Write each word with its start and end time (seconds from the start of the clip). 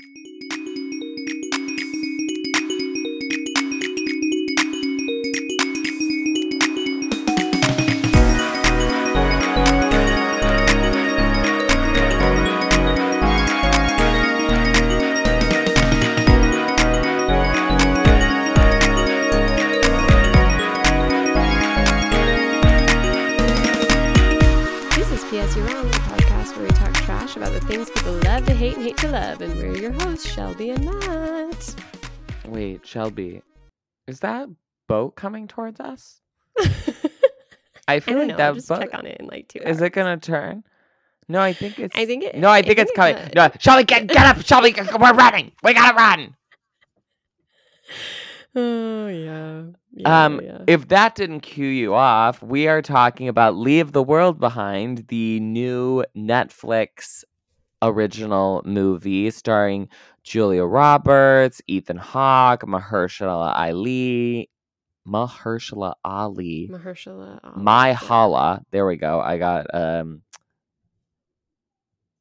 This 0.00 0.27
Shelby, 33.08 33.42
is 34.06 34.20
that 34.20 34.48
boat 34.86 35.16
coming 35.16 35.48
towards 35.48 35.80
us? 35.80 36.20
I 36.58 36.66
I 37.88 38.00
feel 38.00 38.14
don't 38.18 38.28
like 38.28 38.28
know. 38.28 38.36
that 38.36 38.46
I'll 38.48 38.54
just 38.54 38.68
boat 38.68 38.80
check 38.80 38.94
on 38.94 39.06
it 39.06 39.16
in 39.20 39.26
like 39.26 39.48
two. 39.48 39.60
is 39.60 39.80
it 39.80 39.90
gonna 39.92 40.18
turn? 40.18 40.62
No, 41.28 41.40
I 41.40 41.52
think 41.52 41.78
it's. 41.78 41.94
I 41.96 42.06
think 42.06 42.24
it. 42.24 42.36
No, 42.36 42.48
I 42.48 42.62
think 42.62 42.78
it's 42.78 42.92
coming. 42.92 43.16
No, 43.34 43.50
Shelby, 43.58 43.84
get 43.84 44.06
get 44.08 44.26
up, 44.26 44.42
Shelby, 44.44 44.74
we're 44.98 45.14
running. 45.14 45.52
We 45.62 45.74
gotta 45.74 45.94
run. 45.96 46.36
Oh 48.56 49.06
yeah. 49.08 49.62
yeah 49.92 50.24
Um, 50.24 50.40
yeah. 50.42 50.58
If 50.66 50.88
that 50.88 51.14
didn't 51.14 51.40
cue 51.40 51.68
you 51.68 51.94
off, 51.94 52.42
we 52.42 52.66
are 52.66 52.80
talking 52.82 53.28
about 53.28 53.54
Leave 53.56 53.92
the 53.92 54.02
World 54.02 54.40
Behind, 54.40 55.06
the 55.08 55.38
new 55.38 56.02
Netflix 56.16 57.24
original 57.82 58.62
movie 58.64 59.30
starring 59.30 59.88
Julia 60.28 60.62
Roberts, 60.64 61.62
Ethan 61.66 61.96
Hawke, 61.96 62.62
Mahershala 62.64 63.54
Ali, 63.56 64.50
Mahershala 65.06 65.94
Ali, 66.04 66.68
Mahershala. 66.70 67.40
Ali, 67.42 67.64
My 67.64 67.88
yeah. 67.88 67.94
Hala. 67.94 68.62
There 68.70 68.86
we 68.86 68.96
go. 68.96 69.20
I 69.20 69.38
got 69.38 69.74
um 69.74 70.20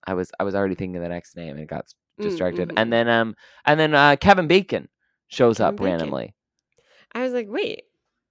I 0.06 0.14
was 0.14 0.32
I 0.40 0.46
was 0.46 0.56
already 0.56 0.76
thinking 0.76 1.02
the 1.02 1.10
next 1.10 1.36
name 1.36 1.58
and 1.58 1.68
got 1.68 1.94
Mm, 2.18 2.24
distracted. 2.24 2.70
mhm, 2.70 2.78
And 2.78 2.94
then 2.94 3.10
um 3.10 3.36
and 3.66 3.78
then 3.78 3.94
uh 3.94 4.16
Kevin 4.16 4.48
Bacon 4.48 4.88
shows 5.28 5.58
Kevin 5.58 5.76
up 5.76 5.76
Bacon. 5.76 5.86
randomly. 5.86 6.34
I 7.14 7.24
was 7.24 7.34
like, 7.34 7.48
wait, 7.50 7.84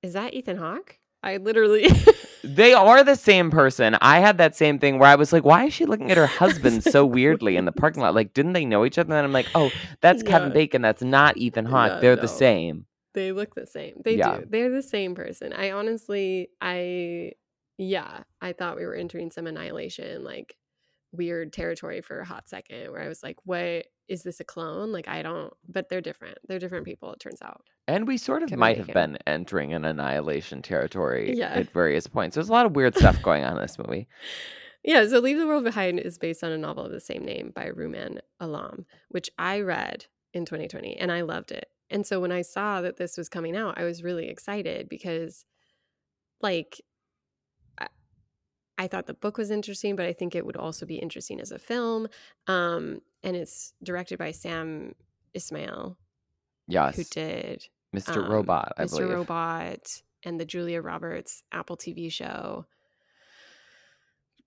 is 0.03 0.15
that 0.15 0.33
Ethan 0.33 0.57
Hawke? 0.57 0.99
I 1.27 1.37
literally. 1.39 1.89
They 2.45 2.75
are 2.75 3.03
the 3.03 3.17
same 3.17 3.51
person. 3.51 3.97
I 4.01 4.21
had 4.21 4.39
that 4.39 4.55
same 4.55 4.79
thing 4.79 5.01
where 5.01 5.09
I 5.09 5.17
was 5.17 5.33
like, 5.33 5.45
why 5.45 5.65
is 5.65 5.75
she 5.75 5.85
looking 5.85 6.13
at 6.13 6.17
her 6.17 6.27
husband 6.43 6.85
so 6.85 7.05
weirdly 7.05 7.57
in 7.57 7.65
the 7.65 7.73
parking 7.73 8.03
lot? 8.03 8.15
Like, 8.15 8.35
didn't 8.35 8.53
they 8.53 8.65
know 8.65 8.85
each 8.85 8.99
other? 8.99 9.09
And 9.09 9.17
then 9.17 9.25
I'm 9.25 9.33
like, 9.33 9.49
oh, 9.57 9.73
that's 10.01 10.23
Kevin 10.23 10.53
Bacon. 10.53 10.81
That's 10.81 11.03
not 11.03 11.37
Ethan 11.37 11.65
Hawke. 11.67 12.01
They're 12.01 12.15
the 12.15 12.29
same. 12.29 12.87
They 13.15 13.33
look 13.33 13.57
the 13.57 13.67
same. 13.67 14.01
They 14.05 14.15
Yeah. 14.15 14.37
do. 14.39 14.45
They're 14.49 14.71
the 14.71 14.83
same 14.83 15.17
person. 15.17 15.53
I 15.55 15.73
honestly, 15.73 16.51
I, 16.61 17.33
yeah, 17.79 18.23
I 18.41 18.53
thought 18.53 18.77
we 18.77 18.87
were 18.87 18.95
entering 18.95 19.33
some 19.33 19.49
annihilation, 19.49 20.23
like 20.23 20.55
weird 21.11 21.53
territory 21.53 22.01
for 22.01 22.21
a 22.21 22.25
hot 22.25 22.49
second 22.49 22.93
where 22.93 23.03
I 23.03 23.09
was 23.09 23.25
like, 23.25 23.39
what 23.45 23.87
is 24.09 24.23
this 24.23 24.41
a 24.41 24.45
clone? 24.45 24.93
Like, 24.93 25.09
I 25.09 25.23
don't, 25.23 25.53
but 25.69 25.89
they're 25.89 26.01
different. 26.01 26.39
They're 26.47 26.59
different 26.59 26.85
people, 26.85 27.13
it 27.13 27.21
turns 27.21 27.43
out. 27.43 27.63
And 27.89 28.07
we 28.07 28.17
sort 28.19 28.43
of 28.43 28.49
Kevin 28.49 28.61
might 28.61 28.77
have 28.79 28.87
been 28.89 29.19
entering 29.27 29.73
an 29.73 29.85
annihilation 29.85 30.63
territory 30.63 31.35
Yeah. 31.37 31.49
at 31.49 31.71
various 31.73 32.07
points. 32.07 32.35
There's 32.35 32.49
a 32.49 32.53
lot 32.53 32.67
of 32.67 32.77
weird 32.77 32.95
stuff 32.99 33.21
going 33.23 33.45
on 33.45 33.57
in 33.57 33.63
this 33.63 33.79
movie. 33.79 34.09
Yeah, 34.85 35.07
so 35.09 35.19
Leave 35.19 35.39
the 35.39 35.47
World 35.49 35.65
Behind 35.65 35.99
is 35.99 36.17
based 36.19 36.45
on 36.45 36.53
a 36.53 36.59
novel 36.59 36.85
of 36.85 36.93
the 36.93 37.01
same 37.01 37.25
name 37.25 37.53
by 37.55 37.71
Rumaan 37.71 38.21
Alam, 38.39 38.87
which 39.09 39.29
I 39.39 39.61
read 39.61 40.07
in 40.33 40.45
2020 40.45 40.97
and 40.97 41.11
I 41.11 41.23
loved 41.23 41.51
it. 41.51 41.67
And 41.91 42.07
so 42.07 42.21
when 42.21 42.31
I 42.33 42.43
saw 42.43 42.81
that 42.83 42.97
this 42.97 43.17
was 43.17 43.29
coming 43.29 43.57
out, 43.57 43.79
I 43.79 43.85
was 43.85 44.03
really 44.05 44.29
excited 44.29 44.89
because, 44.89 45.45
like, 46.41 46.81
I 48.79 48.87
thought 48.89 49.07
the 49.07 49.15
book 49.15 49.39
was 49.39 49.51
interesting, 49.51 49.97
but 49.97 50.07
I 50.07 50.13
think 50.13 50.35
it 50.35 50.45
would 50.45 50.57
also 50.57 50.85
be 50.87 50.97
interesting 50.97 51.41
as 51.41 51.51
a 51.51 51.59
film. 51.59 52.09
Um, 52.47 53.01
and 53.23 53.35
it's 53.37 53.73
directed 53.83 54.19
by 54.19 54.33
Sam 54.33 54.95
Esmail, 55.35 55.97
Yes. 56.69 56.97
who 56.97 57.05
did 57.05 57.67
Mr. 57.95 58.19
um, 58.25 58.31
Robot, 58.31 58.73
I 58.77 58.85
Mr. 58.85 58.91
believe. 58.99 59.11
Robot 59.11 60.03
and 60.25 60.39
the 60.39 60.45
Julia 60.45 60.83
Roberts 60.83 61.43
Apple 61.53 61.77
TV 61.77 62.11
show, 62.13 62.67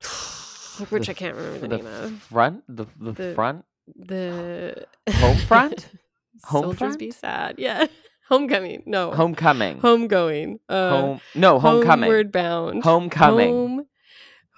which 0.89 1.09
I 1.09 1.13
can't 1.13 1.35
remember 1.35 1.59
the, 1.59 1.68
the 1.68 1.78
name 1.78 1.85
of. 1.88 2.22
front? 2.23 2.63
The, 2.68 2.85
the, 3.00 3.12
The- 3.13 3.34
front? 3.35 3.66
The 3.95 4.85
Home 5.13 5.38
front? 5.38 5.89
Home 6.44 6.63
Soldiers 6.78 6.95
be 6.97 7.09
front? 7.12 7.19
sad. 7.19 7.56
Yeah. 7.57 7.88
Homecoming. 8.29 8.84
No. 8.85 9.12
Homecoming. 9.12 9.79
Homegoing. 9.81 10.59
Uh, 10.69 10.89
Home. 10.91 11.22
No, 11.34 11.59
homecoming. 11.59 12.03
Homeward 12.09 12.31
bound. 12.31 12.84
Homecoming. 12.84 13.88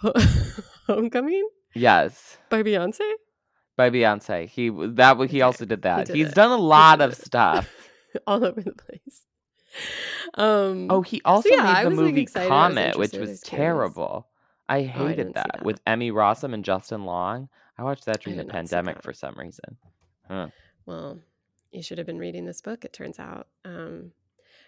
Home. 0.01 0.11
Ho- 0.15 0.63
Homecoming 0.87 1.47
Yes. 1.73 2.37
by 2.49 2.63
Beyonce. 2.63 3.09
By 3.77 3.89
Beyonce. 3.89 4.47
He 4.47 4.69
that 4.69 5.17
he 5.17 5.23
Okay, 5.23 5.41
also 5.41 5.65
did 5.65 5.81
that. 5.83 6.07
did 6.07 6.15
He's 6.15 6.27
it. 6.29 6.35
done 6.35 6.51
a 6.51 6.57
lot 6.57 6.99
did 6.99 7.05
of 7.05 7.11
it. 7.13 7.25
stuff. 7.25 7.69
All 8.27 8.43
over 8.43 8.61
the 8.61 8.73
place. 8.73 9.25
Um. 10.35 10.87
Oh, 10.89 11.01
he 11.01 11.21
also 11.23 11.49
yeah, 11.49 11.61
I 11.63 11.73
made 11.75 11.85
the 11.85 11.89
was, 11.89 11.97
like, 11.99 12.05
movie 12.07 12.21
excited. 12.21 12.51
I 12.51 12.67
was 12.67 12.75
Comet, 12.75 12.97
which 12.97 13.13
was 13.13 13.39
terrible. 13.41 14.27
I 14.67 14.83
hated 14.83 15.15
didn't 15.15 15.27
see 15.29 15.33
that, 15.35 15.49
that. 15.53 15.63
with 15.65 15.81
Emmy 15.87 16.11
Rossum 16.11 16.53
and 16.53 16.63
Justin 16.65 17.05
Long. 17.05 17.49
I 17.77 17.83
watched 17.83 18.05
that 18.05 18.21
during 18.21 18.37
the 18.37 18.43
did 18.43 18.47
not 18.53 18.67
see 18.67 18.75
pandemic 18.75 19.01
for 19.01 19.13
some 19.13 19.35
reason. 19.37 19.77
Huh. 20.27 20.47
Well, 20.85 21.19
you 21.71 21.81
should 21.83 21.97
have 21.97 22.07
been 22.07 22.19
reading 22.19 22.45
this 22.45 22.61
book, 22.61 22.85
it 22.85 22.93
turns 22.93 23.17
out. 23.19 23.47
Um, 23.65 24.11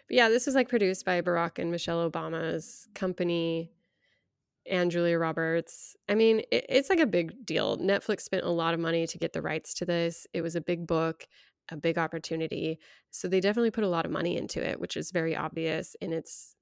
but 0.07 0.15
yeah, 0.17 0.29
this 0.29 0.45
was 0.45 0.55
like 0.55 0.67
produced 0.69 1.05
by 1.05 1.21
Barack 1.21 1.59
and 1.59 1.69
Michelle 1.71 2.09
Obama's 2.09 2.87
company 2.95 3.71
and 4.69 4.91
Julia 4.91 5.17
Roberts. 5.17 5.95
I 6.07 6.15
mean, 6.15 6.39
it, 6.51 6.65
it's 6.69 6.89
like 6.89 6.99
a 6.99 7.05
big 7.05 7.45
deal. 7.45 7.77
Netflix 7.77 8.21
spent 8.21 8.43
a 8.43 8.49
lot 8.49 8.73
of 8.73 8.79
money 8.79 9.07
to 9.07 9.17
get 9.17 9.33
the 9.33 9.41
rights 9.41 9.73
to 9.75 9.85
this. 9.85 10.25
It 10.33 10.41
was 10.41 10.55
a 10.55 10.61
big 10.61 10.87
book, 10.87 11.25
a 11.69 11.77
big 11.77 11.97
opportunity. 11.97 12.79
So 13.11 13.27
they 13.27 13.39
definitely 13.39 13.71
put 13.71 13.83
a 13.83 13.89
lot 13.89 14.05
of 14.05 14.11
money 14.11 14.37
into 14.37 14.65
it, 14.65 14.79
which 14.79 14.97
is 14.97 15.11
very 15.11 15.35
obvious 15.35 15.95
in 16.01 16.13
its 16.13 16.55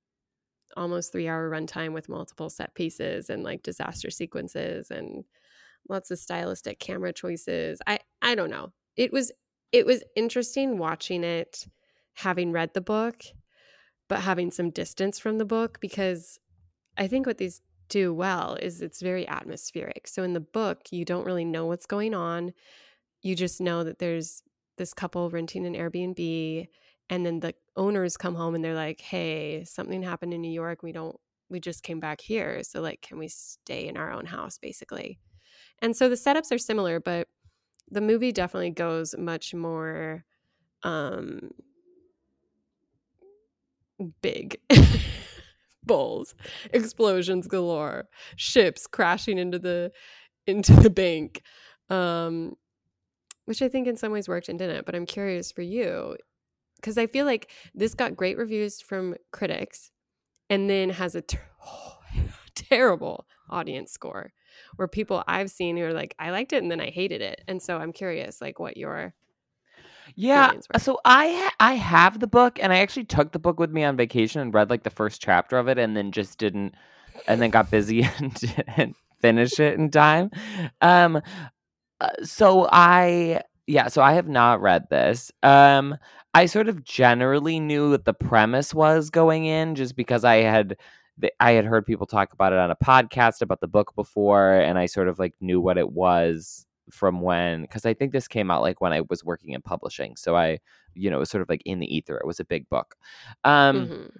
almost 0.77 1.11
three 1.11 1.27
hour 1.27 1.49
runtime 1.49 1.93
with 1.93 2.09
multiple 2.09 2.49
set 2.49 2.73
pieces 2.75 3.29
and 3.29 3.43
like 3.43 3.61
disaster 3.61 4.09
sequences 4.09 4.89
and 4.89 5.25
lots 5.89 6.11
of 6.11 6.19
stylistic 6.19 6.79
camera 6.79 7.11
choices. 7.11 7.79
I 7.85 7.99
I 8.21 8.35
don't 8.35 8.49
know. 8.49 8.71
It 8.95 9.11
was 9.11 9.31
it 9.71 9.85
was 9.85 10.03
interesting 10.15 10.77
watching 10.77 11.23
it 11.23 11.65
having 12.13 12.51
read 12.51 12.73
the 12.73 12.81
book 12.81 13.23
but 14.11 14.19
having 14.19 14.51
some 14.51 14.69
distance 14.69 15.19
from 15.19 15.37
the 15.37 15.45
book 15.45 15.79
because 15.79 16.37
I 16.97 17.07
think 17.07 17.25
what 17.25 17.37
these 17.37 17.61
do 17.91 18.13
well 18.13 18.55
is 18.55 18.81
it's 18.81 19.01
very 19.01 19.27
atmospheric. 19.27 20.07
So 20.07 20.23
in 20.23 20.33
the 20.33 20.39
book, 20.39 20.91
you 20.91 21.03
don't 21.03 21.25
really 21.25 21.43
know 21.45 21.65
what's 21.65 21.85
going 21.85 22.15
on. 22.15 22.53
You 23.21 23.35
just 23.35 23.59
know 23.59 23.83
that 23.83 23.99
there's 23.99 24.41
this 24.77 24.93
couple 24.93 25.29
renting 25.29 25.65
an 25.67 25.75
Airbnb 25.75 26.67
and 27.09 27.25
then 27.25 27.41
the 27.41 27.53
owners 27.75 28.15
come 28.15 28.35
home 28.35 28.55
and 28.55 28.63
they're 28.63 28.73
like, 28.73 29.01
"Hey, 29.01 29.65
something 29.65 30.01
happened 30.01 30.33
in 30.33 30.41
New 30.41 30.51
York. 30.51 30.81
We 30.81 30.93
don't 30.93 31.19
we 31.49 31.59
just 31.59 31.83
came 31.83 31.99
back 31.99 32.21
here. 32.21 32.63
So 32.63 32.81
like 32.81 33.01
can 33.01 33.19
we 33.19 33.27
stay 33.27 33.87
in 33.87 33.97
our 33.97 34.11
own 34.11 34.25
house 34.25 34.57
basically?" 34.57 35.19
And 35.81 35.95
so 35.95 36.07
the 36.09 36.15
setups 36.15 36.51
are 36.53 36.57
similar, 36.57 36.99
but 37.01 37.27
the 37.89 38.01
movie 38.01 38.31
definitely 38.31 38.71
goes 38.71 39.13
much 39.17 39.53
more 39.53 40.23
um 40.83 41.51
big 44.21 44.57
bowls 45.83 46.35
explosions 46.73 47.47
galore 47.47 48.07
ships 48.35 48.87
crashing 48.87 49.37
into 49.37 49.59
the 49.59 49.91
into 50.47 50.73
the 50.73 50.89
bank 50.89 51.41
um 51.89 52.53
which 53.45 53.61
i 53.61 53.67
think 53.67 53.87
in 53.87 53.97
some 53.97 54.11
ways 54.11 54.27
worked 54.27 54.49
and 54.49 54.59
didn't 54.59 54.85
but 54.85 54.95
i'm 54.95 55.05
curious 55.05 55.51
for 55.51 55.61
you 55.61 56.15
because 56.75 56.97
i 56.97 57.07
feel 57.07 57.25
like 57.25 57.49
this 57.73 57.93
got 57.93 58.15
great 58.15 58.37
reviews 58.37 58.81
from 58.81 59.15
critics 59.31 59.91
and 60.49 60.69
then 60.69 60.89
has 60.89 61.15
a 61.15 61.21
ter- 61.21 61.39
terrible 62.55 63.25
audience 63.49 63.91
score 63.91 64.33
where 64.75 64.87
people 64.87 65.23
i've 65.27 65.49
seen 65.49 65.77
who 65.77 65.83
are 65.83 65.93
like 65.93 66.15
i 66.19 66.29
liked 66.29 66.53
it 66.53 66.61
and 66.61 66.71
then 66.71 66.81
i 66.81 66.89
hated 66.89 67.21
it. 67.21 67.41
And 67.47 67.61
so 67.61 67.77
i'm 67.77 67.93
curious 67.93 68.41
like 68.41 68.59
what 68.59 68.77
your 68.77 69.13
Yeah. 70.15 70.51
So 70.77 70.99
I 71.05 71.27
ha- 71.27 71.55
I 71.59 71.73
have 71.73 72.19
the 72.19 72.27
book, 72.27 72.59
and 72.61 72.71
I 72.73 72.79
actually 72.79 73.05
took 73.05 73.31
the 73.31 73.39
book 73.39 73.59
with 73.59 73.71
me 73.71 73.83
on 73.83 73.97
vacation 73.97 74.41
and 74.41 74.53
read 74.53 74.69
like 74.69 74.83
the 74.83 74.89
first 74.89 75.21
chapter 75.21 75.57
of 75.57 75.67
it, 75.67 75.77
and 75.77 75.95
then 75.95 76.11
just 76.11 76.37
didn't, 76.37 76.75
and 77.27 77.41
then 77.41 77.49
got 77.49 77.71
busy 77.71 78.03
and 78.19 78.33
didn't 78.33 78.95
finish 79.21 79.59
it 79.59 79.77
in 79.77 79.89
time. 79.91 80.31
Um. 80.81 81.21
uh, 81.99 82.09
so 82.23 82.67
I 82.71 83.41
yeah. 83.67 83.87
So 83.87 84.01
I 84.01 84.13
have 84.13 84.27
not 84.27 84.61
read 84.61 84.89
this. 84.89 85.31
Um. 85.43 85.97
I 86.33 86.45
sort 86.45 86.69
of 86.69 86.85
generally 86.85 87.59
knew 87.59 87.91
what 87.91 88.05
the 88.05 88.13
premise 88.13 88.73
was 88.73 89.09
going 89.09 89.45
in, 89.45 89.75
just 89.75 89.95
because 89.95 90.23
I 90.23 90.37
had. 90.37 90.77
I 91.39 91.51
had 91.51 91.65
heard 91.65 91.85
people 91.85 92.07
talk 92.07 92.33
about 92.33 92.53
it 92.53 92.57
on 92.59 92.71
a 92.71 92.75
podcast 92.75 93.41
about 93.41 93.59
the 93.61 93.67
book 93.67 93.93
before, 93.95 94.53
and 94.53 94.79
I 94.79 94.87
sort 94.87 95.07
of 95.07 95.19
like 95.19 95.35
knew 95.41 95.61
what 95.61 95.77
it 95.77 95.91
was 95.91 96.65
from 96.91 97.21
when 97.21 97.61
because 97.63 97.85
I 97.85 97.93
think 97.93 98.11
this 98.11 98.27
came 98.27 98.51
out 98.51 98.61
like 98.61 98.81
when 98.81 98.93
I 98.93 99.01
was 99.09 99.23
working 99.23 99.53
in 99.53 99.61
publishing. 99.61 100.15
So 100.17 100.35
I, 100.35 100.59
you 100.95 101.09
know, 101.09 101.17
it 101.17 101.19
was 101.21 101.29
sort 101.29 101.41
of 101.41 101.49
like 101.49 101.63
in 101.65 101.79
the 101.79 101.95
ether. 101.95 102.17
It 102.17 102.27
was 102.27 102.39
a 102.39 102.45
big 102.45 102.69
book. 102.69 102.95
Um 103.43 103.87
Mhm. 103.87 104.11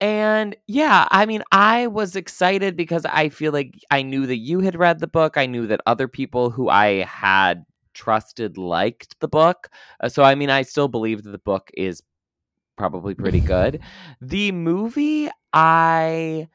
and 0.00 0.56
yeah, 0.66 1.06
I 1.10 1.24
mean, 1.26 1.42
I 1.52 1.86
was 1.86 2.16
excited 2.16 2.76
because 2.76 3.04
I 3.06 3.28
feel 3.28 3.52
like 3.52 3.78
I 3.90 4.02
knew 4.02 4.26
that 4.26 4.36
you 4.36 4.60
had 4.60 4.76
read 4.76 4.98
the 5.00 5.06
book. 5.06 5.36
I 5.36 5.46
knew 5.46 5.66
that 5.68 5.80
other 5.86 6.08
people 6.08 6.50
who 6.50 6.68
I 6.68 7.04
had 7.04 7.64
trusted 7.94 8.58
liked 8.58 9.18
the 9.20 9.28
book. 9.28 9.68
Uh, 10.00 10.08
So 10.08 10.22
I 10.24 10.34
mean, 10.34 10.50
I 10.50 10.62
still 10.62 10.88
believe 10.88 11.22
that 11.22 11.30
the 11.30 11.38
book 11.38 11.70
is 11.74 12.02
probably 12.76 13.14
pretty 13.14 13.40
good. 13.40 13.80
The 14.20 14.52
movie, 14.52 15.30
I 15.52 16.48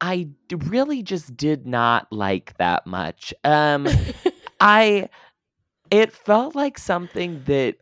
I 0.00 0.28
really 0.66 1.02
just 1.02 1.36
did 1.36 1.66
not 1.66 2.10
like 2.10 2.56
that 2.58 2.86
much. 2.86 3.34
Um 3.44 3.86
I 4.60 5.08
it 5.90 6.12
felt 6.12 6.54
like 6.54 6.78
something 6.78 7.42
that 7.46 7.76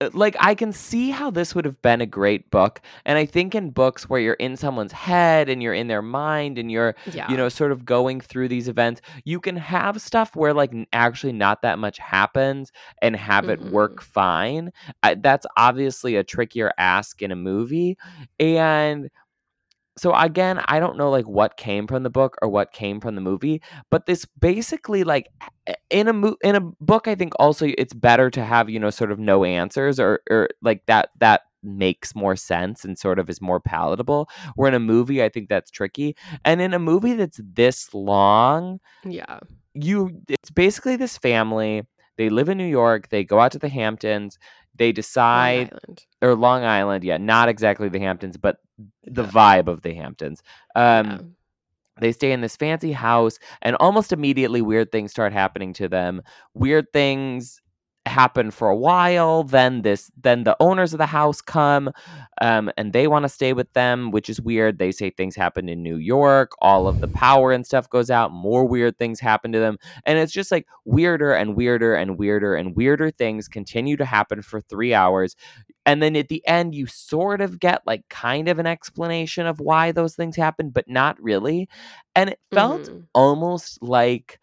uh, 0.00 0.10
like 0.12 0.36
I 0.40 0.54
can 0.54 0.72
see 0.72 1.10
how 1.10 1.30
this 1.30 1.54
would 1.54 1.64
have 1.64 1.80
been 1.80 2.00
a 2.00 2.06
great 2.06 2.50
book. 2.50 2.80
And 3.04 3.16
I 3.16 3.26
think 3.26 3.54
in 3.54 3.70
books 3.70 4.08
where 4.08 4.18
you're 4.18 4.34
in 4.34 4.56
someone's 4.56 4.92
head 4.92 5.48
and 5.48 5.62
you're 5.62 5.74
in 5.74 5.86
their 5.86 6.02
mind 6.02 6.58
and 6.58 6.70
you're 6.70 6.96
yeah. 7.12 7.30
you 7.30 7.36
know 7.36 7.48
sort 7.48 7.70
of 7.70 7.84
going 7.84 8.20
through 8.20 8.48
these 8.48 8.66
events, 8.66 9.00
you 9.24 9.38
can 9.38 9.56
have 9.56 10.00
stuff 10.00 10.34
where 10.34 10.52
like 10.52 10.72
actually 10.92 11.32
not 11.32 11.62
that 11.62 11.78
much 11.78 11.98
happens 11.98 12.72
and 13.02 13.14
have 13.14 13.48
it 13.48 13.60
work 13.70 14.02
fine. 14.02 14.72
I, 15.02 15.14
that's 15.14 15.46
obviously 15.56 16.16
a 16.16 16.24
trickier 16.24 16.72
ask 16.76 17.22
in 17.22 17.30
a 17.30 17.36
movie. 17.36 17.96
And 18.40 19.10
so 19.96 20.14
again, 20.14 20.60
I 20.66 20.80
don't 20.80 20.96
know 20.96 21.10
like 21.10 21.26
what 21.28 21.56
came 21.56 21.86
from 21.86 22.02
the 22.02 22.10
book 22.10 22.36
or 22.42 22.48
what 22.48 22.72
came 22.72 23.00
from 23.00 23.14
the 23.14 23.20
movie, 23.20 23.62
but 23.90 24.06
this 24.06 24.24
basically 24.24 25.04
like 25.04 25.28
in 25.90 26.08
a 26.08 26.12
mo- 26.12 26.36
in 26.42 26.56
a 26.56 26.60
book, 26.60 27.06
I 27.06 27.14
think 27.14 27.32
also 27.38 27.66
it's 27.78 27.94
better 27.94 28.30
to 28.30 28.44
have 28.44 28.68
you 28.68 28.80
know 28.80 28.90
sort 28.90 29.12
of 29.12 29.18
no 29.18 29.44
answers 29.44 30.00
or 30.00 30.20
or 30.30 30.48
like 30.62 30.84
that 30.86 31.10
that 31.20 31.42
makes 31.62 32.14
more 32.14 32.36
sense 32.36 32.84
and 32.84 32.98
sort 32.98 33.18
of 33.18 33.30
is 33.30 33.40
more 33.40 33.60
palatable. 33.60 34.28
Where 34.56 34.68
in 34.68 34.74
a 34.74 34.80
movie, 34.80 35.22
I 35.22 35.28
think 35.28 35.48
that's 35.48 35.70
tricky, 35.70 36.16
and 36.44 36.60
in 36.60 36.74
a 36.74 36.78
movie 36.78 37.14
that's 37.14 37.40
this 37.42 37.94
long, 37.94 38.80
yeah. 39.04 39.38
you 39.74 40.22
it's 40.28 40.50
basically 40.50 40.96
this 40.96 41.18
family. 41.18 41.82
They 42.16 42.28
live 42.28 42.48
in 42.48 42.58
New 42.58 42.66
York. 42.66 43.08
They 43.08 43.24
go 43.24 43.40
out 43.40 43.52
to 43.52 43.58
the 43.58 43.68
Hamptons. 43.68 44.38
They 44.76 44.92
decide 44.92 45.70
Island. 45.72 46.04
or 46.22 46.34
Long 46.34 46.64
Island, 46.64 47.04
yeah, 47.04 47.16
not 47.16 47.48
exactly 47.48 47.88
the 47.88 48.00
Hamptons, 48.00 48.36
but 48.36 48.58
the 49.04 49.22
Yeah. 49.22 49.30
vibe 49.30 49.68
of 49.68 49.82
the 49.82 49.94
Hamptons. 49.94 50.42
Um, 50.74 51.06
yeah. 51.06 51.18
they 52.00 52.10
stay 52.12 52.32
in 52.32 52.40
this 52.40 52.56
fancy 52.56 52.92
house, 52.92 53.38
and 53.62 53.76
almost 53.76 54.12
immediately, 54.12 54.60
weird 54.62 54.90
things 54.90 55.12
start 55.12 55.32
happening 55.32 55.72
to 55.74 55.88
them. 55.88 56.22
Weird 56.54 56.92
things 56.92 57.60
happen 58.06 58.50
for 58.50 58.68
a 58.68 58.76
while. 58.76 59.44
Then 59.44 59.82
this, 59.82 60.10
then 60.20 60.44
the 60.44 60.56
owners 60.60 60.92
of 60.92 60.98
the 60.98 61.06
house 61.06 61.40
come, 61.40 61.90
um, 62.40 62.70
and 62.76 62.92
they 62.92 63.06
want 63.06 63.24
to 63.24 63.28
stay 63.28 63.52
with 63.52 63.72
them, 63.72 64.10
which 64.10 64.28
is 64.28 64.40
weird. 64.40 64.78
They 64.78 64.92
say 64.92 65.10
things 65.10 65.36
happen 65.36 65.68
in 65.68 65.82
New 65.82 65.96
York. 65.96 66.52
All 66.60 66.86
of 66.86 67.00
the 67.00 67.08
power 67.08 67.52
and 67.52 67.64
stuff 67.66 67.88
goes 67.88 68.10
out. 68.10 68.32
More 68.32 68.66
weird 68.66 68.98
things 68.98 69.20
happen 69.20 69.52
to 69.52 69.58
them, 69.58 69.78
and 70.04 70.18
it's 70.18 70.32
just 70.32 70.50
like 70.52 70.66
weirder 70.84 71.32
and 71.32 71.56
weirder 71.56 71.94
and 71.94 72.18
weirder 72.18 72.54
and 72.54 72.76
weirder 72.76 73.10
things 73.10 73.48
continue 73.48 73.96
to 73.96 74.04
happen 74.04 74.42
for 74.42 74.60
three 74.60 74.92
hours. 74.94 75.34
And 75.86 76.02
then 76.02 76.16
at 76.16 76.28
the 76.28 76.46
end, 76.46 76.74
you 76.74 76.86
sort 76.86 77.40
of 77.40 77.60
get 77.60 77.82
like 77.86 78.08
kind 78.08 78.48
of 78.48 78.58
an 78.58 78.66
explanation 78.66 79.46
of 79.46 79.60
why 79.60 79.92
those 79.92 80.14
things 80.14 80.36
happen, 80.36 80.70
but 80.70 80.88
not 80.88 81.22
really. 81.22 81.68
And 82.14 82.30
it 82.30 82.40
felt 82.52 82.84
Mhm. 82.84 83.06
almost 83.14 83.82
like 83.82 84.40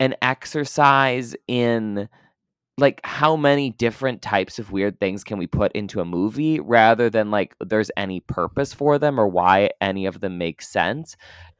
an 0.00 0.14
exercise 0.22 1.34
in 1.48 2.08
like 2.78 3.00
how 3.04 3.36
many 3.36 3.70
different 3.70 4.22
types 4.22 4.58
of 4.58 4.70
weird 4.70 4.98
things 5.00 5.24
can 5.24 5.36
we 5.36 5.46
put 5.46 5.72
into 5.72 6.00
a 6.00 6.04
movie 6.04 6.60
rather 6.60 7.10
than 7.10 7.30
like 7.30 7.54
there's 7.60 7.90
any 7.96 8.20
purpose 8.20 8.72
for 8.72 8.98
them 8.98 9.18
or 9.18 9.26
why 9.28 9.70
any 9.80 10.06
of 10.06 10.20
them 10.20 10.38
make 10.38 10.62
sense. 10.62 11.16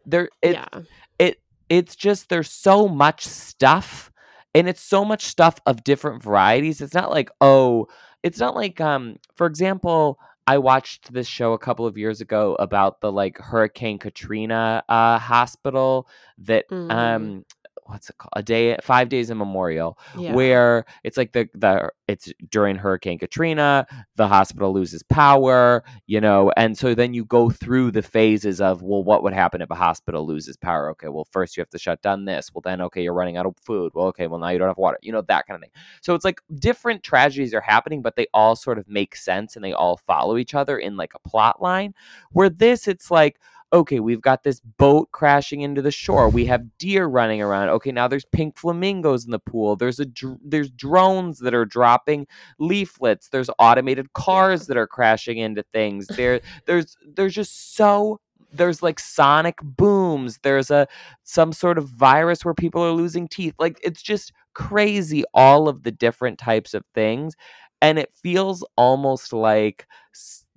There 0.06 0.28
it 0.40 0.54
yeah. 0.54 0.80
it 1.18 1.42
it's 1.68 1.96
just 1.96 2.28
there's 2.28 2.50
so 2.50 2.88
much 2.88 3.26
stuff 3.26 4.10
and 4.54 4.68
it's 4.68 4.80
so 4.80 5.04
much 5.04 5.24
stuff 5.26 5.60
of 5.66 5.84
different 5.84 6.22
varieties 6.22 6.80
it's 6.80 6.94
not 6.94 7.10
like 7.10 7.30
oh 7.42 7.86
it's 8.22 8.38
not 8.38 8.54
like 8.54 8.80
um 8.80 9.16
for 9.36 9.46
example 9.46 10.18
i 10.46 10.56
watched 10.56 11.12
this 11.12 11.26
show 11.26 11.52
a 11.52 11.58
couple 11.58 11.84
of 11.84 11.98
years 11.98 12.22
ago 12.22 12.56
about 12.58 13.02
the 13.02 13.12
like 13.12 13.36
hurricane 13.36 13.98
katrina 13.98 14.82
uh 14.88 15.18
hospital 15.18 16.08
that 16.38 16.66
Mhm. 16.70 16.90
um 16.90 17.44
what's 17.88 18.08
it 18.10 18.16
called 18.18 18.30
a 18.36 18.42
day 18.42 18.76
five 18.82 19.08
days 19.08 19.30
in 19.30 19.38
memorial 19.38 19.98
Yeah. 20.16 20.34
where 20.34 20.84
it's 21.04 21.16
like 21.16 21.32
the 21.32 21.48
the 21.54 21.90
it's 22.06 22.32
during 22.50 22.76
hurricane 22.76 23.18
katrina 23.18 23.86
the 24.16 24.28
hospital 24.28 24.72
loses 24.72 25.02
power 25.02 25.82
you 26.06 26.20
know 26.20 26.52
and 26.56 26.76
so 26.78 26.94
then 26.94 27.14
you 27.14 27.24
go 27.24 27.50
through 27.50 27.90
the 27.90 28.02
phases 28.02 28.60
of 28.60 28.82
well 28.82 29.02
what 29.02 29.22
would 29.22 29.32
happen 29.32 29.60
if 29.62 29.70
a 29.70 29.74
hospital 29.74 30.26
loses 30.26 30.56
power? 30.56 30.90
Okay 30.90 31.08
well 31.08 31.26
first 31.30 31.56
you 31.56 31.60
have 31.60 31.70
to 31.70 31.78
shut 31.78 32.00
down 32.02 32.24
this. 32.24 32.50
Well 32.54 32.62
then 32.62 32.80
okay 32.82 33.02
you're 33.02 33.14
running 33.14 33.36
out 33.36 33.46
of 33.46 33.54
food. 33.64 33.92
Well 33.94 34.06
okay 34.06 34.26
well 34.26 34.38
now 34.38 34.48
you 34.50 34.58
don't 34.58 34.68
have 34.68 34.76
water 34.78 34.98
you 35.02 35.12
know 35.12 35.22
that 35.22 35.46
kind 35.46 35.56
of 35.56 35.62
thing. 35.62 35.70
So 36.02 36.14
it's 36.14 36.24
like 36.24 36.40
different 36.58 37.02
tragedies 37.02 37.54
are 37.54 37.60
happening 37.60 38.02
but 38.02 38.16
they 38.16 38.26
all 38.34 38.54
sort 38.56 38.78
of 38.78 38.88
make 38.88 39.16
sense 39.16 39.56
and 39.56 39.64
they 39.64 39.72
all 39.72 39.96
follow 39.96 40.36
each 40.36 40.54
other 40.54 40.78
in 40.78 40.96
like 40.96 41.12
a 41.14 41.28
plot 41.28 41.62
line. 41.62 41.94
Where 42.32 42.50
this 42.50 42.86
it's 42.88 43.10
like 43.10 43.40
okay, 43.72 44.00
we've 44.00 44.20
got 44.20 44.42
this 44.42 44.60
boat 44.60 45.10
crashing 45.12 45.60
into 45.60 45.82
the 45.82 45.90
shore. 45.90 46.28
We 46.28 46.46
have 46.46 46.78
deer 46.78 47.06
running 47.06 47.42
around. 47.42 47.68
Okay, 47.70 47.92
now 47.92 48.08
there's 48.08 48.24
pink 48.24 48.56
flamingos 48.56 49.24
in 49.24 49.30
the 49.30 49.38
pool. 49.38 49.76
There's 49.76 50.00
a 50.00 50.06
dr- 50.06 50.38
there's 50.42 50.70
drones 50.70 51.38
that 51.40 51.54
are 51.54 51.64
dropping 51.64 52.26
leaflets. 52.58 53.28
There's 53.28 53.50
automated 53.58 54.12
cars 54.14 54.66
that 54.66 54.76
are 54.76 54.86
crashing 54.86 55.38
into 55.38 55.64
things. 55.72 56.06
There 56.06 56.40
there's 56.66 56.96
there's 57.06 57.34
just 57.34 57.76
so 57.76 58.20
there's 58.52 58.82
like 58.82 58.98
sonic 58.98 59.58
booms. 59.62 60.38
There's 60.42 60.70
a 60.70 60.88
some 61.24 61.52
sort 61.52 61.78
of 61.78 61.88
virus 61.88 62.44
where 62.44 62.54
people 62.54 62.82
are 62.82 62.92
losing 62.92 63.28
teeth. 63.28 63.54
Like 63.58 63.78
it's 63.82 64.02
just 64.02 64.32
crazy 64.54 65.24
all 65.34 65.68
of 65.68 65.82
the 65.82 65.92
different 65.92 66.38
types 66.38 66.74
of 66.74 66.84
things 66.94 67.36
and 67.80 67.98
it 67.98 68.12
feels 68.22 68.64
almost 68.76 69.32
like 69.32 69.86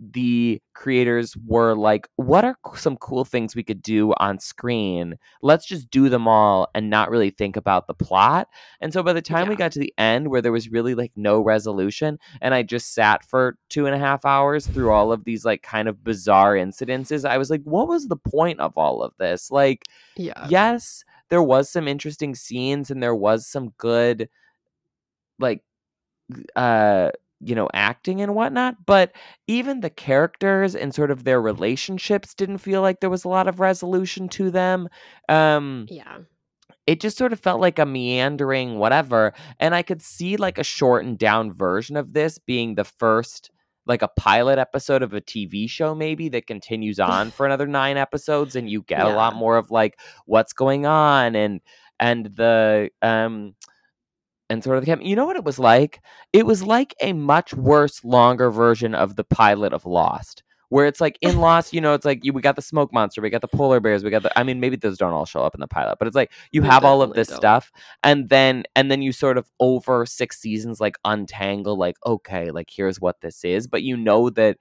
the 0.01 0.59
creators 0.73 1.37
were 1.45 1.75
like 1.75 2.07
what 2.15 2.43
are 2.43 2.55
some 2.75 2.97
cool 2.97 3.23
things 3.23 3.55
we 3.55 3.63
could 3.63 3.81
do 3.81 4.13
on 4.17 4.39
screen? 4.39 5.15
Let's 5.43 5.67
just 5.67 5.91
do 5.91 6.09
them 6.09 6.27
all 6.27 6.69
and 6.73 6.89
not 6.89 7.11
really 7.11 7.29
think 7.29 7.55
about 7.55 7.85
the 7.85 7.93
plot. 7.93 8.47
And 8.79 8.91
so 8.91 9.03
by 9.03 9.13
the 9.13 9.21
time 9.21 9.47
we 9.47 9.55
got 9.55 9.71
to 9.73 9.79
the 9.79 9.93
end 9.99 10.29
where 10.29 10.41
there 10.41 10.51
was 10.51 10.71
really 10.71 10.95
like 10.95 11.11
no 11.15 11.39
resolution 11.39 12.17
and 12.41 12.53
i 12.53 12.63
just 12.63 12.93
sat 12.93 13.23
for 13.25 13.57
two 13.69 13.85
and 13.85 13.95
a 13.95 13.99
half 13.99 14.25
hours 14.25 14.65
through 14.65 14.91
all 14.91 15.11
of 15.11 15.23
these 15.23 15.45
like 15.45 15.61
kind 15.61 15.87
of 15.87 16.03
bizarre 16.03 16.55
incidences 16.55 17.27
i 17.27 17.37
was 17.37 17.49
like 17.49 17.61
what 17.63 17.87
was 17.87 18.07
the 18.07 18.15
point 18.15 18.59
of 18.59 18.77
all 18.77 19.03
of 19.03 19.13
this? 19.19 19.51
Like 19.51 19.83
Yeah. 20.17 20.47
yes 20.49 21.03
there 21.29 21.41
was 21.43 21.69
some 21.69 21.87
interesting 21.87 22.35
scenes 22.35 22.91
and 22.91 23.01
there 23.01 23.15
was 23.15 23.47
some 23.47 23.69
good 23.77 24.29
like 25.39 25.63
uh 26.55 27.11
you 27.43 27.55
know 27.55 27.67
acting 27.73 28.21
and 28.21 28.35
whatnot 28.35 28.75
but 28.85 29.11
even 29.47 29.79
the 29.81 29.89
characters 29.89 30.75
and 30.75 30.93
sort 30.93 31.09
of 31.11 31.23
their 31.23 31.41
relationships 31.41 32.33
didn't 32.33 32.59
feel 32.59 32.81
like 32.81 32.99
there 32.99 33.09
was 33.09 33.23
a 33.23 33.29
lot 33.29 33.47
of 33.47 33.59
resolution 33.59 34.29
to 34.29 34.51
them 34.51 34.87
um 35.27 35.87
Yeah. 35.89 36.19
it 36.85 36.99
just 36.99 37.17
sort 37.17 37.33
of 37.33 37.39
felt 37.39 37.59
like 37.59 37.79
a 37.79 37.85
meandering 37.85 38.77
whatever 38.77 39.33
and 39.59 39.73
i 39.73 39.81
could 39.81 40.01
see 40.01 40.37
like 40.37 40.57
a 40.57 40.63
shortened 40.63 41.17
down 41.17 41.51
version 41.51 41.97
of 41.97 42.13
this 42.13 42.37
being 42.37 42.75
the 42.75 42.83
first 42.85 43.49
like 43.87 44.03
a 44.03 44.07
pilot 44.09 44.59
episode 44.59 45.01
of 45.01 45.13
a 45.13 45.21
tv 45.21 45.67
show 45.69 45.95
maybe 45.95 46.29
that 46.29 46.45
continues 46.45 46.99
on 46.99 47.31
for 47.35 47.45
another 47.47 47.65
nine 47.67 47.97
episodes 47.97 48.55
and 48.55 48.69
you 48.69 48.83
get 48.83 49.01
a 49.05 49.09
lot 49.15 49.33
more 49.35 49.57
of 49.57 49.71
like 49.71 49.99
what's 50.25 50.53
going 50.53 50.85
on 50.85 51.35
and 51.35 51.61
and 51.99 52.25
the 52.35 52.89
um 53.01 53.55
and 54.51 54.63
sort 54.63 54.77
of 54.77 54.83
the 54.83 54.85
camp. 54.85 55.01
you 55.03 55.15
know 55.15 55.25
what 55.25 55.37
it 55.37 55.43
was 55.45 55.59
like 55.59 56.01
it 56.33 56.45
was 56.45 56.63
like 56.63 56.93
a 57.01 57.13
much 57.13 57.53
worse 57.53 58.03
longer 58.03 58.51
version 58.51 58.93
of 58.95 59.15
the 59.15 59.23
pilot 59.23 59.73
of 59.73 59.85
lost 59.85 60.43
where 60.69 60.85
it's 60.87 61.01
like 61.01 61.17
in 61.21 61.37
lost 61.39 61.73
you 61.73 61.81
know 61.81 61.93
it's 61.93 62.05
like 62.05 62.23
you, 62.23 62.33
we 62.33 62.41
got 62.41 62.55
the 62.55 62.61
smoke 62.61 62.93
monster 62.93 63.21
we 63.21 63.29
got 63.29 63.41
the 63.41 63.47
polar 63.47 63.79
bears 63.79 64.03
we 64.03 64.09
got 64.09 64.23
the 64.23 64.39
i 64.39 64.43
mean 64.43 64.59
maybe 64.59 64.75
those 64.77 64.97
don't 64.97 65.13
all 65.13 65.25
show 65.25 65.43
up 65.43 65.55
in 65.55 65.59
the 65.61 65.67
pilot 65.67 65.97
but 65.99 66.07
it's 66.07 66.15
like 66.15 66.31
you 66.51 66.61
They 66.61 66.67
have 66.67 66.85
all 66.85 67.01
of 67.01 67.13
this 67.13 67.29
don't. 67.29 67.37
stuff 67.37 67.71
and 68.03 68.29
then 68.29 68.63
and 68.75 68.91
then 68.91 69.01
you 69.01 69.11
sort 69.11 69.37
of 69.37 69.49
over 69.59 70.05
six 70.05 70.39
seasons 70.39 70.79
like 70.81 70.97
untangle 71.05 71.77
like 71.77 71.97
okay 72.05 72.51
like 72.51 72.69
here's 72.71 73.01
what 73.01 73.21
this 73.21 73.43
is 73.43 73.67
but 73.67 73.83
you 73.83 73.97
know 73.97 74.29
that 74.31 74.57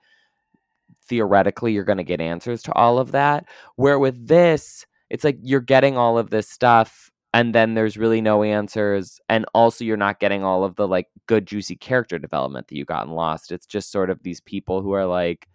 theoretically 1.07 1.73
you're 1.73 1.85
going 1.85 1.99
to 1.99 2.05
get 2.05 2.21
answers 2.21 2.63
to 2.63 2.73
all 2.75 2.99
of 2.99 3.13
that 3.13 3.45
where 3.77 3.99
with 3.99 4.27
this 4.29 4.87
it's 5.11 5.25
like 5.25 5.39
you're 5.43 5.61
getting 5.61 5.97
all 5.97 6.19
of 6.19 6.31
this 6.31 6.49
stuff 6.49 7.10
and 7.33 7.55
then 7.55 7.75
there's 7.75 7.97
really 7.97 8.21
no 8.21 8.43
answers 8.43 9.21
and 9.29 9.47
also 9.55 9.85
you're 9.85 9.97
not 9.97 10.21
getting 10.21 10.43
all 10.43 10.65
of 10.65 10.77
the 10.77 10.89
like 10.89 11.07
good 11.27 11.47
juicy 11.47 11.77
character 11.77 12.19
development 12.19 12.69
that 12.69 12.77
you 12.77 12.85
got 12.85 13.07
in 13.07 13.13
lost 13.13 13.53
it's 13.53 13.67
just 13.67 13.91
sort 13.91 14.11
of 14.11 14.23
these 14.23 14.41
people 14.41 14.83
who 14.83 14.93
are 14.93 15.07
like 15.07 15.49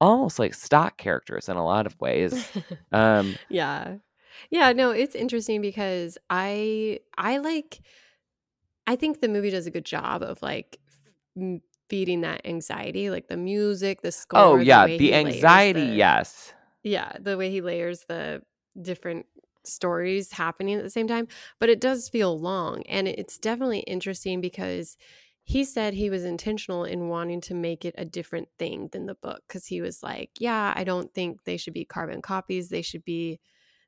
almost 0.00 0.38
like 0.38 0.54
stock 0.54 0.96
characters 0.98 1.48
in 1.48 1.56
a 1.56 1.64
lot 1.64 1.86
of 1.86 1.98
ways 2.00 2.50
um 2.92 3.36
yeah. 3.48 3.96
Yeah, 4.50 4.72
no, 4.72 4.90
it's 4.90 5.14
interesting 5.14 5.60
because 5.60 6.18
I 6.30 7.00
I 7.16 7.38
like 7.38 7.80
I 8.86 8.96
think 8.96 9.20
the 9.20 9.28
movie 9.28 9.50
does 9.50 9.66
a 9.66 9.70
good 9.70 9.84
job 9.84 10.22
of 10.22 10.42
like 10.42 10.78
f- 11.40 11.60
feeding 11.88 12.22
that 12.22 12.42
anxiety, 12.44 13.10
like 13.10 13.28
the 13.28 13.36
music, 13.36 14.02
the 14.02 14.12
score. 14.12 14.40
Oh 14.40 14.56
yeah, 14.56 14.84
way 14.84 14.98
the 14.98 15.14
anxiety, 15.14 15.80
the 15.80 15.94
yes. 15.94 16.52
yeah, 16.82 17.12
the 17.20 17.36
way 17.36 17.50
he 17.50 17.60
layers 17.60 18.04
the 18.08 18.42
different 18.80 19.26
stories 19.66 20.32
happening 20.32 20.76
at 20.76 20.82
the 20.82 20.90
same 20.90 21.08
time. 21.08 21.28
But 21.60 21.68
it 21.70 21.80
does 21.80 22.08
feel 22.08 22.38
long, 22.38 22.82
and 22.86 23.08
it's 23.08 23.38
definitely 23.38 23.80
interesting 23.80 24.40
because 24.40 24.96
he 25.44 25.64
said 25.64 25.92
he 25.92 26.08
was 26.08 26.24
intentional 26.24 26.84
in 26.84 27.08
wanting 27.08 27.40
to 27.42 27.54
make 27.54 27.84
it 27.84 27.94
a 27.98 28.04
different 28.04 28.48
thing 28.58 28.88
than 28.92 29.06
the 29.06 29.14
book 29.14 29.42
because 29.46 29.66
he 29.66 29.82
was 29.82 30.02
like, 30.02 30.30
yeah, 30.38 30.72
I 30.74 30.84
don't 30.84 31.12
think 31.12 31.44
they 31.44 31.58
should 31.58 31.74
be 31.74 31.84
carbon 31.84 32.22
copies. 32.22 32.70
They 32.70 32.80
should 32.82 33.04
be 33.04 33.40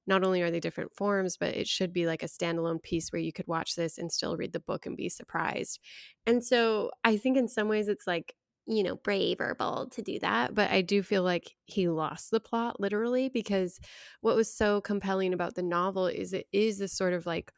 not 0.06 0.22
only 0.22 0.42
are 0.42 0.50
they 0.50 0.60
different 0.60 0.94
forms, 0.94 1.36
but 1.36 1.54
it 1.56 1.66
should 1.66 1.92
be 1.92 2.06
like 2.06 2.22
a 2.22 2.26
standalone 2.26 2.82
piece 2.82 3.10
where 3.10 3.20
you 3.22 3.32
could 3.32 3.46
watch 3.48 3.74
this 3.74 3.98
and 3.98 4.12
still 4.12 4.36
read 4.36 4.52
the 4.52 4.60
book 4.60 4.86
and 4.86 4.96
be 4.96 5.08
surprised. 5.08 5.80
And 6.26 6.44
so 6.44 6.90
I 7.02 7.16
think 7.16 7.36
in 7.36 7.48
some 7.48 7.68
ways 7.68 7.88
it's 7.88 8.06
like, 8.06 8.34
you 8.66 8.82
know, 8.82 8.96
brave 8.96 9.40
or 9.40 9.54
bold 9.54 9.92
to 9.92 10.02
do 10.02 10.18
that. 10.18 10.54
But 10.54 10.70
I 10.70 10.82
do 10.82 11.02
feel 11.02 11.22
like 11.22 11.54
he 11.66 11.88
lost 11.88 12.30
the 12.30 12.40
plot 12.40 12.80
literally 12.80 13.28
because 13.28 13.78
what 14.20 14.36
was 14.36 14.52
so 14.52 14.80
compelling 14.80 15.32
about 15.32 15.54
the 15.54 15.62
novel 15.62 16.06
is 16.06 16.32
it 16.32 16.46
is 16.52 16.78
this 16.78 16.92
sort 16.92 17.12
of 17.12 17.26
like 17.26 17.52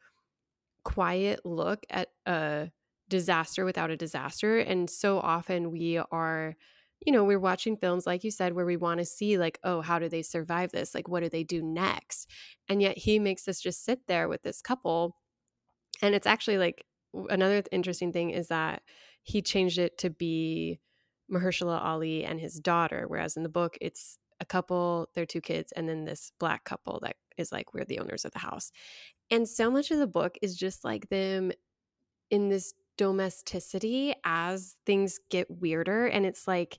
quiet 0.85 1.41
look 1.45 1.85
at 1.91 2.09
a 2.27 2.71
disaster 3.09 3.65
without 3.65 3.91
a 3.91 3.97
disaster. 3.97 4.59
And 4.59 4.88
so 4.88 5.19
often 5.19 5.71
we 5.71 5.99
are 5.99 6.57
you 7.07 7.12
know, 7.12 7.23
we're 7.25 7.38
watching 7.38 7.77
films, 7.77 8.07
like 8.07 8.25
you 8.25 8.31
said, 8.31 8.55
where 8.55 8.67
we 8.67 8.77
want 8.77 8.99
to 8.99 9.05
see, 9.05 9.38
like, 9.38 9.59
oh, 9.62 9.81
how 9.81 9.99
do 9.99 10.09
they 10.09 10.23
survive 10.23 10.73
this? 10.73 10.95
Like, 10.95 11.09
what 11.09 11.23
do 11.23 11.29
they 11.29 11.45
do 11.45 11.62
next? 11.62 12.29
And 12.69 12.83
yet 12.83 12.99
he 12.99 13.19
makes 13.19 13.47
us 13.47 13.61
just 13.61 13.85
sit 13.85 14.00
there 14.09 14.29
with 14.29 14.43
this 14.43 14.61
couple. 14.61 15.17
And 16.03 16.15
it's 16.15 16.27
actually 16.27 16.59
like 16.59 16.85
another 17.31 17.62
interesting 17.71 18.12
thing 18.12 18.31
is 18.31 18.49
that 18.49 18.83
he 19.23 19.43
changed 19.43 19.79
it 19.79 19.99
to 19.99 20.11
be 20.11 20.81
Mahershala 21.33 21.83
Ali 21.83 22.25
and 22.25 22.41
his 22.41 22.55
daughter, 22.59 23.05
whereas 23.07 23.37
in 23.37 23.43
the 23.43 23.49
book, 23.49 23.77
it's 23.81 24.19
a 24.41 24.45
couple, 24.45 25.09
their 25.15 25.27
two 25.27 25.41
kids, 25.41 25.73
and 25.73 25.89
then 25.89 26.05
this 26.05 26.33
black 26.39 26.65
couple 26.65 27.01
that 27.03 27.17
is 27.37 27.53
like, 27.53 27.75
we're 27.75 27.85
the 27.85 27.99
owners 27.99 28.25
of 28.25 28.33
the 28.33 28.39
house. 28.39 28.71
And 29.31 29.49
so 29.49 29.71
much 29.71 29.91
of 29.91 29.99
the 29.99 30.07
book 30.07 30.37
is 30.43 30.57
just 30.57 30.85
like 30.85 31.09
them 31.09 31.53
in 32.31 32.49
this 32.49 32.73
domesticity 32.99 34.13
as 34.25 34.75
things 34.85 35.21
get 35.31 35.47
weirder 35.49 36.07
and 36.07 36.27
it's 36.27 36.47
like 36.49 36.79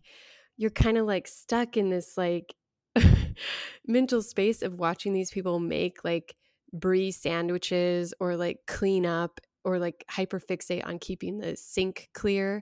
you're 0.57 0.69
kind 0.69 0.97
of 0.97 1.07
like 1.07 1.25
stuck 1.25 1.77
in 1.77 1.89
this 1.89 2.17
like 2.17 2.53
mental 3.87 4.21
space 4.21 4.61
of 4.61 4.73
watching 4.73 5.13
these 5.13 5.31
people 5.31 5.59
make 5.59 6.03
like 6.03 6.35
brie 6.73 7.09
sandwiches 7.09 8.13
or 8.19 8.35
like 8.35 8.57
clean 8.67 9.05
up 9.05 9.39
or 9.63 9.79
like 9.79 10.03
hyperfixate 10.11 10.85
on 10.85 10.99
keeping 10.99 11.39
the 11.39 11.55
sink 11.55 12.09
clear 12.13 12.61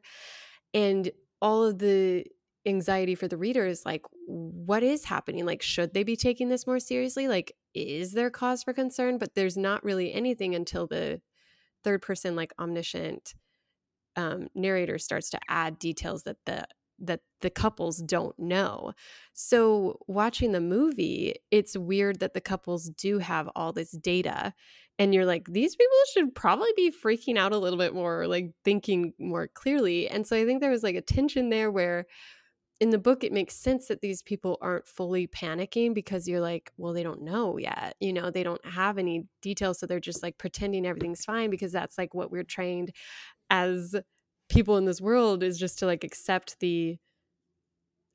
and 0.73 1.09
all 1.41 1.63
of 1.63 1.79
the 1.79 2.25
anxiety 2.65 3.15
for 3.15 3.27
the 3.27 3.37
reader 3.37 3.65
is 3.65 3.85
like 3.85 4.03
what 4.27 4.83
is 4.83 5.05
happening? 5.05 5.45
Like 5.45 5.61
should 5.61 5.93
they 5.93 6.03
be 6.03 6.15
taking 6.15 6.49
this 6.49 6.67
more 6.67 6.79
seriously? 6.79 7.27
Like 7.27 7.53
is 7.73 8.13
there 8.13 8.29
cause 8.29 8.63
for 8.63 8.73
concern? 8.73 9.17
But 9.17 9.35
there's 9.35 9.57
not 9.57 9.83
really 9.83 10.13
anything 10.13 10.55
until 10.55 10.87
the 10.87 11.21
third 11.83 12.01
person 12.01 12.35
like 12.35 12.53
omniscient 12.59 13.33
um, 14.15 14.47
narrator 14.55 14.97
starts 14.97 15.29
to 15.29 15.39
add 15.47 15.79
details 15.79 16.23
that 16.23 16.37
the 16.45 16.65
that 16.99 17.21
the 17.41 17.49
couples 17.49 17.97
don't 17.97 18.37
know. 18.39 18.93
So 19.33 19.99
watching 20.07 20.51
the 20.51 20.61
movie, 20.61 21.35
it's 21.51 21.77
weird 21.77 22.19
that 22.19 22.33
the 22.33 22.41
couples 22.41 22.89
do 22.89 23.19
have 23.19 23.49
all 23.55 23.73
this 23.73 23.91
data 23.91 24.53
and 24.99 25.13
you're 25.13 25.25
like 25.25 25.45
these 25.47 25.75
people 25.75 25.97
should 26.13 26.33
probably 26.35 26.71
be 26.75 26.91
freaking 26.91 27.37
out 27.37 27.51
a 27.51 27.57
little 27.57 27.77
bit 27.77 27.93
more 27.93 28.27
like 28.27 28.51
thinking 28.63 29.13
more 29.19 29.47
clearly. 29.47 30.09
And 30.09 30.25
so 30.25 30.35
I 30.35 30.45
think 30.45 30.61
there 30.61 30.71
was 30.71 30.83
like 30.83 30.95
a 30.95 31.01
tension 31.01 31.49
there 31.49 31.69
where 31.71 32.07
in 32.79 32.91
the 32.91 32.97
book 32.97 33.23
it 33.23 33.31
makes 33.31 33.55
sense 33.55 33.87
that 33.87 34.01
these 34.01 34.21
people 34.21 34.57
aren't 34.61 34.87
fully 34.87 35.27
panicking 35.27 35.93
because 35.93 36.27
you're 36.27 36.41
like 36.41 36.71
well 36.77 36.93
they 36.93 37.03
don't 37.03 37.23
know 37.23 37.57
yet 37.57 37.95
you 37.99 38.13
know 38.13 38.29
they 38.29 38.43
don't 38.43 38.63
have 38.65 38.97
any 38.97 39.25
details 39.41 39.79
so 39.79 39.85
they're 39.85 39.99
just 39.99 40.21
like 40.21 40.37
pretending 40.37 40.85
everything's 40.85 41.25
fine 41.25 41.49
because 41.49 41.71
that's 41.71 41.97
like 41.97 42.13
what 42.13 42.31
we're 42.31 42.43
trained 42.43 42.91
as 43.49 43.95
people 44.49 44.77
in 44.77 44.85
this 44.85 45.01
world 45.01 45.43
is 45.43 45.57
just 45.57 45.79
to 45.79 45.85
like 45.85 46.03
accept 46.03 46.59
the 46.59 46.97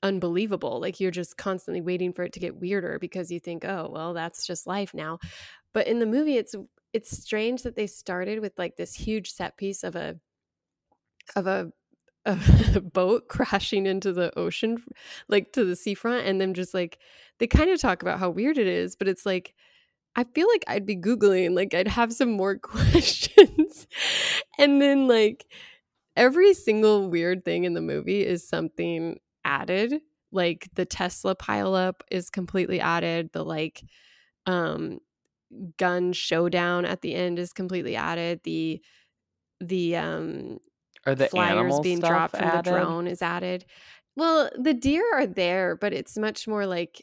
unbelievable 0.03 0.81
like 0.81 0.99
you're 0.99 1.13
just 1.13 1.37
constantly 1.37 1.81
waiting 1.81 2.13
for 2.13 2.25
it 2.25 2.33
to 2.33 2.41
get 2.41 2.61
weirder 2.61 2.99
because 2.99 3.31
you 3.31 3.39
think 3.39 3.65
oh 3.65 3.89
well 3.93 4.13
that's 4.15 4.47
just 4.47 4.67
life 4.67 4.93
now. 4.95 5.19
But 5.73 5.87
in 5.87 5.99
the 6.01 6.07
movie 6.07 6.37
it's 6.37 6.55
it's 6.93 7.17
strange 7.17 7.63
that 7.63 7.77
they 7.77 7.87
started 7.87 8.41
with 8.41 8.59
like 8.59 8.77
this 8.77 8.95
huge 8.95 9.31
set 9.31 9.57
piece 9.57 9.85
of 9.85 9.97
a 9.97 10.17
of 11.37 11.47
a 11.47 11.73
a 12.25 12.81
boat 12.81 13.29
crashing 13.29 13.87
into 13.87 14.13
the 14.13 14.37
ocean 14.39 14.81
like 15.29 15.53
to 15.53 15.65
the 15.65 15.75
seafront 15.75 16.25
and 16.25 16.41
then 16.41 16.55
just 16.55 16.73
like 16.73 16.99
they 17.39 17.49
kind 17.49 17.69
of 17.69 17.81
talk 17.81 18.01
about 18.01 18.21
how 18.21 18.31
weird 18.31 18.59
it 18.59 18.69
is 18.69 18.95
but 18.95 19.09
it's 19.09 19.27
like 19.27 19.55
i 20.15 20.23
feel 20.23 20.47
like 20.47 20.63
i'd 20.69 20.87
be 20.87 20.95
googling 20.95 21.53
like 21.57 21.75
i'd 21.75 21.89
have 21.89 22.13
some 22.13 22.31
more 22.31 22.57
questions. 22.59 23.87
And 24.59 24.81
then 24.81 25.09
like 25.09 25.47
every 26.17 26.55
single 26.55 27.09
weird 27.09 27.45
thing 27.45 27.65
in 27.65 27.75
the 27.75 27.81
movie 27.81 28.25
is 28.25 28.47
something 28.47 29.19
added 29.45 30.01
like 30.31 30.69
the 30.75 30.85
tesla 30.87 31.35
pileup 31.35 32.03
is 32.11 32.31
completely 32.31 32.81
added 32.81 33.31
the 33.33 33.45
like 33.45 33.83
um 34.47 34.99
gun 35.79 36.13
showdown 36.13 36.85
at 36.85 37.03
the 37.03 37.15
end 37.15 37.39
is 37.39 37.53
completely 37.53 37.97
added 37.97 38.41
the 38.45 38.83
the 39.61 39.97
um 39.97 40.59
Are 41.07 41.15
the 41.15 41.29
flyers 41.29 41.81
being 41.81 42.01
dropped 42.01 42.37
from 42.37 42.49
added? 42.49 42.65
the 42.65 42.71
drone 42.71 43.07
is 43.07 43.23
added. 43.23 43.67
Well, 44.17 44.51
the 44.59 44.75
deer 44.75 45.05
are 45.15 45.27
there, 45.27 45.77
but 45.77 45.93
it's 45.93 46.19
much 46.19 46.47
more 46.47 46.67
like 46.67 47.03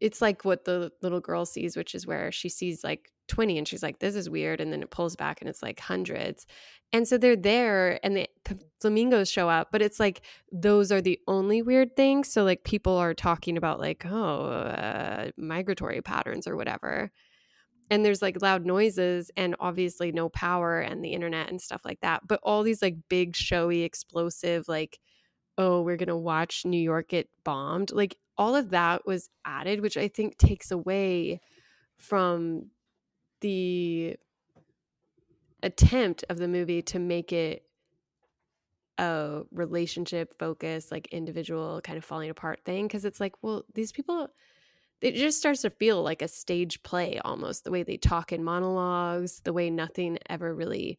it's 0.00 0.22
like 0.22 0.44
what 0.44 0.64
the 0.64 0.92
little 1.02 1.20
girl 1.20 1.46
sees, 1.46 1.76
which 1.76 1.94
is 1.94 2.06
where 2.06 2.32
she 2.32 2.48
sees 2.48 2.84
like 2.84 3.12
20 3.32 3.56
and 3.56 3.66
she's 3.66 3.82
like, 3.82 3.98
this 3.98 4.14
is 4.14 4.28
weird. 4.28 4.60
And 4.60 4.70
then 4.70 4.82
it 4.82 4.90
pulls 4.90 5.16
back 5.16 5.40
and 5.40 5.48
it's 5.48 5.62
like 5.62 5.80
hundreds. 5.80 6.46
And 6.92 7.08
so 7.08 7.16
they're 7.16 7.34
there 7.34 7.98
and 8.04 8.14
the 8.14 8.28
flamingos 8.78 9.30
show 9.30 9.48
up, 9.48 9.68
but 9.72 9.80
it's 9.80 9.98
like 9.98 10.20
those 10.52 10.92
are 10.92 11.00
the 11.00 11.18
only 11.26 11.62
weird 11.62 11.96
things. 11.96 12.30
So 12.30 12.44
like 12.44 12.62
people 12.62 12.94
are 12.98 13.14
talking 13.14 13.56
about 13.56 13.80
like, 13.80 14.04
oh, 14.04 14.44
uh, 14.44 15.30
migratory 15.38 16.02
patterns 16.02 16.46
or 16.46 16.56
whatever. 16.56 17.10
And 17.90 18.04
there's 18.04 18.20
like 18.20 18.42
loud 18.42 18.66
noises 18.66 19.30
and 19.34 19.56
obviously 19.58 20.12
no 20.12 20.28
power 20.28 20.80
and 20.80 21.02
the 21.02 21.14
internet 21.14 21.48
and 21.48 21.60
stuff 21.60 21.80
like 21.86 22.00
that. 22.02 22.28
But 22.28 22.40
all 22.42 22.62
these 22.62 22.82
like 22.82 22.96
big, 23.08 23.34
showy, 23.34 23.82
explosive, 23.82 24.68
like, 24.68 24.98
oh, 25.56 25.80
we're 25.80 25.96
going 25.96 26.08
to 26.08 26.16
watch 26.16 26.66
New 26.66 26.80
York 26.80 27.08
get 27.08 27.30
bombed. 27.44 27.92
Like 27.92 28.18
all 28.36 28.54
of 28.54 28.70
that 28.70 29.06
was 29.06 29.30
added, 29.46 29.80
which 29.80 29.96
I 29.96 30.08
think 30.08 30.36
takes 30.36 30.70
away 30.70 31.40
from 31.96 32.66
the 33.42 34.18
attempt 35.62 36.24
of 36.28 36.38
the 36.38 36.48
movie 36.48 36.82
to 36.82 36.98
make 36.98 37.32
it 37.32 37.64
a 38.98 39.42
relationship 39.50 40.34
focused, 40.38 40.90
like 40.92 41.08
individual 41.08 41.80
kind 41.82 41.96
of 41.98 42.04
falling 42.04 42.30
apart 42.30 42.60
thing. 42.64 42.88
Cause 42.88 43.04
it's 43.04 43.20
like, 43.20 43.34
well, 43.42 43.64
these 43.74 43.92
people, 43.92 44.28
it 45.02 45.14
just 45.14 45.38
starts 45.38 45.62
to 45.62 45.70
feel 45.70 46.02
like 46.02 46.22
a 46.22 46.28
stage 46.28 46.82
play 46.84 47.20
almost 47.24 47.64
the 47.64 47.70
way 47.72 47.82
they 47.84 47.98
talk 47.98 48.32
in 48.32 48.44
monologues, 48.44 49.40
the 49.42 49.52
way 49.52 49.70
nothing 49.70 50.18
ever 50.30 50.54
really 50.54 50.98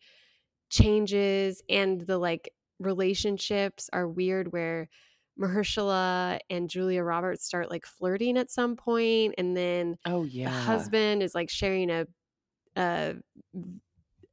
changes, 0.69 1.63
and 1.69 2.01
the 2.01 2.17
like 2.17 2.53
relationships 2.79 3.89
are 3.93 4.07
weird 4.09 4.53
where 4.53 4.89
Mahershala 5.39 6.39
and 6.49 6.69
Julia 6.69 7.03
Roberts 7.03 7.45
start 7.45 7.69
like 7.71 7.85
flirting 7.85 8.37
at 8.37 8.51
some 8.51 8.75
point, 8.75 9.35
and 9.37 9.57
then 9.57 9.97
Oh 10.05 10.23
the 10.43 10.49
yeah. 10.49 10.51
husband 10.51 11.23
is 11.23 11.35
like 11.35 11.49
sharing 11.49 11.89
a 11.91 12.07
Uh, 12.75 13.13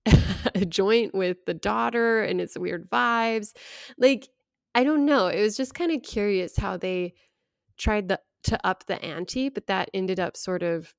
a, 0.06 0.18
a 0.54 0.64
joint 0.64 1.14
with 1.14 1.44
the 1.47 1.54
daughter, 1.54 2.23
and 2.23 2.40
it's 2.40 2.59
weird 2.59 2.90
vibes. 2.90 3.52
Like 3.99 4.28
I 4.75 4.85
don't 4.85 5.04
know, 5.04 5.26
it 5.26 5.40
was 5.40 5.56
just 5.56 5.75
kind 5.75 5.92
of 5.92 6.02
curious 6.02 6.56
how 6.56 6.76
they 6.76 7.14
tried 7.76 8.09
the 8.09 8.20
to 8.44 8.66
up 8.66 8.87
the 8.87 9.02
ante, 9.04 9.49
but 9.49 9.66
that 9.66 9.90
ended 9.92 10.20
up 10.20 10.37
sort 10.37 10.62
of 10.62 10.94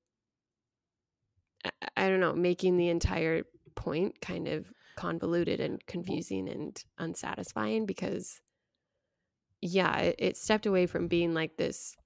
I, 1.64 1.70
I 1.96 2.08
don't 2.08 2.20
know, 2.20 2.34
making 2.34 2.76
the 2.76 2.88
entire 2.88 3.44
point 3.74 4.20
kind 4.20 4.48
of 4.48 4.66
convoluted 4.96 5.60
and 5.60 5.84
confusing 5.86 6.48
and 6.48 6.82
unsatisfying 6.98 7.86
because 7.86 8.40
yeah, 9.60 9.96
it, 9.98 10.16
it 10.18 10.36
stepped 10.36 10.66
away 10.66 10.86
from 10.86 11.08
being 11.08 11.34
like 11.34 11.56
this 11.56 11.96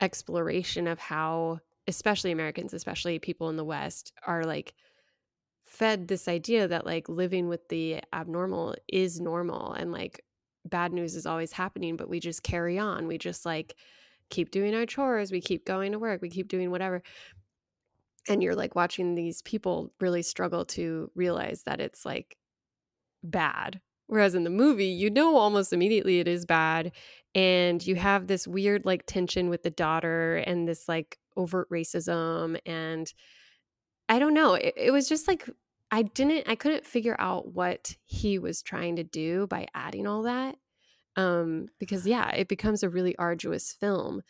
exploration 0.00 0.86
of 0.88 0.98
how 0.98 1.60
especially 1.88 2.32
Americans, 2.32 2.74
especially 2.74 3.18
people 3.18 3.48
in 3.48 3.56
the 3.56 3.64
West 3.64 4.12
are 4.26 4.44
like 4.44 4.74
fed 5.64 6.08
this 6.08 6.28
idea 6.28 6.68
that 6.68 6.86
like 6.86 7.08
living 7.08 7.48
with 7.48 7.68
the 7.68 8.00
abnormal 8.12 8.74
is 8.88 9.20
normal 9.20 9.72
and 9.72 9.92
like 9.92 10.24
bad 10.66 10.92
news 10.92 11.16
is 11.16 11.26
always 11.26 11.52
happening, 11.52 11.96
but 11.96 12.08
we 12.08 12.20
just 12.20 12.42
carry 12.42 12.78
on. 12.78 13.06
We 13.06 13.18
just 13.18 13.46
like 13.46 13.76
keep 14.30 14.50
doing 14.50 14.74
our 14.74 14.86
chores, 14.86 15.32
we 15.32 15.40
keep 15.40 15.66
going 15.66 15.92
to 15.92 15.98
work, 15.98 16.22
we 16.22 16.30
keep 16.30 16.48
doing 16.48 16.70
whatever. 16.70 17.02
and 18.28 18.42
you're 18.42 18.54
like 18.54 18.74
watching 18.74 19.14
these 19.14 19.42
people 19.42 19.92
really 20.00 20.22
struggle 20.22 20.64
to 20.64 21.10
realize 21.14 21.64
that 21.64 21.80
it's 21.80 22.04
like 22.04 22.36
bad 23.24 23.80
whereas 24.08 24.34
in 24.34 24.44
the 24.44 24.50
movie 24.50 24.86
you 24.86 25.10
know 25.10 25.36
almost 25.36 25.72
immediately 25.72 26.20
it 26.20 26.28
is 26.28 26.46
bad 26.46 26.92
and 27.34 27.86
you 27.86 27.96
have 27.96 28.26
this 28.26 28.48
weird 28.48 28.84
like 28.86 29.04
tension 29.06 29.48
with 29.48 29.62
the 29.62 29.70
daughter 29.70 30.36
and 30.38 30.68
this 30.68 30.88
like 30.88 31.18
overt 31.36 31.68
racism 31.70 32.58
and 32.66 33.12
i 34.08 34.18
don't 34.18 34.34
know 34.34 34.54
it, 34.54 34.74
it 34.76 34.90
was 34.90 35.08
just 35.08 35.28
like 35.28 35.48
i 35.90 36.02
didn't 36.02 36.48
i 36.48 36.54
couldn't 36.54 36.86
figure 36.86 37.16
out 37.18 37.52
what 37.52 37.96
he 38.04 38.38
was 38.38 38.62
trying 38.62 38.96
to 38.96 39.04
do 39.04 39.46
by 39.46 39.66
adding 39.74 40.06
all 40.06 40.22
that 40.22 40.56
um 41.16 41.66
because 41.78 42.06
yeah 42.06 42.30
it 42.30 42.48
becomes 42.48 42.82
a 42.82 42.88
really 42.88 43.16
arduous 43.16 43.72
film 43.72 44.22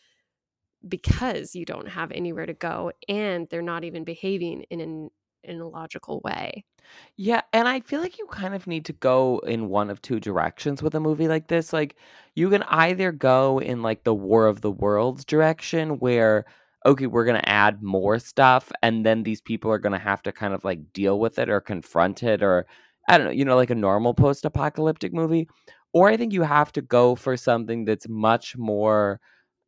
because 0.89 1.55
you 1.55 1.65
don't 1.65 1.89
have 1.89 2.11
anywhere 2.11 2.47
to 2.47 2.55
go 2.55 2.91
and 3.09 3.47
they're 3.51 3.63
not 3.63 3.85
even 3.85 4.05
behaving 4.05 4.63
in 4.71 4.81
an 4.81 5.11
in 5.45 5.61
a 5.61 5.69
logical 5.69 6.21
way. 6.25 6.65
Yeah, 7.17 7.43
and 7.53 7.69
I 7.69 7.81
feel 7.81 8.01
like 8.01 8.19
you 8.19 8.27
kind 8.27 8.55
of 8.55 8.67
need 8.67 8.85
to 8.87 8.93
go 8.93 9.39
in 9.41 9.69
one 9.69 9.91
of 9.91 10.03
two 10.03 10.21
directions 10.21 10.83
with 10.83 10.95
a 10.95 11.01
movie 11.01 11.29
like 11.29 11.49
this. 11.49 11.73
Like 11.73 11.97
you 12.35 12.51
can 12.51 12.63
either 12.65 13.13
go 13.13 13.59
in 13.59 13.83
like 13.83 14.05
the 14.05 14.15
War 14.15 14.47
of 14.47 14.61
the 14.61 14.71
Worlds 14.71 15.25
direction 15.25 15.99
where 15.99 16.45
okay, 16.87 17.07
we're 17.07 17.25
going 17.25 17.41
to 17.41 17.49
add 17.49 17.83
more 17.83 18.19
stuff 18.19 18.71
and 18.83 19.05
then 19.07 19.23
these 19.23 19.41
people 19.41 19.71
are 19.71 19.79
going 19.79 19.93
to 19.93 19.99
have 19.99 20.23
to 20.23 20.33
kind 20.33 20.55
of 20.55 20.65
like 20.65 20.93
deal 20.93 21.19
with 21.21 21.39
it 21.39 21.49
or 21.49 21.61
confront 21.61 22.23
it 22.23 22.43
or 22.43 22.67
I 23.09 23.19
don't 23.19 23.27
know, 23.29 23.33
you 23.33 23.45
know, 23.45 23.57
like 23.57 23.71
a 23.71 23.75
normal 23.75 24.15
post-apocalyptic 24.15 25.13
movie. 25.13 25.49
Or 25.93 26.09
I 26.09 26.17
think 26.17 26.33
you 26.33 26.43
have 26.43 26.73
to 26.73 26.83
go 26.83 27.15
for 27.15 27.37
something 27.37 27.85
that's 27.85 28.09
much 28.09 28.57
more 28.57 29.21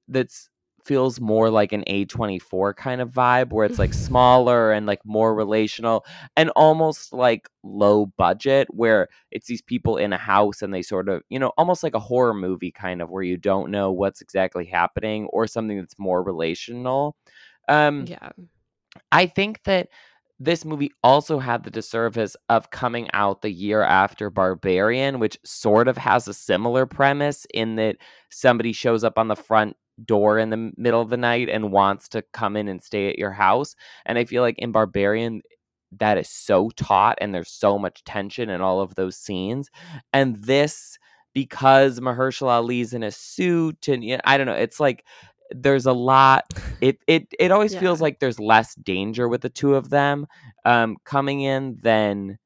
that's 0.08 0.48
feels 0.84 1.20
more 1.20 1.50
like 1.50 1.72
an 1.72 1.82
A24 1.88 2.76
kind 2.76 3.00
of 3.00 3.10
vibe 3.10 3.52
where 3.52 3.66
it's 3.66 3.78
like 3.78 3.94
smaller 3.94 4.72
and 4.72 4.86
like 4.86 5.00
more 5.04 5.34
relational 5.34 6.04
and 6.36 6.50
almost 6.50 7.12
like 7.12 7.48
low 7.62 8.06
budget 8.18 8.68
where 8.70 9.08
it's 9.30 9.46
these 9.46 9.62
people 9.62 9.96
in 9.96 10.12
a 10.12 10.18
house 10.18 10.62
and 10.62 10.72
they 10.72 10.82
sort 10.82 11.08
of, 11.08 11.22
you 11.30 11.38
know, 11.38 11.52
almost 11.56 11.82
like 11.82 11.94
a 11.94 12.00
horror 12.00 12.34
movie 12.34 12.70
kind 12.70 13.00
of 13.02 13.10
where 13.10 13.22
you 13.22 13.36
don't 13.36 13.70
know 13.70 13.90
what's 13.92 14.20
exactly 14.20 14.66
happening 14.66 15.26
or 15.26 15.46
something 15.46 15.78
that's 15.78 15.98
more 15.98 16.22
relational. 16.22 17.16
Um 17.68 18.06
Yeah. 18.06 18.30
I 19.10 19.26
think 19.26 19.62
that 19.64 19.88
this 20.40 20.64
movie 20.64 20.90
also 21.02 21.38
had 21.38 21.62
the 21.62 21.70
disservice 21.70 22.36
of 22.48 22.70
coming 22.70 23.08
out 23.12 23.40
the 23.42 23.50
year 23.50 23.82
after 23.82 24.30
Barbarian, 24.30 25.20
which 25.20 25.38
sort 25.44 25.88
of 25.88 25.96
has 25.96 26.26
a 26.26 26.34
similar 26.34 26.86
premise 26.86 27.46
in 27.54 27.76
that 27.76 27.96
somebody 28.30 28.72
shows 28.72 29.04
up 29.04 29.16
on 29.16 29.28
the 29.28 29.36
front 29.36 29.76
door 30.04 30.38
in 30.38 30.50
the 30.50 30.72
middle 30.76 31.00
of 31.00 31.10
the 31.10 31.16
night 31.16 31.48
and 31.48 31.72
wants 31.72 32.08
to 32.10 32.22
come 32.32 32.56
in 32.56 32.68
and 32.68 32.82
stay 32.82 33.08
at 33.08 33.18
your 33.18 33.32
house. 33.32 33.74
And 34.06 34.18
I 34.18 34.24
feel 34.24 34.42
like 34.42 34.58
in 34.58 34.72
Barbarian, 34.72 35.42
that 35.98 36.18
is 36.18 36.28
so 36.28 36.70
taut 36.76 37.16
and 37.20 37.34
there's 37.34 37.50
so 37.50 37.78
much 37.78 38.02
tension 38.04 38.50
in 38.50 38.60
all 38.60 38.80
of 38.80 38.94
those 38.96 39.16
scenes. 39.16 39.70
And 40.12 40.42
this, 40.42 40.98
because 41.32 42.00
Mahershala 42.00 42.58
Ali's 42.60 42.92
in 42.94 43.02
a 43.02 43.10
suit 43.12 43.88
and 43.88 44.04
you 44.04 44.16
know, 44.16 44.20
I 44.24 44.36
don't 44.36 44.46
know, 44.46 44.54
it's 44.54 44.80
like 44.80 45.04
there's 45.50 45.86
a 45.86 45.92
lot 45.92 46.44
it 46.80 46.98
it 47.06 47.28
it 47.38 47.52
always 47.52 47.74
Yeah. 47.74 47.80
feels 47.80 48.00
like 48.00 48.18
there's 48.18 48.40
less 48.40 48.74
danger 48.76 49.28
with 49.28 49.42
the 49.42 49.50
two 49.50 49.74
of 49.74 49.90
them 49.90 50.26
um 50.64 50.96
coming 51.04 51.42
in 51.42 51.78
than 51.82 52.38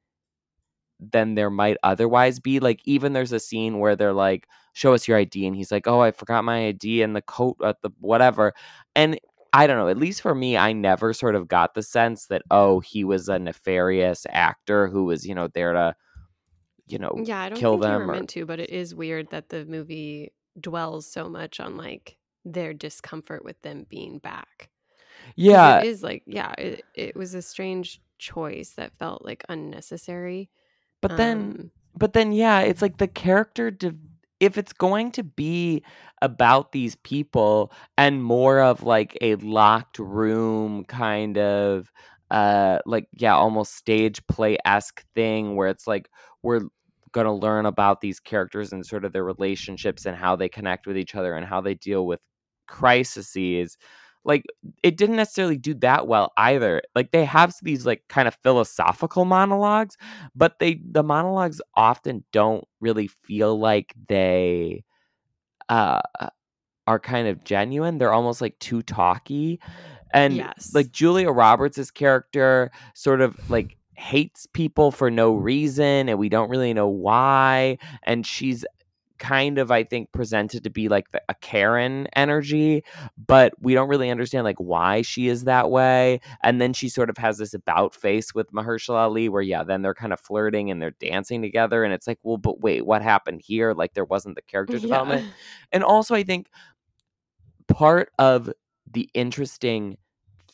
than 1.00 1.34
there 1.34 1.50
might 1.50 1.76
otherwise 1.82 2.40
be 2.40 2.58
like 2.60 2.80
even 2.84 3.12
there's 3.12 3.32
a 3.32 3.40
scene 3.40 3.78
where 3.78 3.94
they're 3.96 4.12
like 4.12 4.48
show 4.72 4.94
us 4.94 5.06
your 5.06 5.16
id 5.18 5.46
and 5.46 5.54
he's 5.56 5.70
like 5.70 5.86
oh 5.86 6.00
i 6.00 6.10
forgot 6.10 6.44
my 6.44 6.66
id 6.66 7.02
and 7.02 7.14
the 7.14 7.22
coat 7.22 7.56
at 7.64 7.80
the 7.82 7.90
whatever 8.00 8.52
and 8.96 9.18
i 9.52 9.66
don't 9.66 9.78
know 9.78 9.88
at 9.88 9.96
least 9.96 10.20
for 10.22 10.34
me 10.34 10.56
i 10.56 10.72
never 10.72 11.12
sort 11.12 11.34
of 11.34 11.46
got 11.48 11.74
the 11.74 11.82
sense 11.82 12.26
that 12.26 12.42
oh 12.50 12.80
he 12.80 13.04
was 13.04 13.28
a 13.28 13.38
nefarious 13.38 14.26
actor 14.30 14.88
who 14.88 15.04
was 15.04 15.24
you 15.26 15.34
know 15.34 15.48
there 15.48 15.72
to 15.72 15.94
you 16.88 16.98
know 16.98 17.12
Yeah, 17.24 17.40
I 17.42 17.48
don't 17.50 17.58
kill 17.58 17.72
think 17.74 17.82
them 17.82 18.06
were 18.06 18.12
or- 18.12 18.16
meant 18.16 18.28
to, 18.30 18.46
but 18.46 18.60
it 18.60 18.70
is 18.70 18.94
weird 18.94 19.30
that 19.30 19.50
the 19.50 19.64
movie 19.66 20.32
dwells 20.58 21.06
so 21.06 21.28
much 21.28 21.60
on 21.60 21.76
like 21.76 22.16
their 22.44 22.72
discomfort 22.74 23.44
with 23.44 23.60
them 23.62 23.86
being 23.88 24.18
back. 24.18 24.70
yeah 25.36 25.78
it 25.80 25.86
is 25.86 26.02
like 26.02 26.22
yeah, 26.26 26.52
it, 26.58 26.82
it 26.94 27.14
was 27.14 27.34
a 27.34 27.42
strange 27.42 28.00
choice 28.18 28.70
that 28.70 28.96
felt 28.98 29.24
like 29.24 29.44
unnecessary. 29.48 30.48
But 31.00 31.16
then 31.16 31.56
Um, 31.58 31.70
but 31.96 32.12
then 32.12 32.32
yeah 32.32 32.60
it's 32.60 32.82
like 32.82 32.98
the 32.98 33.08
character 33.08 33.70
de- 33.70 33.94
if 34.40 34.56
it's 34.58 34.72
going 34.72 35.10
to 35.12 35.22
be 35.24 35.82
about 36.22 36.72
these 36.72 36.96
people 36.96 37.72
and 37.96 38.22
more 38.22 38.60
of 38.60 38.82
like 38.82 39.16
a 39.20 39.34
locked 39.36 39.98
room 39.98 40.84
kind 40.84 41.38
of 41.38 41.92
uh 42.30 42.78
like 42.86 43.06
yeah 43.18 43.34
almost 43.34 43.74
stage 43.74 44.24
play-esque 44.26 45.04
thing 45.14 45.56
where 45.56 45.68
it's 45.68 45.86
like 45.86 46.08
we're 46.42 46.62
gonna 47.12 47.34
learn 47.34 47.66
about 47.66 48.00
these 48.00 48.20
characters 48.20 48.72
and 48.72 48.84
sort 48.84 49.04
of 49.04 49.12
their 49.12 49.24
relationships 49.24 50.04
and 50.06 50.16
how 50.16 50.36
they 50.36 50.48
connect 50.48 50.86
with 50.86 50.96
each 50.98 51.14
other 51.14 51.34
and 51.34 51.46
how 51.46 51.60
they 51.60 51.74
deal 51.74 52.06
with 52.06 52.20
crises 52.66 53.76
like 54.28 54.44
it 54.84 54.96
didn't 54.98 55.16
necessarily 55.16 55.58
do 55.58 55.74
that 55.74 56.06
well 56.08 56.32
either. 56.38 56.82
Like 56.94 57.12
they 57.12 57.26
have 57.26 57.54
these 57.62 57.86
like 57.86 58.04
kind 58.08 58.28
of 58.28 58.36
philosophical 58.44 59.26
monologues 59.26 59.96
but 60.36 60.60
they 60.60 60.80
the 60.92 61.02
monologues 61.04 61.60
often 61.76 62.24
don't 62.32 62.64
really 62.80 63.08
feel 63.08 63.58
like 63.58 63.94
they 64.08 64.84
uh 65.68 66.00
are 66.86 66.98
kind 66.98 67.28
of 67.28 67.44
genuine. 67.44 67.98
They're 67.98 68.12
almost 68.14 68.40
like 68.40 68.58
too 68.60 68.82
talky. 68.82 69.60
And 70.14 70.36
Yes. 70.36 70.70
like 70.72 70.92
julia 70.92 71.30
roberts's 71.30 71.90
character 71.90 72.70
sort 72.94 73.20
of 73.20 73.38
like 73.48 73.76
hates 73.96 74.46
people 74.54 74.90
for 74.92 75.10
no 75.10 75.34
reason 75.34 76.08
and 76.08 76.18
we 76.18 76.28
don't 76.28 76.50
really 76.50 76.72
know 76.74 76.88
why 76.88 77.78
and 78.04 78.26
she's 78.26 78.64
kind 79.18 79.58
of 79.58 79.70
i 79.70 79.82
think 79.82 80.10
presented 80.12 80.64
to 80.64 80.70
be 80.70 80.88
like 80.88 81.10
the, 81.10 81.22
a 81.28 81.34
karen 81.34 82.06
energy 82.14 82.82
but 83.26 83.52
we 83.60 83.74
don't 83.74 83.88
really 83.88 84.10
understand 84.10 84.44
like 84.44 84.58
why 84.58 85.02
she 85.02 85.28
is 85.28 85.44
that 85.44 85.70
way 85.70 86.20
and 86.42 86.60
then 86.60 86.72
she 86.72 86.88
sort 86.88 87.10
of 87.10 87.16
has 87.16 87.38
this 87.38 87.54
about 87.54 87.94
face 87.94 88.34
with 88.34 88.52
Mahershala 88.52 88.98
Ali 88.98 89.28
where 89.28 89.42
yeah 89.42 89.64
then 89.64 89.82
they're 89.82 89.94
kind 89.94 90.12
of 90.12 90.20
flirting 90.20 90.70
and 90.70 90.80
they're 90.80 90.92
dancing 90.92 91.42
together 91.42 91.84
and 91.84 91.92
it's 91.92 92.06
like 92.06 92.18
well 92.22 92.36
but 92.36 92.60
wait 92.60 92.86
what 92.86 93.02
happened 93.02 93.42
here 93.44 93.72
like 93.72 93.94
there 93.94 94.04
wasn't 94.04 94.34
the 94.34 94.42
character 94.42 94.76
yeah. 94.76 94.82
development 94.82 95.26
and 95.72 95.82
also 95.84 96.14
i 96.14 96.22
think 96.22 96.48
part 97.68 98.10
of 98.18 98.50
the 98.90 99.08
interesting 99.14 99.96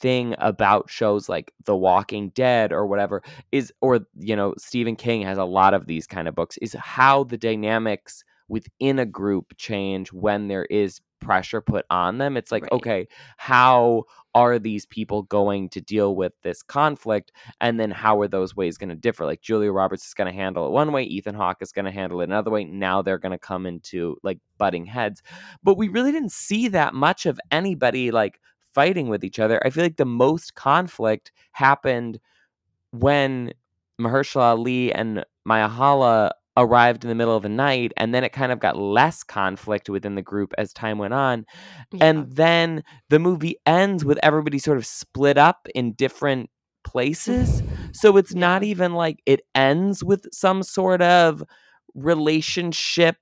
thing 0.05 0.35
about 0.39 0.91
shows 0.91 1.29
like 1.29 1.53
The 1.65 1.77
Walking 1.77 2.31
Dead 2.31 2.73
or 2.73 2.87
whatever 2.87 3.23
is 3.53 3.73
or 3.81 4.01
you 4.19 4.37
know 4.37 4.55
Stephen 4.59 4.97
King 4.97 5.23
has 5.23 5.39
a 5.39 5.45
lot 5.45 5.73
of 5.73 5.87
these 5.87 6.07
kind 6.07 6.29
of 6.29 6.35
books 6.35 6.59
is 6.59 6.75
how 6.79 7.25
the 7.25 7.39
dynamics 7.39 8.25
within 8.49 8.99
a 8.99 9.07
group 9.07 9.55
change 9.57 10.13
when 10.13 10.49
there 10.49 10.65
is 10.67 11.01
pressure 11.21 11.63
put 11.63 11.87
on 11.89 12.19
them 12.19 12.37
it's 12.37 12.53
like 12.53 12.65
Right. 12.65 12.73
okay 12.73 13.09
how 13.39 14.05
are 14.35 14.59
these 14.59 14.85
people 14.85 15.23
going 15.23 15.71
to 15.71 15.81
deal 15.81 16.15
with 16.17 16.33
this 16.43 16.63
conflict 16.63 17.33
and 17.63 17.81
then 17.81 17.91
how 17.91 18.21
are 18.21 18.29
those 18.29 18.55
ways 18.55 18.77
going 18.77 18.91
to 18.91 18.95
differ 18.95 19.25
like 19.25 19.41
Julia 19.41 19.73
Roberts 19.73 20.07
is 20.07 20.13
going 20.13 20.31
to 20.31 20.39
handle 20.39 20.67
it 20.67 20.73
one 20.73 20.93
way 20.93 21.05
Ethan 21.05 21.35
Hawke 21.35 21.63
is 21.63 21.73
going 21.73 21.87
to 21.87 21.91
handle 21.91 22.21
it 22.21 22.25
another 22.25 22.51
way 22.51 22.65
now 22.65 23.01
they're 23.01 23.17
going 23.19 23.33
to 23.33 23.39
come 23.39 23.65
into 23.65 24.17
like 24.23 24.39
butting 24.59 24.85
heads 24.85 25.23
but 25.63 25.79
we 25.79 25.89
really 25.89 26.13
didn't 26.13 26.33
see 26.33 26.69
that 26.69 26.93
much 26.93 27.25
of 27.25 27.41
anybody 27.51 28.11
like 28.11 28.39
fighting 28.75 29.09
with 29.09 29.25
each 29.25 29.39
other. 29.39 29.65
I 29.65 29.71
feel 29.71 29.85
like 29.85 29.97
the 29.97 30.05
most 30.05 30.55
conflict 30.57 31.33
happened 31.53 32.19
when 32.91 33.53
Mahershala 34.01 34.57
Ali 34.57 34.93
and 34.93 35.25
Myha'la 35.49 36.33
arrived 36.57 37.05
in 37.05 37.09
the 37.09 37.15
middle 37.15 37.37
of 37.37 37.43
the 37.43 37.49
night, 37.49 37.93
and 37.97 38.15
then 38.15 38.25
it 38.25 38.33
kind 38.33 38.53
of 38.53 38.61
got 38.61 38.79
less 38.79 39.23
conflict 39.23 39.89
within 39.89 40.15
the 40.15 40.23
group 40.23 40.53
as 40.59 40.73
time 40.73 40.99
went 40.99 41.15
on. 41.15 41.45
Yeah. 41.93 42.07
And 42.07 42.31
then 42.31 42.85
the 43.11 43.19
movie 43.19 43.57
ends 43.67 44.05
with 44.05 44.19
everybody 44.23 44.59
sort 44.59 44.79
of 44.79 44.87
split 44.87 45.39
up 45.39 45.67
in 45.75 45.93
different 45.95 46.51
places. 46.85 47.63
So 47.93 48.17
it's 48.17 48.35
not 48.35 48.63
even 48.63 48.93
like 48.93 49.21
it 49.27 49.41
ends 49.55 50.05
with 50.05 50.27
some 50.33 50.63
sort 50.63 51.03
of 51.03 51.43
relationship 51.95 53.17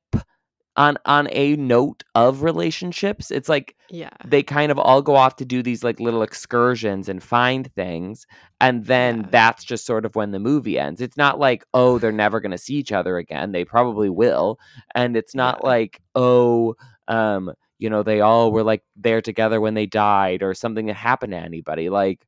on 0.77 0.97
on 1.05 1.29
a 1.33 1.55
note 1.57 2.03
of 2.15 2.43
relationships. 2.43 3.31
It's 3.31 3.49
like 3.49 3.77
yeah. 3.91 4.09
they 4.25 4.43
kind 4.43 4.73
of 4.73 4.79
all 4.79 5.03
go 5.03 5.15
off 5.17 5.37
to 5.37 5.45
do 5.45 5.63
these 5.63 5.85
like 5.85 6.01
little 6.01 6.23
excursions 6.23 7.09
and 7.11 7.23
find 7.23 7.71
things 7.75 8.27
and 8.61 8.87
then 8.87 9.21
Yeah. 9.21 9.27
that's 9.31 9.65
just 9.65 9.85
sort 9.85 10.07
of 10.07 10.17
when 10.17 10.31
the 10.31 10.39
movie 10.39 10.79
ends 10.79 11.03
it's 11.03 11.17
not 11.19 11.39
like 11.39 11.63
oh 11.75 11.99
they're 11.99 12.11
never 12.11 12.41
going 12.41 12.53
to 12.53 12.59
see 12.59 12.75
each 12.77 12.91
other 12.91 13.19
again 13.19 13.53
they 13.53 13.67
probably 13.67 14.09
will 14.09 14.59
and 14.95 15.15
it's 15.15 15.35
not 15.35 15.61
Yeah. 15.63 15.69
like 15.69 16.01
oh 16.15 16.75
um 17.09 17.53
you 17.79 17.91
know 17.91 18.03
they 18.03 18.23
all 18.23 18.51
were 18.51 18.63
like 18.63 18.83
there 18.97 19.21
together 19.21 19.61
when 19.61 19.75
they 19.75 19.85
died 19.87 20.43
or 20.43 20.55
something 20.55 20.87
that 20.87 20.95
happened 20.97 21.33
to 21.33 21.39
anybody 21.39 21.91
like 21.91 22.27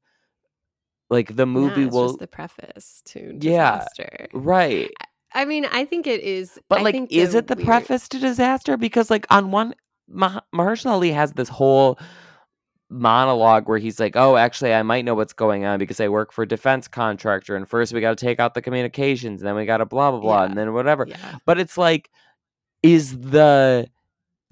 like 1.08 1.34
the 1.34 1.46
movie 1.46 1.84
it's 1.84 1.94
will 1.94 2.08
just 2.08 2.18
the 2.18 2.26
preface 2.26 3.00
to 3.06 3.38
Yeah. 3.40 3.78
disaster. 3.78 4.26
right 4.34 4.90
I 5.34 5.44
mean, 5.44 5.66
I 5.66 5.84
think 5.84 6.06
it 6.06 6.20
is. 6.22 6.58
But 6.68 6.80
I 6.80 6.82
like, 6.82 6.94
think 6.94 7.12
is 7.12 7.34
it 7.34 7.48
the 7.48 7.56
weird- 7.56 7.66
preface 7.66 8.08
to 8.10 8.18
disaster? 8.18 8.76
Because 8.76 9.10
like 9.10 9.26
on 9.30 9.50
one, 9.50 9.74
Mah- 10.08 10.40
Mahershala 10.54 10.92
Ali 10.92 11.12
has 11.12 11.32
this 11.32 11.48
whole 11.48 11.98
monologue 12.90 13.68
where 13.68 13.78
he's 13.78 13.98
like, 13.98 14.14
"Oh, 14.16 14.36
actually, 14.36 14.72
I 14.74 14.82
might 14.82 15.04
know 15.04 15.14
what's 15.14 15.32
going 15.32 15.64
on 15.64 15.78
because 15.78 16.00
I 16.00 16.08
work 16.08 16.32
for 16.32 16.42
a 16.42 16.48
defense 16.48 16.86
contractor, 16.88 17.56
and 17.56 17.68
first 17.68 17.92
we 17.92 18.00
got 18.00 18.16
to 18.16 18.24
take 18.24 18.38
out 18.38 18.54
the 18.54 18.62
communications, 18.62 19.40
and 19.40 19.48
then 19.48 19.56
we 19.56 19.64
got 19.66 19.78
to 19.78 19.86
blah 19.86 20.10
blah 20.10 20.20
blah, 20.20 20.40
Yeah. 20.42 20.48
and 20.50 20.56
then 20.58 20.72
whatever." 20.72 21.06
Yeah. 21.08 21.16
But 21.46 21.58
it's 21.58 21.76
like, 21.78 22.10
is 22.82 23.18
the 23.18 23.88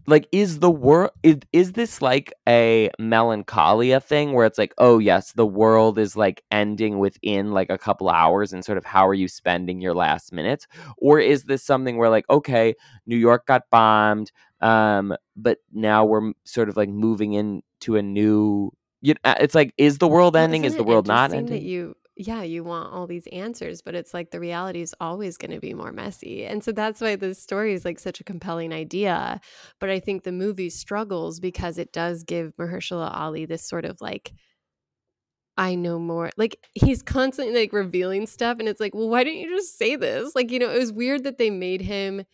like 0.06 0.28
is 0.32 0.58
the 0.58 0.70
world 0.70 1.10
is, 1.22 1.38
is 1.52 1.72
this 1.72 2.02
like 2.02 2.32
a 2.48 2.90
melancholia 2.98 4.00
thing 4.00 4.32
where 4.32 4.46
it's 4.46 4.58
like 4.58 4.74
oh 4.78 4.98
yes 4.98 5.32
the 5.32 5.46
world 5.46 5.98
is 5.98 6.16
like 6.16 6.42
ending 6.50 6.98
within 6.98 7.52
like 7.52 7.70
a 7.70 7.78
couple 7.78 8.08
hours 8.08 8.52
and 8.52 8.64
sort 8.64 8.78
of 8.78 8.84
how 8.84 9.06
are 9.06 9.14
you 9.14 9.28
spending 9.28 9.80
your 9.80 9.94
last 9.94 10.32
minutes? 10.32 10.66
Or 10.98 11.20
is 11.20 11.44
this 11.44 11.62
something 11.62 11.96
where 11.98 12.10
like 12.10 12.24
okay 12.30 12.74
new 13.06 13.16
york 13.16 13.46
got 13.46 13.62
bombed 13.70 14.32
um 14.60 15.14
but 15.36 15.58
now 15.72 16.04
we're 16.04 16.32
sort 16.44 16.68
of 16.68 16.76
like 16.76 16.88
moving 16.88 17.34
into 17.34 17.96
a 17.96 18.02
new 18.02 18.72
you 19.00 19.14
know, 19.14 19.34
it's 19.40 19.54
like 19.54 19.74
is 19.78 19.98
the 19.98 20.08
world 20.08 20.36
ending? 20.36 20.64
is 20.64 20.72
isn't 20.74 20.78
the 20.78 20.84
world 20.84 21.06
not 21.06 21.32
ending 21.32 21.46
That 21.46 21.62
you, 21.62 21.96
yeah, 22.16 22.42
you 22.42 22.62
want 22.62 22.92
all 22.92 23.06
these 23.06 23.26
answers, 23.32 23.80
but 23.80 23.94
it's 23.94 24.12
like 24.12 24.30
the 24.30 24.40
reality 24.40 24.82
is 24.82 24.94
always 25.00 25.38
going 25.38 25.50
to 25.52 25.60
be 25.60 25.72
more 25.72 25.92
messy, 25.92 26.44
and 26.44 26.62
so 26.62 26.72
that's 26.72 27.00
why 27.00 27.16
this 27.16 27.40
story 27.42 27.72
is 27.72 27.84
like 27.84 27.98
such 27.98 28.20
a 28.20 28.24
compelling 28.24 28.72
idea. 28.72 29.40
But 29.80 29.90
I 29.90 29.98
think 30.00 30.22
the 30.22 30.32
movie 30.32 30.70
struggles 30.70 31.40
because 31.40 31.78
it 31.78 31.92
does 31.92 32.22
give 32.22 32.54
Mahershala 32.56 33.10
Ali 33.14 33.46
this 33.46 33.64
sort 33.66 33.84
of 33.84 34.00
like. 34.00 34.32
I 35.58 35.74
know 35.74 35.98
more. 35.98 36.30
Like 36.38 36.56
he's 36.72 37.02
constantly 37.02 37.54
like 37.60 37.72
revealing 37.74 38.26
stuff, 38.26 38.58
and 38.58 38.68
it's 38.68 38.80
like, 38.80 38.94
well, 38.94 39.08
why 39.08 39.22
didn't 39.24 39.40
you 39.40 39.54
just 39.54 39.78
say 39.78 39.96
this? 39.96 40.34
Like, 40.34 40.50
you 40.50 40.58
know, 40.58 40.70
it 40.70 40.78
was 40.78 40.92
weird 40.92 41.24
that 41.24 41.38
they 41.38 41.50
made 41.50 41.82
him. 41.82 42.24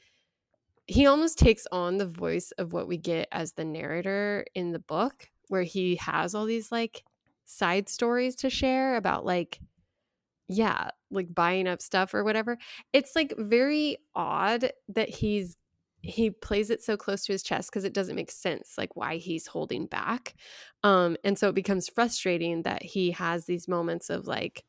He 0.87 1.07
almost 1.07 1.39
takes 1.39 1.67
on 1.73 1.99
the 1.99 2.07
voice 2.07 2.53
of 2.59 2.73
what 2.73 2.89
we 2.89 2.97
get 2.97 3.29
as 3.33 3.53
the 3.53 3.65
narrator 3.65 4.45
in 4.55 4.73
the 4.73 4.79
book, 4.79 5.31
where 5.49 5.65
he 5.65 5.97
has 5.97 6.35
all 6.35 6.47
these 6.47 6.71
like 6.73 7.05
side 7.45 7.89
stories 7.89 8.37
to 8.37 8.51
share 8.51 8.97
about 8.97 9.25
like 9.25 9.59
yeah 10.49 10.89
like 11.11 11.35
buying 11.35 11.69
up 11.69 11.83
stuff 11.83 12.15
or 12.15 12.25
whatever 12.25 12.57
it's 12.93 13.15
like 13.15 13.35
very 13.39 13.99
odd 14.15 14.73
that 14.89 15.09
he's 15.09 15.57
he 16.01 16.31
plays 16.31 16.71
it 16.71 16.83
so 16.83 16.97
close 16.97 17.25
to 17.25 17.33
his 17.33 17.43
chest 17.43 17.71
because 17.71 17.85
it 17.85 17.93
doesn't 17.93 18.17
make 18.17 18.31
sense 18.31 18.75
like 18.79 18.95
why 18.97 19.17
he's 19.17 19.47
holding 19.47 19.87
back 19.87 20.35
um 20.85 21.17
and 21.25 21.39
so 21.39 21.49
it 21.49 21.55
becomes 21.55 21.89
frustrating 21.89 22.63
that 22.63 22.83
he 22.83 23.11
has 23.11 23.45
these 23.45 23.69
moments 23.69 24.09
of 24.09 24.27
like 24.27 24.65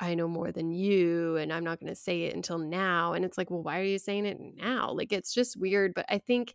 i 0.00 0.14
know 0.14 0.28
more 0.28 0.52
than 0.52 0.70
you 0.70 1.36
and 1.36 1.52
i'm 1.52 1.64
not 1.64 1.80
going 1.80 1.88
to 1.88 1.98
say 1.98 2.22
it 2.22 2.34
until 2.34 2.58
now 2.58 3.14
and 3.14 3.24
it's 3.24 3.38
like 3.38 3.50
well 3.50 3.62
why 3.62 3.80
are 3.80 3.84
you 3.84 3.98
saying 3.98 4.26
it 4.26 4.38
now? 4.56 4.92
Like 4.92 5.12
it's 5.12 5.32
just 5.32 5.58
weird 5.58 5.92
but 5.94 6.06
i 6.08 6.18
think 6.18 6.54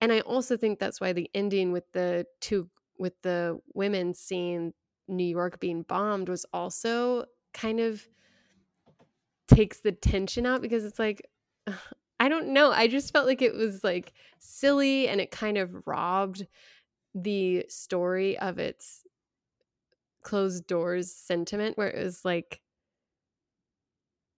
and 0.00 0.12
i 0.12 0.20
also 0.20 0.56
think 0.56 0.78
that's 0.78 1.00
why 1.00 1.12
the 1.12 1.30
ending 1.34 1.72
with 1.72 1.84
the 1.92 2.26
two 2.40 2.68
with 2.98 3.14
the 3.22 3.58
women 3.74 4.14
seeing 4.14 4.72
New 5.08 5.24
York 5.24 5.60
being 5.60 5.82
bombed 5.82 6.28
was 6.28 6.46
also 6.52 7.26
kind 7.52 7.80
of 7.80 8.08
takes 9.48 9.80
the 9.80 9.92
tension 9.92 10.46
out 10.46 10.62
because 10.62 10.84
it's 10.84 10.98
like 10.98 11.22
I 12.20 12.28
don't 12.28 12.52
know. 12.52 12.70
I 12.70 12.86
just 12.86 13.12
felt 13.12 13.26
like 13.26 13.42
it 13.42 13.54
was 13.54 13.82
like 13.82 14.12
silly 14.38 15.08
and 15.08 15.20
it 15.20 15.32
kind 15.32 15.58
of 15.58 15.82
robbed 15.84 16.46
the 17.14 17.66
story 17.68 18.38
of 18.38 18.58
its 18.58 19.04
closed 20.22 20.66
doors 20.66 21.12
sentiment 21.12 21.76
where 21.76 21.88
it 21.90 22.02
was 22.02 22.24
like 22.24 22.60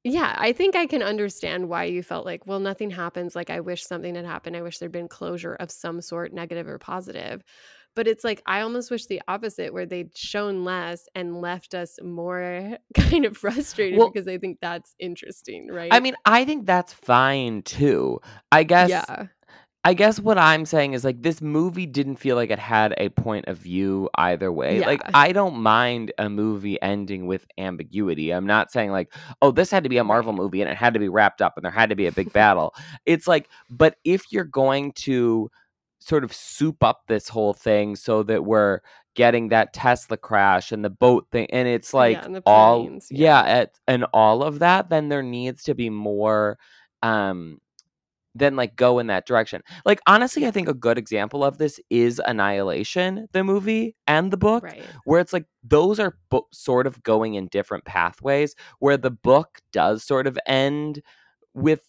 yeah, 0.05 0.37
I 0.39 0.53
think 0.53 0.77
I 0.77 0.87
can 0.87 1.03
understand 1.03 1.69
why 1.69 1.85
you 1.85 2.01
felt 2.03 2.25
like, 2.25 2.47
well, 2.47 2.61
nothing 2.61 2.91
happens. 2.91 3.35
Like, 3.35 3.51
I 3.51 3.59
wish 3.61 3.85
something 3.85 4.15
had 4.15 4.25
happened. 4.25 4.57
I 4.57 4.63
wish 4.63 4.79
there'd 4.79 4.93
been 4.93 5.09
closure 5.09 5.55
of 5.57 5.71
some 5.71 6.01
sort, 6.01 6.33
negative 6.33 6.69
or 6.69 6.79
positive. 6.79 7.43
But 7.97 8.07
it's 8.07 8.23
like, 8.23 8.43
I 8.47 8.61
almost 8.61 8.91
wish 8.91 9.07
the 9.07 9.21
opposite, 9.27 9.73
where 9.73 9.87
they'd 9.87 10.17
shown 10.17 10.65
less 10.65 11.09
and 11.15 11.41
left 11.41 11.75
us 11.75 11.99
more 12.03 12.79
kind 12.95 13.25
of 13.25 13.37
frustrated 13.37 13.99
Well- 13.99 14.11
because 14.11 14.29
I 14.29 14.39
think 14.39 14.59
that's 14.61 14.95
interesting, 15.01 15.69
right? 15.69 15.93
i 15.93 16.01
mean 16.01 16.15
i 16.25 16.45
think 16.45 16.67
that's 16.67 16.93
fine 16.93 17.63
too 17.63 18.21
i 18.53 18.63
guess 18.63 18.91
yeah. 18.91 19.27
I 19.85 19.95
guess 19.95 20.19
what 20.19 20.37
I'm 20.37 20.67
saying 20.67 20.95
is 20.95 21.05
like 21.05 21.23
this 21.23 21.41
movie 21.41 21.87
didn't 21.87 22.17
feel 22.17 22.35
like 22.35 22.51
it 22.51 22.59
had 22.59 22.93
a 22.99 23.09
point 23.11 23.47
of 23.47 23.57
view 23.57 24.11
either 24.17 24.51
way. 24.51 24.85
Like 24.85 25.01
I 25.15 25.31
don't 25.31 25.59
mind 25.59 26.11
a 26.19 26.29
movie 26.29 26.77
ending 26.83 27.29
with 27.29 27.47
ambiguity. 27.57 28.33
I'm 28.33 28.49
not 28.49 28.73
saying 28.73 28.91
like, 28.91 29.15
oh, 29.41 29.53
this 29.53 29.71
had 29.71 29.85
to 29.85 29.89
be 29.89 29.99
a 29.99 30.03
Marvel 30.03 30.33
movie 30.33 30.61
and 30.61 30.69
it 30.69 30.77
had 30.77 30.95
to 30.95 30.99
be 30.99 31.09
wrapped 31.09 31.41
up 31.41 31.53
and 31.57 31.65
there 31.65 31.71
had 31.71 31.91
to 31.91 31.95
be 31.95 32.09
a 32.09 32.13
big 32.13 32.33
battle. 32.33 32.75
It's 33.05 33.29
like, 33.29 33.49
but 33.71 33.95
if 34.03 34.33
you're 34.33 34.43
going 34.43 34.91
to 35.05 35.53
sort 36.07 36.25
of 36.25 36.33
soup 36.33 36.83
up 36.85 37.03
this 37.09 37.29
whole 37.29 37.53
thing 37.55 37.97
so 37.97 38.23
that 38.23 38.45
we're 38.45 38.81
getting 39.15 39.49
that 39.49 39.73
Tesla 39.73 40.17
crash 40.17 40.71
and 40.73 40.85
the 40.85 40.91
boat 40.91 41.27
thing 41.33 41.47
and 41.51 41.67
it's 41.67 41.93
Yeah, 41.93 41.99
like 41.99 42.25
and 42.25 42.35
the 42.37 42.43
all 42.47 42.85
planes, 42.87 43.09
yeah, 43.11 43.45
yeah. 43.47 43.57
it, 43.63 43.79
and 43.89 44.05
all 44.13 44.43
of 44.43 44.59
that, 44.61 44.89
then 44.91 45.09
there 45.09 45.23
needs 45.23 45.63
to 45.65 45.75
be 45.75 45.91
more 45.91 46.59
um 47.03 47.59
then 48.39 48.55
like 48.55 48.77
go 48.77 48.99
in 48.99 49.07
that 49.07 49.27
direction. 49.27 49.63
Like 49.87 50.01
honestly, 50.07 50.47
I 50.47 50.51
think 50.51 50.69
a 50.69 50.75
good 50.75 50.99
example 50.99 51.43
of 51.43 51.57
this 51.57 51.81
is 51.89 52.21
Annihilation, 52.27 53.29
the 53.33 53.43
movie 53.43 53.97
and 54.07 54.31
the 54.31 54.37
book, 54.37 54.65
Right. 54.65 54.83
where 55.05 55.21
it's 55.21 55.33
like 55.33 55.47
those 55.65 55.99
are 55.99 56.19
bo- 56.29 56.47
sort 56.53 56.87
of 56.87 57.03
going 57.03 57.33
in 57.35 57.49
different 57.49 57.87
pathways. 57.87 58.55
Where 58.79 58.99
the 58.99 59.11
book 59.11 59.61
does 59.73 60.05
sort 60.05 60.27
of 60.27 60.39
end 60.47 61.01
with 61.55 61.81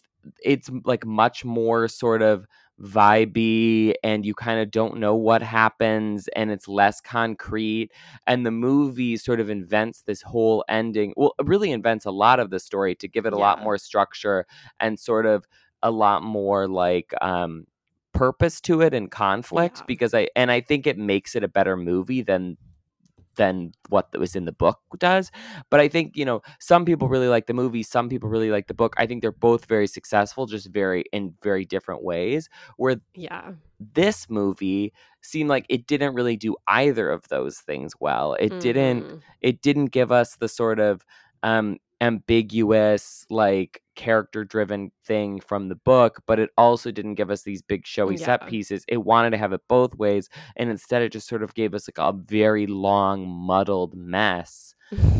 it's 0.42 0.70
like 0.84 1.04
much 1.04 1.44
more 1.44 1.86
sort 1.86 2.22
of 2.22 2.46
vibey 2.82 3.92
and 4.04 4.24
you 4.24 4.34
kind 4.34 4.60
of 4.60 4.70
don't 4.70 4.98
know 4.98 5.14
what 5.14 5.42
happens 5.42 6.28
and 6.36 6.50
it's 6.50 6.68
less 6.68 7.00
concrete 7.00 7.90
and 8.26 8.46
the 8.46 8.50
movie 8.50 9.16
sort 9.16 9.40
of 9.40 9.50
invents 9.50 10.02
this 10.02 10.22
whole 10.22 10.64
ending 10.68 11.12
well 11.16 11.34
it 11.40 11.46
really 11.46 11.72
invents 11.72 12.04
a 12.04 12.10
lot 12.10 12.38
of 12.38 12.50
the 12.50 12.60
story 12.60 12.94
to 12.94 13.08
give 13.08 13.26
it 13.26 13.32
a 13.32 13.36
lot 13.36 13.62
more 13.62 13.78
structure 13.78 14.46
and 14.78 15.00
sort 15.00 15.26
of 15.26 15.44
a 15.82 15.90
lot 15.90 16.22
more 16.22 16.68
like 16.68 17.12
um 17.20 17.66
purpose 18.12 18.60
to 18.60 18.80
it 18.80 18.94
and 18.94 19.10
conflict 19.10 19.78
Yeah. 19.78 19.84
because 19.86 20.14
I 20.14 20.28
and 20.34 20.50
I 20.50 20.60
think 20.60 20.86
it 20.86 20.98
makes 20.98 21.34
it 21.36 21.44
a 21.44 21.48
better 21.48 21.76
movie 21.76 22.22
than 22.22 22.56
than 23.38 23.72
what 23.88 24.08
was 24.18 24.36
in 24.36 24.44
the 24.44 24.52
book 24.52 24.80
does. 24.98 25.32
But 25.70 25.80
I 25.80 25.88
think, 25.88 26.16
you 26.16 26.26
know, 26.26 26.42
some 26.60 26.84
people 26.84 27.08
really 27.08 27.28
like 27.28 27.46
the 27.46 27.54
movie, 27.54 27.82
some 27.84 28.10
people 28.10 28.28
really 28.28 28.50
like 28.50 28.68
the 28.68 28.74
book. 28.74 28.94
I 28.98 29.06
think 29.06 29.22
they're 29.22 29.32
both 29.32 29.66
very 29.66 29.88
successful, 29.88 30.46
just 30.46 30.68
very 30.68 31.04
in 31.12 31.34
very 31.42 31.64
different 31.64 32.02
ways. 32.04 32.50
Where 32.76 32.96
Yeah. 33.14 33.54
this 33.80 34.28
movie 34.30 34.92
seemed 35.22 35.48
like 35.50 35.66
it 35.68 35.86
didn't 35.86 36.14
really 36.14 36.36
do 36.36 36.56
either 36.68 37.10
of 37.10 37.28
those 37.28 37.58
things 37.58 37.94
well. 38.00 38.34
It 38.34 38.58
didn't 38.58 39.06
Mhm. 39.06 39.22
it 39.40 39.62
didn't 39.62 39.86
give 39.86 40.12
us 40.12 40.36
the 40.36 40.48
sort 40.48 40.80
of 40.80 41.04
um 41.42 41.78
ambiguous 42.00 43.26
like 43.30 43.82
character 43.98 44.44
driven 44.44 44.92
thing 45.04 45.40
from 45.40 45.68
the 45.68 45.74
book 45.74 46.22
but 46.24 46.38
it 46.38 46.50
also 46.56 46.92
didn't 46.92 47.16
give 47.16 47.30
us 47.30 47.42
these 47.42 47.60
big 47.60 47.84
showy 47.84 48.16
set 48.16 48.46
pieces. 48.46 48.84
It 48.86 48.98
wanted 48.98 49.30
to 49.30 49.38
have 49.38 49.52
it 49.52 49.60
both 49.68 49.96
ways 49.96 50.28
and 50.54 50.70
instead 50.70 51.02
it 51.02 51.10
just 51.10 51.26
sort 51.26 51.42
of 51.42 51.52
gave 51.52 51.74
us 51.74 51.88
like 51.88 51.98
a 51.98 52.16
very 52.16 52.68
long 52.68 53.28
muddled 53.28 53.96
mess 53.96 54.76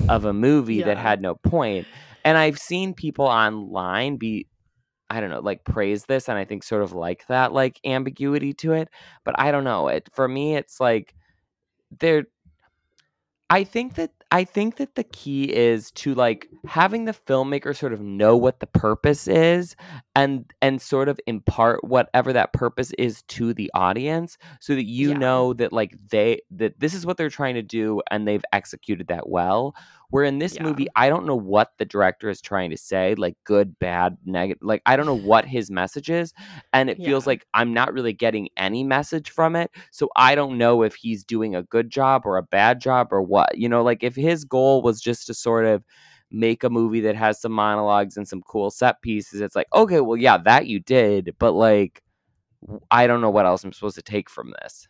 of 0.08 0.24
a 0.24 0.32
movie 0.46 0.82
that 0.82 0.96
had 0.96 1.20
no 1.20 1.34
point. 1.34 1.86
point. 1.86 1.86
And 2.24 2.38
i've 2.38 2.58
seen 2.58 2.94
people 2.94 3.26
online 3.26 4.16
be 4.16 4.46
i 5.10 5.20
don't 5.20 5.30
know 5.30 5.40
like 5.40 5.64
praise 5.64 6.04
this 6.04 6.28
and 6.28 6.38
i 6.38 6.44
think 6.44 6.62
sort 6.62 6.82
of 6.82 6.92
like 6.92 7.26
that 7.26 7.52
like 7.52 7.80
ambiguity 7.84 8.52
to 8.52 8.72
it 8.74 8.88
but 9.24 9.34
i 9.38 9.50
don't 9.50 9.64
know 9.64 9.88
it 9.88 10.08
for 10.12 10.28
me 10.28 10.54
it's 10.54 10.78
like 10.78 11.14
there 11.98 12.26
I 13.50 13.64
think 13.64 13.94
that 13.94 14.12
I 14.30 14.44
think 14.44 14.76
that 14.76 14.94
the 14.94 15.04
key 15.04 15.44
is 15.44 15.90
to 15.92 16.14
like 16.14 16.48
having 16.66 17.06
the 17.06 17.12
filmmaker 17.14 17.74
sort 17.74 17.94
of 17.94 18.00
know 18.02 18.36
what 18.36 18.60
the 18.60 18.66
purpose 18.66 19.26
is 19.26 19.74
and 20.14 20.44
and 20.60 20.82
sort 20.82 21.08
of 21.08 21.18
impart 21.26 21.82
whatever 21.82 22.34
that 22.34 22.52
purpose 22.52 22.92
is 22.98 23.22
to 23.24 23.54
the 23.54 23.70
audience 23.74 24.36
so 24.60 24.74
that 24.74 24.84
you 24.84 25.10
Yeah. 25.10 25.14
know 25.14 25.54
that 25.54 25.72
like 25.72 25.96
they 26.10 26.40
that 26.50 26.78
this 26.78 26.92
is 26.92 27.06
what 27.06 27.16
they're 27.16 27.30
trying 27.30 27.54
to 27.54 27.62
do 27.62 28.02
and 28.10 28.28
they've 28.28 28.44
executed 28.52 29.08
that 29.08 29.30
well 29.30 29.74
where 30.10 30.24
in 30.24 30.38
this 30.38 30.54
Yeah. 30.54 30.62
movie 30.64 30.88
I 30.96 31.08
don't 31.08 31.26
know 31.26 31.36
what 31.36 31.72
the 31.78 31.84
director 31.84 32.28
is 32.28 32.40
trying 32.40 32.70
to 32.70 32.76
say 32.76 33.14
like 33.16 33.36
good 33.44 33.78
bad 33.78 34.16
negative 34.24 34.62
like 34.62 34.82
I 34.86 34.96
don't 34.96 35.06
know 35.06 35.14
what 35.14 35.44
his 35.44 35.70
message 35.70 36.10
is 36.10 36.32
and 36.72 36.88
it 36.90 37.02
feels 37.02 37.26
like 37.26 37.46
I'm 37.54 37.72
not 37.72 37.92
really 37.92 38.12
getting 38.12 38.48
any 38.56 38.84
message 38.84 39.30
from 39.30 39.56
it. 39.56 39.70
So 39.90 40.08
I 40.16 40.34
don't 40.34 40.58
know 40.58 40.82
if 40.82 40.94
he's 40.94 41.24
doing 41.24 41.54
a 41.54 41.62
good 41.62 41.90
job 41.90 42.22
or 42.24 42.36
a 42.36 42.42
bad 42.42 42.80
job 42.80 43.08
or 43.12 43.22
what. 43.22 43.56
You 43.58 43.68
know, 43.68 43.82
like 43.82 44.02
if 44.02 44.14
his 44.16 44.44
goal 44.44 44.82
was 44.82 45.00
just 45.00 45.26
to 45.26 45.34
sort 45.34 45.64
of 45.66 45.84
make 46.30 46.62
a 46.64 46.70
movie 46.70 47.00
that 47.00 47.16
has 47.16 47.40
some 47.40 47.52
monologues 47.52 48.16
and 48.16 48.28
some 48.28 48.42
cool 48.42 48.70
set 48.70 49.00
pieces, 49.02 49.40
it's 49.40 49.56
like, 49.56 49.68
okay, 49.74 50.00
well, 50.00 50.16
yeah, 50.16 50.38
that 50.38 50.66
you 50.66 50.80
did, 50.80 51.34
but 51.38 51.52
like, 51.52 52.02
I 52.90 53.06
don't 53.06 53.20
know 53.20 53.30
what 53.30 53.46
else 53.46 53.64
I'm 53.64 53.72
supposed 53.72 53.96
to 53.96 54.02
take 54.02 54.28
from 54.28 54.52
this. 54.62 54.88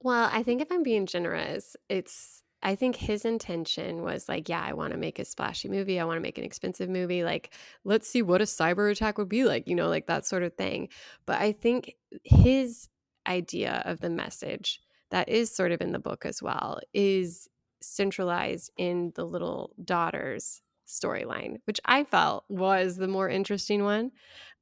Well, 0.00 0.28
I 0.32 0.42
think 0.42 0.60
if 0.60 0.70
I'm 0.70 0.82
being 0.82 1.06
generous, 1.06 1.76
it's 1.88 2.42
I 2.66 2.74
think 2.74 2.96
his 2.96 3.24
intention 3.24 4.02
was 4.02 4.28
like, 4.28 4.48
yeah, 4.48 4.60
I 4.60 4.72
want 4.72 4.90
to 4.92 4.98
make 4.98 5.20
a 5.20 5.24
splashy 5.24 5.68
movie. 5.68 6.00
I 6.00 6.04
want 6.04 6.16
to 6.16 6.20
make 6.20 6.36
an 6.36 6.42
expensive 6.42 6.88
movie. 6.88 7.22
Like, 7.22 7.54
let's 7.84 8.08
see 8.08 8.22
what 8.22 8.42
a 8.42 8.44
cyber 8.44 8.90
attack 8.90 9.18
would 9.18 9.28
be 9.28 9.44
like, 9.44 9.68
you 9.68 9.76
know, 9.76 9.88
like 9.88 10.08
that 10.08 10.26
sort 10.26 10.42
of 10.42 10.52
thing. 10.54 10.88
But 11.26 11.40
I 11.40 11.52
think 11.52 11.94
his 12.24 12.88
idea 13.24 13.82
of 13.84 14.00
the 14.00 14.10
message 14.10 14.80
that 15.12 15.28
is 15.28 15.54
sort 15.54 15.70
of 15.70 15.80
in 15.80 15.92
the 15.92 16.00
book 16.00 16.26
as 16.26 16.42
well 16.42 16.80
is 16.92 17.48
centralized 17.80 18.72
in 18.76 19.12
the 19.14 19.24
little 19.24 19.72
daughter's 19.84 20.60
storyline, 20.88 21.58
which 21.66 21.78
I 21.84 22.02
felt 22.02 22.46
was 22.48 22.96
the 22.96 23.06
more 23.06 23.28
interesting 23.28 23.84
one. 23.84 24.10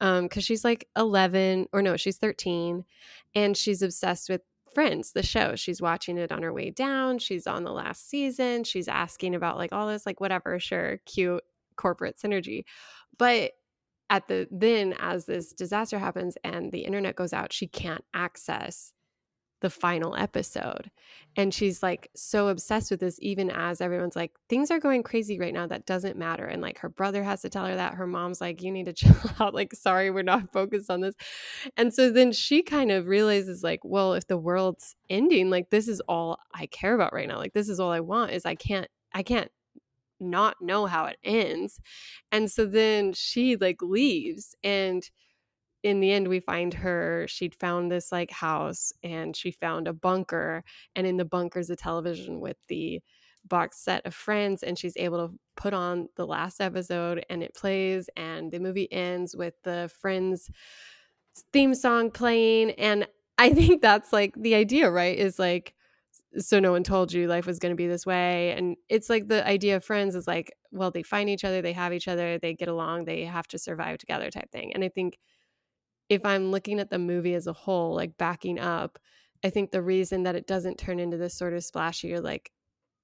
Um, 0.02 0.24
because 0.24 0.44
she's 0.44 0.62
like 0.62 0.88
11 0.94 1.68
or 1.72 1.80
no, 1.80 1.96
she's 1.96 2.18
13 2.18 2.84
and 3.34 3.56
she's 3.56 3.80
obsessed 3.80 4.28
with 4.28 4.42
Friends, 4.74 5.12
the 5.12 5.22
show. 5.22 5.54
She's 5.54 5.80
watching 5.80 6.18
it 6.18 6.32
on 6.32 6.42
her 6.42 6.52
way 6.52 6.70
down. 6.70 7.18
She's 7.18 7.46
on 7.46 7.62
the 7.62 7.72
last 7.72 8.08
season. 8.10 8.64
She's 8.64 8.88
asking 8.88 9.34
about 9.34 9.56
like 9.56 9.72
all 9.72 9.86
this, 9.86 10.04
like 10.04 10.20
whatever, 10.20 10.58
sure, 10.58 10.98
cute 11.06 11.44
corporate 11.76 12.16
synergy. 12.16 12.64
But 13.16 13.52
at 14.10 14.26
the 14.26 14.48
then 14.50 14.94
as 14.98 15.26
this 15.26 15.52
disaster 15.52 15.98
happens 15.98 16.36
and 16.42 16.72
the 16.72 16.80
internet 16.80 17.14
goes 17.16 17.32
out, 17.32 17.52
she 17.52 17.66
can't 17.68 18.04
access 18.14 18.92
the 19.64 19.70
final 19.70 20.14
episode. 20.14 20.90
And 21.36 21.54
she's 21.54 21.82
like 21.82 22.10
so 22.14 22.48
obsessed 22.48 22.90
with 22.90 23.00
this, 23.00 23.18
even 23.22 23.50
as 23.50 23.80
everyone's 23.80 24.14
like, 24.14 24.32
things 24.50 24.70
are 24.70 24.78
going 24.78 25.02
crazy 25.02 25.38
right 25.38 25.54
now. 25.54 25.66
That 25.66 25.86
doesn't 25.86 26.18
matter. 26.18 26.44
And 26.44 26.60
like 26.60 26.80
her 26.80 26.90
brother 26.90 27.24
has 27.24 27.40
to 27.40 27.48
tell 27.48 27.64
her 27.64 27.74
that. 27.74 27.94
Her 27.94 28.06
mom's 28.06 28.42
like, 28.42 28.62
you 28.62 28.70
need 28.70 28.84
to 28.84 28.92
chill 28.92 29.16
out. 29.40 29.54
Like, 29.54 29.72
sorry, 29.72 30.10
we're 30.10 30.22
not 30.22 30.52
focused 30.52 30.90
on 30.90 31.00
this. 31.00 31.14
And 31.78 31.94
so 31.94 32.10
then 32.10 32.30
she 32.30 32.62
kind 32.62 32.90
of 32.90 33.06
realizes, 33.06 33.62
like, 33.64 33.80
well, 33.84 34.12
if 34.12 34.26
the 34.26 34.36
world's 34.36 34.96
ending, 35.08 35.48
like, 35.48 35.70
this 35.70 35.88
is 35.88 36.00
all 36.00 36.38
I 36.52 36.66
care 36.66 36.94
about 36.94 37.14
right 37.14 37.26
now. 37.26 37.38
Like, 37.38 37.54
this 37.54 37.70
is 37.70 37.80
all 37.80 37.90
I 37.90 38.00
want 38.00 38.32
is 38.32 38.44
I 38.44 38.56
can't, 38.56 38.88
I 39.14 39.22
can't 39.22 39.50
not 40.20 40.56
know 40.60 40.84
how 40.84 41.06
it 41.06 41.16
ends. 41.24 41.80
And 42.30 42.50
so 42.50 42.66
then 42.66 43.14
she 43.14 43.56
like 43.56 43.80
leaves 43.80 44.54
and 44.62 45.08
in 45.84 46.00
the 46.00 46.10
end 46.10 46.26
we 46.26 46.40
find 46.40 46.74
her 46.74 47.26
she'd 47.28 47.54
found 47.54 47.92
this 47.92 48.10
like 48.10 48.30
house 48.30 48.92
and 49.04 49.36
she 49.36 49.50
found 49.52 49.86
a 49.86 49.92
bunker 49.92 50.64
and 50.96 51.06
in 51.06 51.18
the 51.18 51.24
bunker's 51.24 51.70
a 51.70 51.76
television 51.76 52.40
with 52.40 52.56
the 52.68 53.00
box 53.46 53.78
set 53.78 54.04
of 54.06 54.14
friends 54.14 54.62
and 54.62 54.78
she's 54.78 54.96
able 54.96 55.28
to 55.28 55.34
put 55.56 55.74
on 55.74 56.08
the 56.16 56.26
last 56.26 56.60
episode 56.60 57.24
and 57.28 57.42
it 57.42 57.54
plays 57.54 58.08
and 58.16 58.50
the 58.50 58.58
movie 58.58 58.90
ends 58.90 59.36
with 59.36 59.54
the 59.62 59.90
friends 60.00 60.50
theme 61.52 61.74
song 61.74 62.10
playing 62.10 62.70
and 62.72 63.06
i 63.36 63.52
think 63.52 63.82
that's 63.82 64.12
like 64.12 64.34
the 64.36 64.54
idea 64.54 64.90
right 64.90 65.18
is 65.18 65.38
like 65.38 65.74
so 66.38 66.58
no 66.58 66.72
one 66.72 66.82
told 66.82 67.12
you 67.12 67.28
life 67.28 67.46
was 67.46 67.58
going 67.58 67.70
to 67.70 67.76
be 67.76 67.86
this 67.86 68.06
way 68.06 68.52
and 68.52 68.76
it's 68.88 69.10
like 69.10 69.28
the 69.28 69.46
idea 69.46 69.76
of 69.76 69.84
friends 69.84 70.14
is 70.14 70.26
like 70.26 70.50
well 70.72 70.90
they 70.90 71.02
find 71.02 71.28
each 71.28 71.44
other 71.44 71.60
they 71.60 71.74
have 71.74 71.92
each 71.92 72.08
other 72.08 72.38
they 72.38 72.54
get 72.54 72.68
along 72.68 73.04
they 73.04 73.24
have 73.24 73.46
to 73.46 73.58
survive 73.58 73.98
together 73.98 74.30
type 74.30 74.50
thing 74.50 74.72
and 74.72 74.82
i 74.82 74.88
think 74.88 75.18
if 76.08 76.24
I'm 76.24 76.50
looking 76.50 76.80
at 76.80 76.90
the 76.90 76.98
movie 76.98 77.34
as 77.34 77.46
a 77.46 77.52
whole, 77.52 77.94
like 77.94 78.16
backing 78.18 78.58
up, 78.58 78.98
I 79.44 79.50
think 79.50 79.70
the 79.70 79.82
reason 79.82 80.22
that 80.24 80.36
it 80.36 80.46
doesn't 80.46 80.78
turn 80.78 80.98
into 80.98 81.16
this 81.16 81.34
sort 81.34 81.54
of 81.54 81.64
splashy 81.64 82.12
or 82.14 82.20
like 82.20 82.50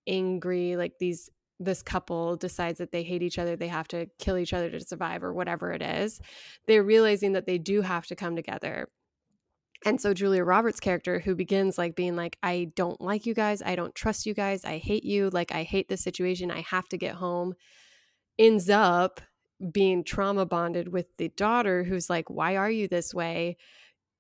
angry, 0.07 0.77
like 0.77 0.95
these 0.99 1.31
this 1.63 1.83
couple 1.83 2.37
decides 2.37 2.79
that 2.79 2.91
they 2.91 3.03
hate 3.03 3.23
each 3.23 3.39
other, 3.39 3.55
they 3.55 3.69
have 3.69 3.87
to 3.89 4.07
kill 4.19 4.39
each 4.39 4.55
other 4.55 4.71
to 4.71 4.81
survive 4.81 5.23
or 5.23 5.35
whatever 5.35 5.73
it 5.73 5.83
is. 5.83 6.19
They're 6.67 6.83
realizing 6.83 7.35
that 7.35 7.47
they 7.47 7.59
do 7.59 7.83
have 7.83 8.07
to 8.07 8.17
come 8.17 8.35
together. 8.35 8.89
And 9.85 10.01
so 10.01 10.15
Julia 10.15 10.43
Roberts' 10.43 10.81
character, 10.81 11.21
who 11.21 11.35
begins 11.35 11.79
like 11.79 11.95
being 11.95 12.17
like, 12.17 12.39
I 12.43 12.71
don't 12.77 13.01
like 13.01 13.27
you 13.27 13.35
guys, 13.35 13.63
I 13.63 13.77
don't 13.77 13.95
trust 13.95 14.25
you 14.27 14.35
guys, 14.35 14.65
I 14.65 14.79
hate 14.79 15.05
you, 15.05 15.31
like 15.31 15.53
I 15.53 15.63
hate 15.63 15.89
this 15.89 16.03
situation, 16.03 16.51
I 16.51 16.63
have 16.63 16.89
to 16.89 16.99
get 16.99 17.15
home, 17.17 17.55
ends 18.39 18.71
up 18.71 19.21
being 19.73 20.05
trauma 20.05 20.47
bonded 20.47 20.89
with 20.89 21.07
the 21.19 21.29
daughter 21.31 21.85
who's 21.85 22.09
like, 22.11 22.31
Why 22.31 22.57
are 22.57 22.71
you 22.71 22.89
this 22.89 23.15
way? 23.15 23.57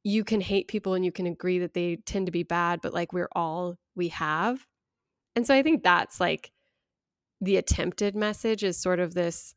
You 0.03 0.25
can 0.25 0.41
hate 0.41 0.69
people 0.69 0.95
and 0.95 1.05
you 1.05 1.13
can 1.13 1.27
agree 1.27 1.59
that 1.61 1.75
they 1.75 1.97
tend 1.97 2.27
to 2.27 2.33
be 2.33 2.43
bad, 2.43 2.81
but 2.83 2.95
like 2.95 3.13
we're 3.13 3.29
all 3.33 3.77
we 3.95 4.09
have. 4.09 4.67
And 5.37 5.47
so 5.47 5.55
I 5.55 5.63
think 5.63 5.83
that's 5.83 6.21
like 6.21 6.51
the 7.41 7.57
attempted 7.57 8.15
message 8.15 8.65
is 8.65 8.81
sort 8.81 9.01
of 9.01 9.15
this, 9.15 9.55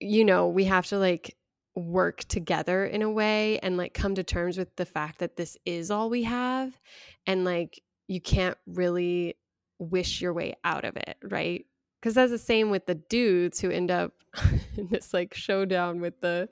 you 0.00 0.24
know, 0.24 0.48
we 0.48 0.64
have 0.64 0.86
to 0.86 0.98
like 0.98 1.36
work 1.74 2.24
together 2.24 2.84
in 2.84 3.02
a 3.02 3.10
way 3.10 3.58
and 3.60 3.76
like 3.76 3.94
come 3.94 4.14
to 4.16 4.24
terms 4.24 4.58
with 4.58 4.74
the 4.76 4.86
fact 4.86 5.18
that 5.18 5.36
this 5.36 5.56
is 5.64 5.90
all 5.90 6.10
we 6.10 6.24
have. 6.24 6.78
And 7.26 7.44
like 7.44 7.80
you 8.08 8.20
can't 8.20 8.58
really 8.66 9.36
wish 9.78 10.20
your 10.20 10.32
way 10.32 10.54
out 10.64 10.84
of 10.84 10.96
it, 10.96 11.16
right? 11.22 11.64
Because 12.00 12.14
that's 12.14 12.30
the 12.30 12.38
same 12.38 12.70
with 12.70 12.86
the 12.86 12.94
dudes 12.94 13.60
who 13.60 13.70
end 13.70 13.90
up 13.90 14.12
in 14.76 14.88
this 14.88 15.12
like 15.12 15.34
showdown 15.34 16.00
with 16.00 16.20
the 16.20 16.48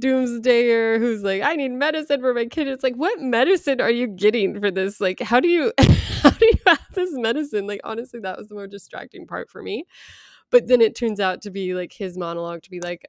doomsdayer 0.00 0.98
who's 0.98 1.22
like 1.22 1.40
i 1.42 1.54
need 1.54 1.70
medicine 1.70 2.20
for 2.20 2.34
my 2.34 2.46
kid. 2.46 2.66
It's 2.66 2.82
like 2.82 2.96
what 2.96 3.20
medicine 3.20 3.80
are 3.80 3.90
you 3.90 4.06
getting 4.06 4.60
for 4.60 4.70
this? 4.70 5.00
Like 5.00 5.20
how 5.20 5.40
do 5.40 5.48
you 5.48 5.72
how 5.78 6.30
do 6.30 6.46
you 6.46 6.58
have 6.66 6.80
this 6.94 7.10
medicine? 7.12 7.66
Like 7.66 7.80
honestly 7.84 8.20
that 8.20 8.36
was 8.36 8.48
the 8.48 8.54
more 8.54 8.66
distracting 8.66 9.26
part 9.26 9.50
for 9.50 9.62
me. 9.62 9.84
But 10.50 10.66
then 10.68 10.80
it 10.80 10.96
turns 10.96 11.20
out 11.20 11.42
to 11.42 11.50
be 11.50 11.74
like 11.74 11.92
his 11.92 12.18
monologue 12.18 12.62
to 12.62 12.70
be 12.70 12.80
like 12.80 13.06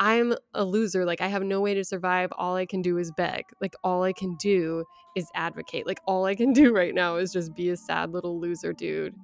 i'm 0.00 0.32
a 0.54 0.64
loser. 0.64 1.04
Like 1.04 1.20
i 1.20 1.26
have 1.26 1.42
no 1.42 1.60
way 1.60 1.74
to 1.74 1.84
survive. 1.84 2.30
All 2.38 2.54
i 2.54 2.66
can 2.66 2.82
do 2.82 2.98
is 2.98 3.10
beg. 3.16 3.42
Like 3.60 3.74
all 3.82 4.04
i 4.04 4.12
can 4.12 4.36
do 4.36 4.84
is 5.16 5.28
advocate. 5.34 5.88
Like 5.88 6.00
all 6.06 6.24
i 6.24 6.36
can 6.36 6.52
do 6.52 6.72
right 6.72 6.94
now 6.94 7.16
is 7.16 7.32
just 7.32 7.56
be 7.56 7.70
a 7.70 7.76
sad 7.76 8.12
little 8.12 8.38
loser 8.38 8.72
dude 8.72 9.16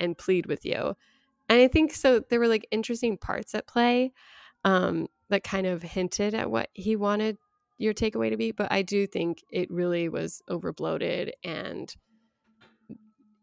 and 0.00 0.16
plead 0.16 0.46
with 0.46 0.64
you 0.64 0.94
and 1.52 1.60
I 1.60 1.68
think 1.68 1.92
so 1.92 2.20
there 2.30 2.40
were 2.40 2.48
like 2.48 2.66
interesting 2.70 3.18
parts 3.18 3.54
at 3.54 3.66
play 3.66 4.14
um, 4.64 5.08
that 5.28 5.44
kind 5.44 5.66
of 5.66 5.82
hinted 5.82 6.34
at 6.34 6.50
what 6.50 6.70
he 6.72 6.96
wanted 6.96 7.36
your 7.76 7.92
takeaway 7.92 8.30
to 8.30 8.38
be, 8.38 8.52
but 8.52 8.72
I 8.72 8.80
do 8.80 9.06
think 9.06 9.44
it 9.50 9.70
really 9.70 10.08
was 10.08 10.40
overbloated 10.48 11.32
and 11.44 11.94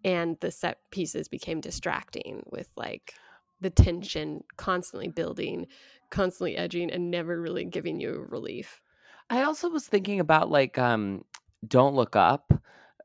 and 0.03 0.37
the 0.39 0.49
set 0.49 0.79
pieces 0.89 1.27
became 1.27 1.61
distracting 1.61 2.41
with 2.47 2.69
like 2.75 3.13
the 3.61 3.69
tension 3.69 4.43
constantly 4.57 5.09
building, 5.09 5.67
constantly 6.09 6.57
edging 6.57 6.89
and 6.89 7.11
never 7.11 7.39
really 7.39 7.65
giving 7.65 7.99
you 7.99 8.25
relief. 8.27 8.81
I 9.29 9.43
also 9.43 9.69
was 9.69 9.85
thinking 9.85 10.19
about 10.19 10.49
like 10.49 10.79
um 10.79 11.25
Don't 11.67 11.93
Look 11.93 12.15
Up 12.15 12.59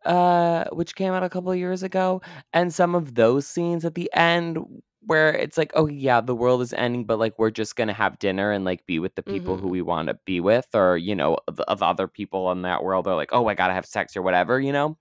uh, 0.04 0.64
which 0.72 0.94
came 0.94 1.12
out 1.12 1.22
a 1.22 1.30
couple 1.30 1.50
of 1.50 1.58
years 1.58 1.82
ago, 1.82 2.20
and 2.52 2.72
some 2.72 2.94
of 2.94 3.14
those 3.14 3.46
scenes 3.46 3.84
at 3.84 3.94
the 3.94 4.10
end 4.14 4.58
where 5.06 5.32
it's 5.34 5.58
like, 5.58 5.72
oh 5.74 5.86
yeah, 5.86 6.20
the 6.20 6.34
world 6.34 6.62
is 6.62 6.72
ending, 6.72 7.04
but 7.04 7.18
like 7.18 7.38
we're 7.38 7.50
just 7.50 7.76
gonna 7.76 7.92
have 7.92 8.18
dinner 8.18 8.50
and 8.52 8.64
like 8.64 8.86
be 8.86 8.98
with 8.98 9.14
the 9.14 9.22
people 9.22 9.58
who 9.58 9.68
Mm-hmm. 9.68 9.70
we 9.70 9.82
want 9.82 10.08
to 10.08 10.18
be 10.26 10.40
with, 10.40 10.68
or 10.74 10.96
you 10.96 11.14
know, 11.14 11.38
of, 11.48 11.60
of 11.60 11.82
other 11.82 12.08
people 12.08 12.50
in 12.52 12.62
that 12.62 12.82
world 12.84 13.06
are 13.08 13.16
like, 13.16 13.30
oh, 13.32 13.46
I 13.48 13.54
gotta 13.54 13.74
have 13.74 13.86
sex 13.86 14.16
or 14.16 14.22
whatever, 14.22 14.60
you 14.60 14.72
know. 14.72 14.96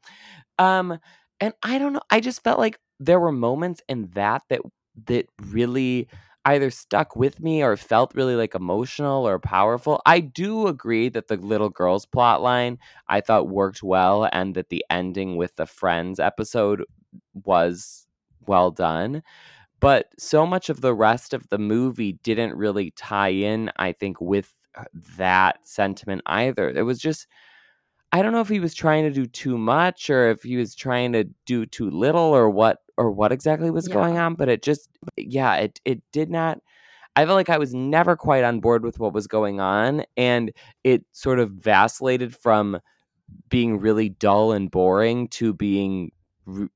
Um, 0.59 0.99
and 1.39 1.53
I 1.63 1.77
don't 1.79 1.93
know, 1.93 2.01
I 2.09 2.19
just 2.19 2.43
felt 2.43 2.59
like 2.59 2.79
there 2.99 3.19
were 3.19 3.31
moments 3.31 3.81
in 3.89 4.09
that 4.15 4.43
that 4.49 4.61
that 5.07 5.27
really 5.41 6.07
either 6.45 6.69
stuck 6.69 7.15
with 7.15 7.39
me 7.39 7.63
or 7.63 7.77
felt 7.77 8.13
really 8.15 8.35
like 8.35 8.53
emotional 8.55 9.27
or 9.27 9.39
powerful. 9.39 10.01
I 10.05 10.19
do 10.19 10.67
agree 10.67 11.09
that 11.09 11.27
the 11.27 11.37
little 11.37 11.69
girl's 11.69 12.05
plot 12.05 12.41
line 12.41 12.79
I 13.07 13.21
thought 13.21 13.47
worked 13.49 13.81
well 13.83 14.27
and 14.33 14.53
that 14.55 14.69
the 14.69 14.83
ending 14.89 15.37
with 15.37 15.55
the 15.55 15.65
friends 15.65 16.19
episode 16.19 16.83
was 17.33 18.05
well 18.45 18.71
done. 18.71 19.23
But 19.83 20.07
so 20.17 20.45
much 20.45 20.69
of 20.69 20.79
the 20.81 20.93
rest 20.93 21.33
of 21.33 21.49
the 21.49 21.57
movie 21.57 22.13
didn't 22.23 22.55
really 22.55 22.91
tie 22.91 23.29
in, 23.29 23.69
I 23.75 23.91
think, 23.91 24.21
with 24.21 24.53
uh, 24.75 24.85
that 25.17 25.67
sentiment 25.67 26.21
either. 26.25 26.69
It 26.69 26.83
was 26.83 26.99
just 26.99 27.27
I 28.13 28.21
don't 28.21 28.31
know 28.31 28.41
if 28.41 28.49
he 28.49 28.59
was 28.59 28.73
trying 28.75 29.03
to 29.03 29.11
do 29.11 29.25
too 29.25 29.57
much 29.57 30.09
or 30.09 30.29
if 30.29 30.43
he 30.43 30.55
was 30.55 30.75
trying 30.75 31.13
to 31.13 31.25
do 31.45 31.65
too 31.65 31.89
little 31.89 32.21
or 32.21 32.49
what 32.49 32.79
or 32.97 33.11
what 33.11 33.31
exactly 33.33 33.71
was 33.71 33.87
going 33.89 34.17
on, 34.17 34.35
but 34.35 34.49
it 34.49 34.61
just 34.63 34.89
yeah, 35.17 35.55
it 35.55 35.81
it 35.85 36.01
did 36.13 36.29
not 36.29 36.59
I 37.15 37.25
felt 37.25 37.35
like 37.35 37.49
I 37.49 37.57
was 37.57 37.73
never 37.73 38.15
quite 38.15 38.43
on 38.43 38.61
board 38.61 38.83
with 38.83 38.99
what 38.99 39.13
was 39.13 39.27
going 39.27 39.59
on 39.59 40.03
and 40.17 40.51
it 40.83 41.05
sort 41.11 41.39
of 41.39 41.51
vacillated 41.51 42.35
from 42.35 42.79
being 43.49 43.79
really 43.79 44.09
dull 44.09 44.51
and 44.53 44.71
boring 44.71 45.27
to 45.29 45.53
being 45.53 46.11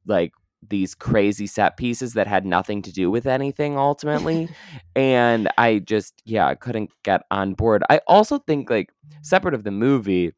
like 0.06 0.34
these 0.70 0.96
crazy 0.96 1.48
set 1.48 1.78
pieces 1.78 2.14
that 2.14 2.28
had 2.28 2.46
nothing 2.46 2.82
to 2.82 2.92
do 2.92 3.10
with 3.10 3.26
anything 3.26 3.78
ultimately 3.78 4.50
and 4.96 5.50
I 5.58 5.80
just 5.80 6.22
yeah, 6.26 6.48
I 6.48 6.56
couldn't 6.56 6.92
get 7.04 7.24
on 7.32 7.54
board. 7.54 7.84
I 7.90 8.02
also 8.08 8.40
think 8.40 8.70
like 8.70 8.92
separate 9.22 9.54
of 9.54 9.64
the 9.64 9.72
movie 9.72 10.34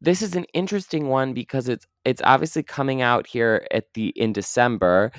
this 0.00 0.22
is 0.22 0.36
an 0.36 0.44
interesting 0.52 1.08
one 1.08 1.32
because 1.32 1.68
it's 1.68 1.86
it's 2.04 2.22
obviously 2.24 2.62
coming 2.62 3.02
out 3.02 3.26
here 3.26 3.66
at 3.70 3.92
the 3.94 4.08
in 4.10 4.32
December, 4.32 5.10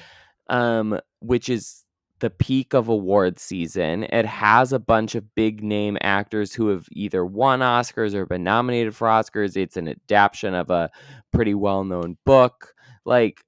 um, 0.50 1.00
which 1.20 1.50
is 1.50 1.84
the 2.20 2.30
peak 2.30 2.74
of 2.74 2.88
award 2.88 3.40
season. 3.40 4.04
It 4.06 4.26
has 4.26 4.74
a 4.74 4.80
bunch 4.80 5.16
of 5.16 5.36
big 5.36 5.64
name 5.64 5.98
actors 6.02 6.54
who 6.54 6.70
have 6.70 6.88
either 6.92 7.26
won 7.26 7.60
Oscars 7.60 8.14
or 8.14 8.26
been 8.26 8.44
nominated 8.44 8.96
for 8.96 9.08
Oscars. 9.08 9.56
It's 9.56 9.78
an 9.78 9.88
adaptation 9.88 10.54
of 10.54 10.70
a 10.70 10.90
pretty 11.32 11.54
well 11.54 11.84
known 11.84 12.18
book. 12.26 12.74
Like 13.06 13.44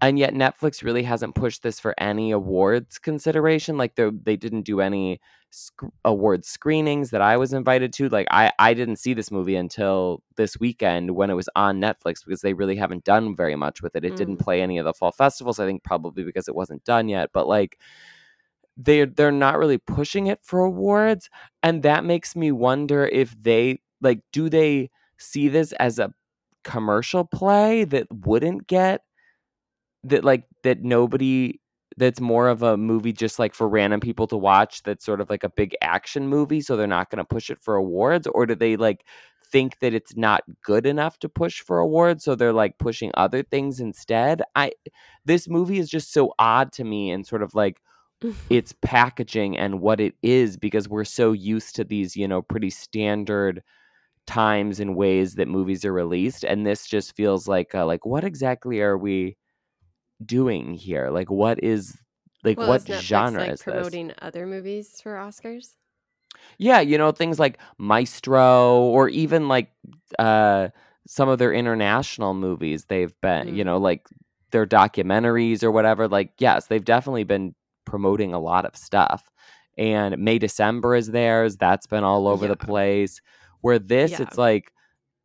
and 0.00 0.18
yet 0.18 0.32
Netflix 0.32 0.82
really 0.82 1.02
hasn't 1.02 1.34
pushed 1.34 1.62
this 1.62 1.80
for 1.80 1.94
any 1.98 2.30
awards 2.30 2.98
consideration. 2.98 3.76
Like 3.76 3.96
they 3.96 4.10
they 4.10 4.36
didn't 4.36 4.62
do 4.62 4.80
any 4.80 5.20
sc- 5.50 5.82
award 6.04 6.44
screenings 6.44 7.10
that 7.10 7.20
I 7.20 7.36
was 7.36 7.52
invited 7.52 7.92
to. 7.94 8.08
Like 8.08 8.28
I 8.30 8.52
I 8.58 8.74
didn't 8.74 8.96
see 8.96 9.12
this 9.12 9.30
movie 9.30 9.56
until 9.56 10.22
this 10.36 10.58
weekend 10.58 11.12
when 11.12 11.30
it 11.30 11.34
was 11.34 11.48
on 11.56 11.80
Netflix 11.80 12.24
because 12.24 12.42
they 12.42 12.54
really 12.54 12.76
haven't 12.76 13.04
done 13.04 13.34
very 13.34 13.56
much 13.56 13.82
with 13.82 13.96
it. 13.96 14.04
It 14.04 14.12
mm. 14.12 14.16
didn't 14.16 14.36
play 14.36 14.62
any 14.62 14.78
of 14.78 14.84
the 14.84 14.94
fall 14.94 15.12
festivals. 15.12 15.58
I 15.58 15.66
think 15.66 15.82
probably 15.82 16.22
because 16.22 16.48
it 16.48 16.54
wasn't 16.54 16.84
done 16.84 17.08
yet. 17.08 17.30
But 17.32 17.48
like 17.48 17.78
they 18.76 19.04
they're 19.04 19.32
not 19.32 19.58
really 19.58 19.78
pushing 19.78 20.28
it 20.28 20.40
for 20.42 20.60
awards, 20.60 21.28
and 21.62 21.82
that 21.82 22.04
makes 22.04 22.36
me 22.36 22.52
wonder 22.52 23.06
if 23.06 23.34
they 23.40 23.80
like 24.00 24.20
do 24.32 24.48
they 24.48 24.90
see 25.18 25.48
this 25.48 25.72
as 25.72 25.98
a 25.98 26.14
commercial 26.62 27.24
play 27.24 27.84
that 27.84 28.06
wouldn't 28.12 28.66
get 28.68 29.02
that 30.04 30.24
like 30.24 30.44
that 30.62 30.82
nobody 30.82 31.60
that's 31.98 32.20
more 32.20 32.48
of 32.48 32.62
a 32.62 32.76
movie 32.76 33.12
just 33.12 33.38
like 33.38 33.54
for 33.54 33.68
random 33.68 33.98
people 34.00 34.26
to 34.28 34.36
watch 34.36 34.82
that's 34.84 35.04
sort 35.04 35.20
of 35.20 35.28
like 35.28 35.42
a 35.42 35.48
big 35.48 35.74
action 35.82 36.28
movie 36.28 36.60
so 36.60 36.76
they're 36.76 36.86
not 36.86 37.10
going 37.10 37.18
to 37.18 37.24
push 37.24 37.50
it 37.50 37.58
for 37.60 37.74
awards? 37.74 38.26
Or 38.28 38.46
do 38.46 38.54
they 38.54 38.76
like 38.76 39.04
think 39.50 39.78
that 39.80 39.94
it's 39.94 40.16
not 40.16 40.42
good 40.62 40.86
enough 40.86 41.18
to 41.18 41.28
push 41.28 41.60
for 41.60 41.78
awards 41.78 42.24
so 42.24 42.34
they're 42.34 42.52
like 42.52 42.78
pushing 42.78 43.10
other 43.14 43.42
things 43.42 43.80
instead? 43.80 44.42
I 44.54 44.72
this 45.24 45.48
movie 45.48 45.78
is 45.78 45.90
just 45.90 46.12
so 46.12 46.32
odd 46.38 46.72
to 46.72 46.84
me 46.84 47.10
and 47.10 47.26
sort 47.26 47.42
of 47.42 47.54
like 47.54 47.80
its 48.50 48.74
packaging 48.82 49.56
and 49.56 49.80
what 49.80 50.00
it 50.00 50.14
is 50.22 50.56
because 50.56 50.88
we're 50.88 51.04
so 51.04 51.32
used 51.32 51.74
to 51.76 51.84
these 51.84 52.16
you 52.16 52.28
know 52.28 52.42
pretty 52.42 52.70
standard 52.70 53.62
times 54.26 54.78
and 54.78 54.94
ways 54.94 55.34
that 55.34 55.48
movies 55.48 55.84
are 55.84 55.92
released 55.92 56.44
and 56.44 56.66
this 56.66 56.86
just 56.86 57.16
feels 57.16 57.48
like 57.48 57.74
uh, 57.74 57.86
like 57.86 58.04
what 58.04 58.24
exactly 58.24 58.80
are 58.80 58.98
we 58.98 59.36
doing 60.24 60.74
here? 60.74 61.10
Like, 61.10 61.30
what 61.30 61.62
is 61.62 61.96
like 62.44 62.58
well, 62.58 62.68
what 62.68 62.82
Netflix, 62.82 63.00
genre 63.00 63.40
like, 63.40 63.52
is 63.52 63.62
promoting 63.62 64.08
this? 64.08 64.16
other 64.22 64.46
movies 64.46 65.00
for 65.02 65.14
Oscars? 65.14 65.74
Yeah, 66.56 66.80
you 66.80 66.98
know 66.98 67.10
things 67.12 67.38
like 67.38 67.58
Maestro, 67.78 68.80
or 68.80 69.08
even 69.08 69.48
like 69.48 69.70
uh, 70.18 70.68
some 71.06 71.28
of 71.28 71.38
their 71.38 71.52
international 71.52 72.34
movies. 72.34 72.84
They've 72.84 73.14
been, 73.20 73.48
mm. 73.48 73.56
you 73.56 73.64
know, 73.64 73.78
like 73.78 74.06
their 74.50 74.66
documentaries 74.66 75.62
or 75.62 75.70
whatever. 75.70 76.08
Like, 76.08 76.32
yes, 76.38 76.66
they've 76.66 76.84
definitely 76.84 77.24
been 77.24 77.54
promoting 77.84 78.34
a 78.34 78.38
lot 78.38 78.64
of 78.64 78.76
stuff. 78.76 79.30
And 79.76 80.18
May 80.18 80.38
December 80.38 80.94
is 80.96 81.08
theirs. 81.08 81.56
That's 81.56 81.86
been 81.86 82.04
all 82.04 82.28
over 82.28 82.44
yeah. 82.44 82.50
the 82.50 82.56
place. 82.56 83.20
Where 83.60 83.78
this, 83.78 84.12
yeah. 84.12 84.22
it's 84.22 84.38
like 84.38 84.72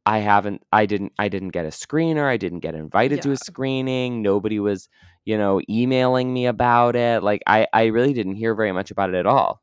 I 0.05 0.19
haven't 0.19 0.63
I 0.71 0.85
didn't 0.85 1.13
I 1.17 1.29
didn't 1.29 1.49
get 1.49 1.65
a 1.65 1.69
screener. 1.69 2.27
I 2.27 2.37
didn't 2.37 2.59
get 2.59 2.75
invited 2.75 3.17
yeah. 3.17 3.21
to 3.23 3.31
a 3.31 3.37
screening. 3.37 4.21
Nobody 4.21 4.59
was, 4.59 4.89
you 5.25 5.37
know, 5.37 5.61
emailing 5.69 6.33
me 6.33 6.45
about 6.45 6.95
it. 6.95 7.23
Like 7.23 7.41
I 7.47 7.67
I 7.71 7.85
really 7.85 8.13
didn't 8.13 8.35
hear 8.35 8.53
very 8.55 8.71
much 8.71 8.91
about 8.91 9.09
it 9.09 9.15
at 9.15 9.25
all. 9.25 9.61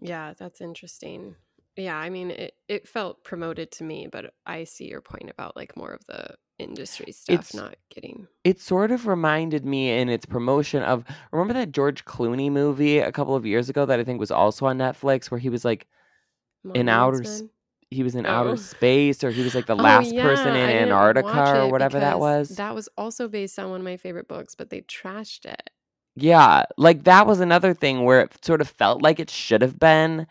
Yeah, 0.00 0.34
that's 0.36 0.60
interesting. 0.60 1.36
Yeah, 1.76 1.96
I 1.96 2.10
mean 2.10 2.30
it 2.32 2.54
it 2.68 2.88
felt 2.88 3.22
promoted 3.22 3.70
to 3.72 3.84
me, 3.84 4.08
but 4.10 4.32
I 4.44 4.64
see 4.64 4.88
your 4.88 5.00
point 5.00 5.30
about 5.30 5.56
like 5.56 5.76
more 5.76 5.92
of 5.92 6.04
the 6.06 6.34
industry 6.58 7.10
stuff 7.10 7.38
it's, 7.38 7.54
not 7.54 7.74
getting 7.94 8.26
It 8.44 8.60
sort 8.60 8.90
of 8.90 9.06
reminded 9.06 9.64
me 9.64 9.98
in 9.98 10.10
its 10.10 10.26
promotion 10.26 10.82
of 10.82 11.04
remember 11.32 11.54
that 11.54 11.72
George 11.72 12.04
Clooney 12.04 12.50
movie 12.50 12.98
a 12.98 13.12
couple 13.12 13.34
of 13.34 13.46
years 13.46 13.70
ago 13.70 13.86
that 13.86 13.98
I 13.98 14.04
think 14.04 14.20
was 14.20 14.30
also 14.30 14.66
on 14.66 14.76
Netflix 14.76 15.30
where 15.30 15.40
he 15.40 15.48
was 15.48 15.64
like 15.64 15.86
in 16.74 16.90
outer 16.90 17.24
space 17.24 17.44
he 17.90 18.02
was 18.04 18.14
in 18.14 18.24
oh. 18.24 18.30
outer 18.30 18.56
space 18.56 19.22
or 19.24 19.30
he 19.30 19.42
was 19.42 19.54
like 19.54 19.66
the 19.66 19.74
oh, 19.74 19.82
last 19.82 20.12
yeah, 20.12 20.22
person 20.22 20.54
in 20.54 20.70
Antarctica 20.70 21.62
or 21.62 21.70
whatever 21.70 21.98
that 21.98 22.20
was. 22.20 22.50
That 22.50 22.74
was 22.74 22.88
also 22.96 23.28
based 23.28 23.58
on 23.58 23.70
one 23.70 23.80
of 23.80 23.84
my 23.84 23.96
favorite 23.96 24.28
books, 24.28 24.54
but 24.54 24.70
they 24.70 24.82
trashed 24.82 25.44
it. 25.44 25.70
Yeah, 26.16 26.64
like 26.76 27.04
that 27.04 27.26
was 27.26 27.40
another 27.40 27.74
thing 27.74 28.04
where 28.04 28.20
it 28.20 28.44
sort 28.44 28.60
of 28.60 28.68
felt 28.68 29.02
like 29.02 29.18
it 29.18 29.30
should 29.30 29.62
have 29.62 29.78
been 29.78 30.26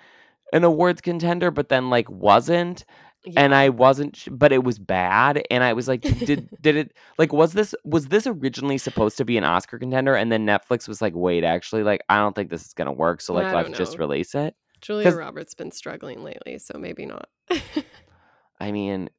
an 0.54 0.63
awards 0.63 1.02
contender, 1.02 1.52
but 1.52 1.69
then 1.69 1.89
like 1.89 2.10
wasn't. 2.10 2.86
Yeah. 3.26 3.41
And 3.41 3.54
I 3.54 3.67
wasn't, 3.67 4.26
but 4.32 4.54
it 4.54 4.63
was 4.63 4.80
bad. 4.80 5.43
And 5.52 5.62
I 5.62 5.74
was 5.74 5.89
like, 5.89 6.02
did 6.02 6.50
did 6.62 6.78
it 6.78 6.93
like 7.17 7.34
was 7.34 7.52
this 7.52 7.76
was 7.84 8.08
this 8.08 8.26
originally 8.26 8.78
supposed 8.78 9.17
to 9.17 9.26
be 9.26 9.38
an 9.38 9.43
Oscar 9.43 9.78
contender? 9.78 10.15
And 10.15 10.32
then 10.32 10.45
Netflix 10.45 10.88
was 10.88 11.02
like, 11.02 11.13
wait, 11.15 11.43
actually, 11.43 11.84
like 11.84 12.02
I 12.08 12.17
don't 12.17 12.34
think 12.34 12.50
this 12.50 12.65
is 12.65 12.74
gonna 12.74 12.93
work. 12.93 13.19
So 13.19 13.34
like, 13.34 13.54
let's 13.54 13.69
know. 13.69 13.76
just 13.76 13.98
release 13.98 14.36
it. 14.36 14.56
Julia 14.82 15.12
Roberts 15.12 15.54
been 15.54 15.72
struggling 15.72 16.24
lately, 16.24 16.58
so 16.58 16.78
maybe 16.78 17.06
not. 17.06 17.30
I 18.60 18.72
mean, 18.72 19.10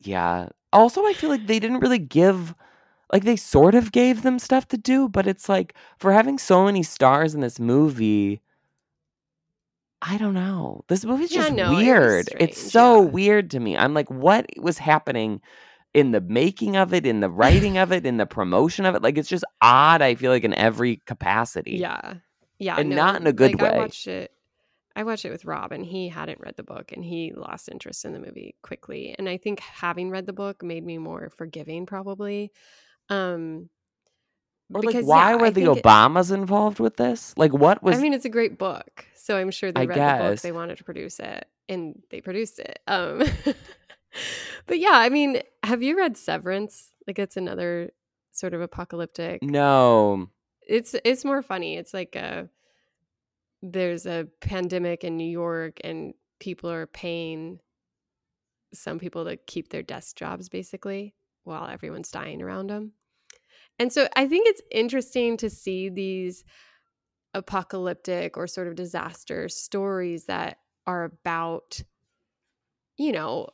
yeah. 0.00 0.48
Also, 0.72 1.04
I 1.06 1.12
feel 1.12 1.30
like 1.30 1.46
they 1.46 1.58
didn't 1.58 1.80
really 1.80 1.98
give 1.98 2.54
like 3.12 3.24
they 3.24 3.36
sort 3.36 3.74
of 3.74 3.92
gave 3.92 4.22
them 4.22 4.38
stuff 4.38 4.66
to 4.68 4.76
do, 4.76 5.08
but 5.08 5.26
it's 5.26 5.48
like 5.48 5.74
for 5.98 6.12
having 6.12 6.38
so 6.38 6.64
many 6.64 6.82
stars 6.82 7.34
in 7.34 7.40
this 7.40 7.60
movie, 7.60 8.42
I 10.02 10.18
don't 10.18 10.34
know. 10.34 10.84
This 10.88 11.04
movie's 11.04 11.32
yeah, 11.32 11.42
just 11.42 11.52
no, 11.52 11.72
weird. 11.72 12.28
It 12.28 12.36
it's 12.40 12.72
so 12.72 13.02
yeah. 13.02 13.08
weird 13.08 13.50
to 13.52 13.60
me. 13.60 13.76
I'm 13.76 13.94
like, 13.94 14.10
what 14.10 14.46
was 14.58 14.78
happening 14.78 15.40
in 15.94 16.10
the 16.10 16.20
making 16.20 16.76
of 16.76 16.92
it, 16.92 17.06
in 17.06 17.20
the 17.20 17.30
writing 17.30 17.78
of 17.78 17.92
it, 17.92 18.04
in 18.04 18.16
the 18.16 18.26
promotion 18.26 18.84
of 18.84 18.94
it? 18.94 19.02
Like 19.02 19.16
it's 19.18 19.28
just 19.28 19.44
odd, 19.62 20.02
I 20.02 20.16
feel 20.16 20.32
like, 20.32 20.44
in 20.44 20.54
every 20.54 20.96
capacity. 21.06 21.76
Yeah. 21.76 22.14
Yeah. 22.58 22.76
And 22.76 22.90
no, 22.90 22.96
not 22.96 23.20
in 23.20 23.26
a 23.26 23.32
good 23.32 23.52
like, 23.52 23.62
way. 23.62 23.76
I 23.76 23.78
watched 23.78 24.06
it 24.08 24.32
I 24.96 25.04
watched 25.04 25.26
it 25.26 25.30
with 25.30 25.44
Rob 25.44 25.72
and 25.72 25.84
he 25.84 26.08
hadn't 26.08 26.40
read 26.40 26.56
the 26.56 26.62
book 26.62 26.90
and 26.90 27.04
he 27.04 27.32
lost 27.36 27.68
interest 27.68 28.06
in 28.06 28.14
the 28.14 28.18
movie 28.18 28.56
quickly. 28.62 29.14
And 29.18 29.28
I 29.28 29.36
think 29.36 29.60
having 29.60 30.10
read 30.10 30.24
the 30.24 30.32
book 30.32 30.62
made 30.62 30.84
me 30.84 30.96
more 30.96 31.30
forgiving 31.36 31.84
probably. 31.84 32.50
Um 33.10 33.68
or 34.72 34.80
because, 34.80 34.94
like 34.94 35.06
why 35.06 35.30
yeah, 35.30 35.36
were 35.36 35.50
the 35.50 35.64
Obamas 35.64 36.30
it, 36.30 36.34
involved 36.34 36.80
with 36.80 36.96
this? 36.96 37.34
Like 37.36 37.52
what 37.52 37.82
was 37.82 37.98
I 37.98 38.00
mean 38.00 38.14
it's 38.14 38.24
a 38.24 38.30
great 38.30 38.58
book. 38.58 39.04
So 39.14 39.36
I'm 39.36 39.50
sure 39.50 39.70
they 39.70 39.82
I 39.82 39.84
read 39.84 39.94
guess. 39.96 40.18
the 40.18 40.28
book, 40.30 40.40
they 40.40 40.52
wanted 40.52 40.78
to 40.78 40.84
produce 40.84 41.20
it 41.20 41.46
and 41.68 42.02
they 42.10 42.22
produced 42.22 42.58
it. 42.58 42.80
Um 42.88 43.22
But 44.66 44.78
yeah, 44.78 44.94
I 44.94 45.10
mean, 45.10 45.42
have 45.62 45.82
you 45.82 45.96
read 45.96 46.16
Severance? 46.16 46.90
Like 47.06 47.18
it's 47.18 47.36
another 47.36 47.90
sort 48.32 48.54
of 48.54 48.60
apocalyptic. 48.60 49.42
No. 49.42 50.28
It's 50.66 50.94
it's 51.04 51.24
more 51.24 51.42
funny. 51.42 51.76
It's 51.76 51.94
like 51.94 52.16
a 52.16 52.48
there's 53.72 54.06
a 54.06 54.28
pandemic 54.40 55.04
in 55.04 55.16
New 55.16 55.28
York 55.28 55.78
and 55.82 56.14
people 56.40 56.70
are 56.70 56.86
paying 56.86 57.60
some 58.72 58.98
people 58.98 59.24
to 59.24 59.36
keep 59.36 59.70
their 59.70 59.82
desk 59.82 60.16
jobs 60.16 60.48
basically 60.48 61.14
while 61.44 61.68
everyone's 61.68 62.10
dying 62.10 62.42
around 62.42 62.68
them. 62.68 62.92
And 63.78 63.92
so 63.92 64.08
I 64.16 64.26
think 64.26 64.48
it's 64.48 64.62
interesting 64.70 65.36
to 65.38 65.50
see 65.50 65.88
these 65.88 66.44
apocalyptic 67.34 68.36
or 68.36 68.46
sort 68.46 68.68
of 68.68 68.74
disaster 68.74 69.48
stories 69.48 70.26
that 70.26 70.58
are 70.86 71.04
about 71.04 71.82
you 72.96 73.12
know 73.12 73.48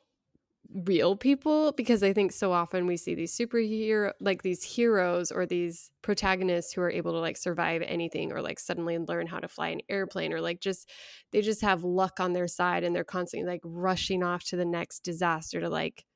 real 0.75 1.17
people 1.17 1.73
because 1.73 2.03
I 2.03 2.13
think 2.13 2.33
so 2.33 2.53
often 2.53 2.87
we 2.87 2.97
see 2.97 3.15
these 3.15 3.37
superhero 3.37 4.13
like 4.21 4.43
these 4.43 4.63
heroes 4.63 5.31
or 5.31 5.45
these 5.45 5.91
protagonists 6.01 6.73
who 6.73 6.81
are 6.81 6.91
able 6.91 7.13
to 7.13 7.19
like 7.19 7.37
survive 7.37 7.83
anything 7.83 8.33
or 8.33 8.41
like 8.41 8.59
suddenly 8.59 8.99
learn 8.99 9.27
how 9.27 9.39
to 9.39 9.49
fly 9.49 9.69
an 9.69 9.83
airplane 9.91 10.33
or 10.33 10.41
like 10.41 10.61
just 10.61 10.89
they 11.31 11.43
just 11.43 11.61
have 11.61 11.85
luck 11.85 12.21
on 12.21 12.33
their 12.33 12.49
side 12.49 12.85
and 12.85 12.97
they're 12.97 13.05
constantly 13.05 13.47
like 13.47 13.61
rushing 13.65 14.23
off 14.23 14.45
to 14.45 14.57
the 14.57 14.65
next 14.65 15.01
disaster 15.01 15.61
to 15.61 15.69
like 15.69 16.07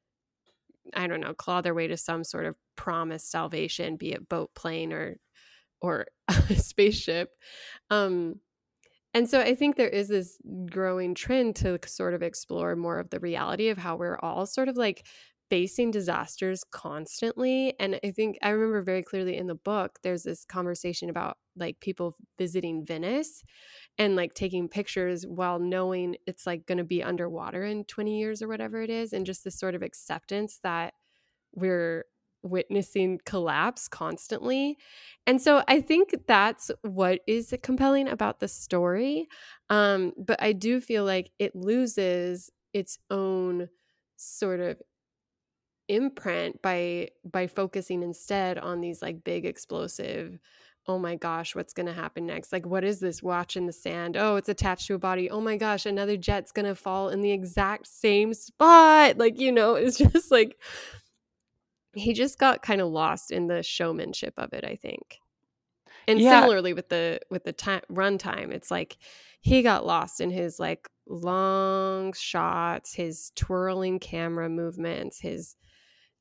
I 0.95 1.07
don't 1.07 1.21
know 1.21 1.35
claw 1.35 1.61
their 1.61 1.75
way 1.75 1.87
to 1.89 1.97
some 1.97 2.25
sort 2.25 2.47
of 2.47 2.57
promised 2.77 3.31
salvation 3.31 3.97
be 3.97 4.13
it 4.13 4.29
boat 4.29 4.55
plane 4.55 4.93
or 4.93 5.17
or 5.81 6.07
spaceship. 6.57 7.31
Um 7.91 8.41
and 9.17 9.31
so 9.31 9.41
I 9.41 9.55
think 9.55 9.77
there 9.77 9.89
is 9.89 10.09
this 10.09 10.37
growing 10.71 11.15
trend 11.15 11.57
to 11.57 11.79
sort 11.87 12.13
of 12.13 12.23
explore 12.23 12.77
more 12.77 12.99
of 12.99 13.09
the 13.09 13.19
reality 13.19 13.71
of 13.71 13.79
how 13.79 13.97
we're 13.97 14.19
all 14.19 14.45
sort 14.45 14.69
of 14.69 14.77
like 14.77 15.07
facing 15.49 15.91
disasters 15.91 16.63
constantly. 16.71 17.73
And 17.81 17.99
I 18.05 18.11
think 18.11 18.37
I 18.43 18.51
remember 18.51 18.83
very 18.83 19.03
clearly 19.03 19.39
in 19.39 19.47
the 19.47 19.55
book, 19.55 20.01
there's 20.03 20.25
this 20.25 20.45
conversation 20.45 21.09
about 21.09 21.39
like 21.57 21.81
people 21.81 22.15
visiting 22.37 22.85
Venice 22.85 23.43
and 23.97 24.17
like 24.17 24.35
taking 24.35 24.69
pictures 24.69 25.25
while 25.27 25.59
knowing 25.61 26.17
it's 26.27 26.47
like 26.47 26.67
going 26.67 26.77
to 26.77 26.85
be 26.85 27.03
underwater 27.03 27.65
in 27.65 27.85
20 27.85 28.19
years 28.19 28.43
or 28.43 28.49
whatever 28.49 28.83
it 28.83 28.91
is. 28.91 29.15
And 29.15 29.25
just 29.25 29.45
this 29.45 29.59
sort 29.59 29.75
of 29.75 29.81
acceptance 29.81 30.61
that 30.63 30.93
we're 31.55 32.05
witnessing 32.47 33.21
collapse 33.25 33.89
constantly. 33.89 34.79
And 35.27 35.41
so 35.41 35.63
I 35.69 35.81
think 35.81 36.15
that's 36.27 36.71
what 36.83 37.21
is 37.27 37.55
compelling 37.63 38.09
about 38.09 38.41
the 38.41 38.49
story. 38.49 39.29
Um, 39.71 40.13
but 40.17 40.41
I 40.43 40.53
do 40.53 40.81
feel 40.81 41.05
like 41.05 41.31
it 41.39 41.55
loses 41.55 42.51
its 42.73 42.99
own 43.11 43.69
sort 44.17 44.61
of 44.61 44.79
imprint 45.89 46.61
by 46.63 47.09
by 47.25 47.47
focusing 47.47 48.03
instead 48.03 48.59
on 48.59 48.81
these 48.81 49.01
like 49.01 49.23
big 49.23 49.45
explosive 49.45 50.39
oh 50.89 50.99
my 50.99 51.15
gosh 51.15 51.55
what's 51.55 51.73
going 51.73 51.87
to 51.87 51.93
happen 51.93 52.27
next 52.27 52.53
like 52.53 52.67
what 52.67 52.85
is 52.85 52.99
this 52.99 53.23
watch 53.23 53.57
in 53.57 53.67
the 53.67 53.73
sand 53.73 54.17
oh 54.17 54.37
it's 54.37 54.49
attached 54.49 54.87
to 54.87 54.95
a 54.95 54.99
body 54.99 55.31
oh 55.31 55.41
my 55.41 55.57
gosh 55.57 55.87
another 55.87 56.17
jet's 56.17 56.53
going 56.53 56.67
to 56.67 56.75
fall 56.75 57.09
in 57.09 57.21
the 57.21 57.31
exact 57.31 57.87
same 57.87 58.35
spot 58.35 59.17
like 59.17 59.39
you 59.39 59.53
know 59.53 59.75
it's 59.75 59.99
just 60.13 60.31
like 60.31 60.59
he 61.97 62.13
just 62.15 62.39
got 62.39 62.63
kind 62.63 62.81
of 62.81 62.89
lost 62.89 63.31
in 63.31 63.49
the 63.49 63.63
showmanship 63.63 64.35
of 64.39 64.53
it, 64.53 64.65
I 64.65 64.77
think. 64.77 65.23
And 66.09 66.23
Yeah. 66.23 66.23
similarly 66.23 66.73
with 66.73 66.89
the 66.89 67.21
with 67.31 67.45
the 67.45 67.53
time 67.53 67.83
runtime, 67.91 68.53
it's 68.53 68.71
like 68.71 68.99
he 69.41 69.63
got 69.63 69.87
lost 69.87 70.21
in 70.21 70.31
his 70.31 70.61
like 70.61 70.89
long 71.09 72.13
shots, 72.13 72.95
his 72.95 73.33
twirling 73.37 73.99
camera 73.99 74.49
movements, 74.49 75.21
his 75.21 75.57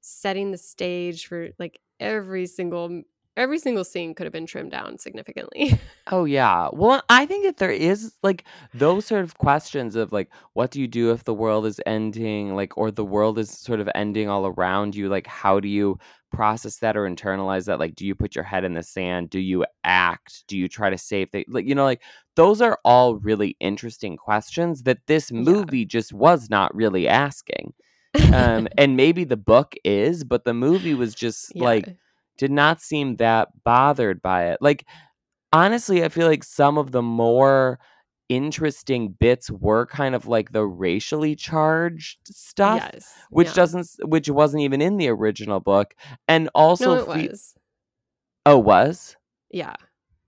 setting 0.02 0.52
the 0.52 0.58
stage 0.58 1.28
for 1.28 1.50
like 1.60 1.80
every 2.00 2.48
single 2.48 3.04
every 3.38 3.60
single 3.60 3.84
scene 3.84 4.14
could 4.16 4.26
have 4.26 4.34
been 4.34 4.46
trimmed 4.46 4.72
down 4.72 4.98
significantly. 4.98 5.80
Oh 6.12 6.26
yeah. 6.26 6.70
Well, 6.72 7.02
I 7.10 7.26
think 7.26 7.46
that 7.46 7.58
there 7.58 7.72
is 7.72 8.14
like 8.22 8.44
those 8.76 9.08
sort 9.08 9.24
of 9.24 9.40
questions 9.40 9.96
of 9.96 10.12
like 10.12 10.30
what 10.54 10.70
do 10.70 10.80
you 10.80 10.88
do 10.88 11.12
if 11.12 11.24
the 11.24 11.34
world 11.34 11.66
is 11.66 11.82
ending 11.88 12.56
like 12.56 12.78
or 12.78 12.92
the 12.92 13.04
world 13.04 13.40
is 13.40 13.50
sort 13.50 13.80
of 13.80 13.90
ending 13.96 14.30
all 14.30 14.46
around 14.46 14.96
you 14.96 15.10
like 15.10 15.26
how 15.26 15.60
do 15.60 15.68
you 15.68 15.98
process 16.32 16.78
that 16.78 16.96
or 16.96 17.10
internalize 17.10 17.66
that 17.66 17.80
like 17.80 17.96
do 17.96 18.06
you 18.06 18.14
put 18.14 18.36
your 18.36 18.44
head 18.44 18.64
in 18.64 18.74
the 18.76 18.84
sand 18.84 19.32
do 19.32 19.40
you 19.40 19.66
act 19.84 20.44
do 20.48 20.56
you 20.56 20.68
try 20.68 20.92
to 20.92 20.98
save 20.98 21.32
the 21.32 21.44
like 21.48 21.66
you 21.66 21.74
know 21.74 21.86
like 21.86 22.04
those 22.36 22.62
are 22.62 22.78
all 22.86 23.16
really 23.18 23.58
interesting 23.60 24.16
questions 24.16 24.84
that 24.84 25.00
this 25.08 25.32
Yeah. 25.32 25.42
movie 25.42 25.86
just 25.86 26.14
was 26.14 26.52
not 26.52 26.76
really 26.76 27.08
asking 27.08 27.74
um 28.34 28.68
and 28.78 28.96
maybe 28.96 29.24
the 29.24 29.38
book 29.38 29.74
is 29.84 30.24
but 30.24 30.46
the 30.46 30.54
movie 30.54 30.94
was 30.94 31.16
just 31.16 31.52
yeah. 31.56 31.64
like 31.64 31.96
did 32.38 32.52
not 32.52 32.82
seem 32.82 33.18
that 33.18 33.50
bothered 33.64 34.22
by 34.22 34.48
it. 34.48 34.60
Like 34.62 34.86
honestly, 35.54 36.04
I 36.04 36.10
feel 36.10 36.28
like 36.28 36.44
some 36.44 36.78
of 36.78 36.92
the 36.92 37.02
more 37.02 37.80
interesting 38.28 39.10
bits 39.20 39.52
were 39.52 39.86
kind 39.86 40.16
of 40.16 40.28
like 40.28 40.52
the 40.52 40.66
racially 40.66 41.36
charged 41.36 42.20
stuff, 42.26 42.90
yes. 42.94 43.14
which 43.30 43.48
yeah. 43.50 43.54
doesn't 43.54 43.88
which 44.04 44.30
wasn't 44.30 44.64
even 44.64 44.82
in 44.82 44.98
the 44.98 45.10
original 45.10 45.60
book. 45.60 45.96
And 46.28 46.50
also 46.56 46.96
No, 46.96 47.02
it 47.02 47.16
fe- 47.16 47.28
was. 47.30 47.56
Oh, 48.46 48.60
was? 48.60 49.16
Yeah. 49.50 49.76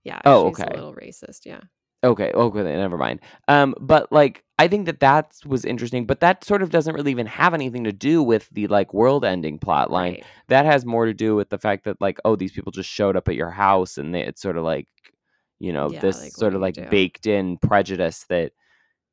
Yeah. 0.04 0.20
Oh, 0.24 0.48
she's 0.48 0.60
okay. 0.60 0.70
a 0.72 0.74
little 0.74 0.94
racist. 0.94 1.40
Yeah. 1.44 1.60
Okay, 2.04 2.30
okay, 2.32 2.62
then 2.62 2.76
never 2.78 2.96
mind. 2.96 3.20
Um, 3.48 3.74
but 3.80 4.10
like, 4.12 4.44
I 4.58 4.68
think 4.68 4.86
that 4.86 5.00
that 5.00 5.34
was 5.44 5.64
interesting, 5.64 6.06
but 6.06 6.20
that 6.20 6.44
sort 6.44 6.62
of 6.62 6.70
doesn't 6.70 6.94
really 6.94 7.10
even 7.10 7.26
have 7.26 7.54
anything 7.54 7.84
to 7.84 7.92
do 7.92 8.22
with 8.22 8.48
the 8.50 8.68
like 8.68 8.94
world-ending 8.94 9.58
plot 9.58 9.90
line. 9.90 10.12
Right. 10.12 10.24
that 10.48 10.64
has 10.64 10.86
more 10.86 11.06
to 11.06 11.14
do 11.14 11.34
with 11.34 11.48
the 11.50 11.58
fact 11.58 11.84
that 11.84 12.00
like 12.00 12.18
oh 12.24 12.36
these 12.36 12.52
people 12.52 12.70
just 12.72 12.88
showed 12.88 13.16
up 13.16 13.28
at 13.28 13.34
your 13.34 13.50
house 13.50 13.98
and 13.98 14.14
they, 14.14 14.22
it's 14.22 14.40
sort 14.40 14.56
of 14.56 14.64
like 14.64 14.86
you 15.58 15.72
know 15.72 15.90
Yeah, 15.90 16.00
this 16.00 16.18
like, 16.22 16.32
sort 16.32 16.54
of 16.54 16.60
like 16.60 16.74
do? 16.74 16.88
baked 16.88 17.26
in 17.26 17.56
prejudice 17.58 18.24
that 18.28 18.52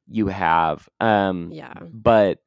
you 0.07 0.27
have 0.27 0.87
um 1.01 1.51
Yeah. 1.53 1.73
but 1.91 2.39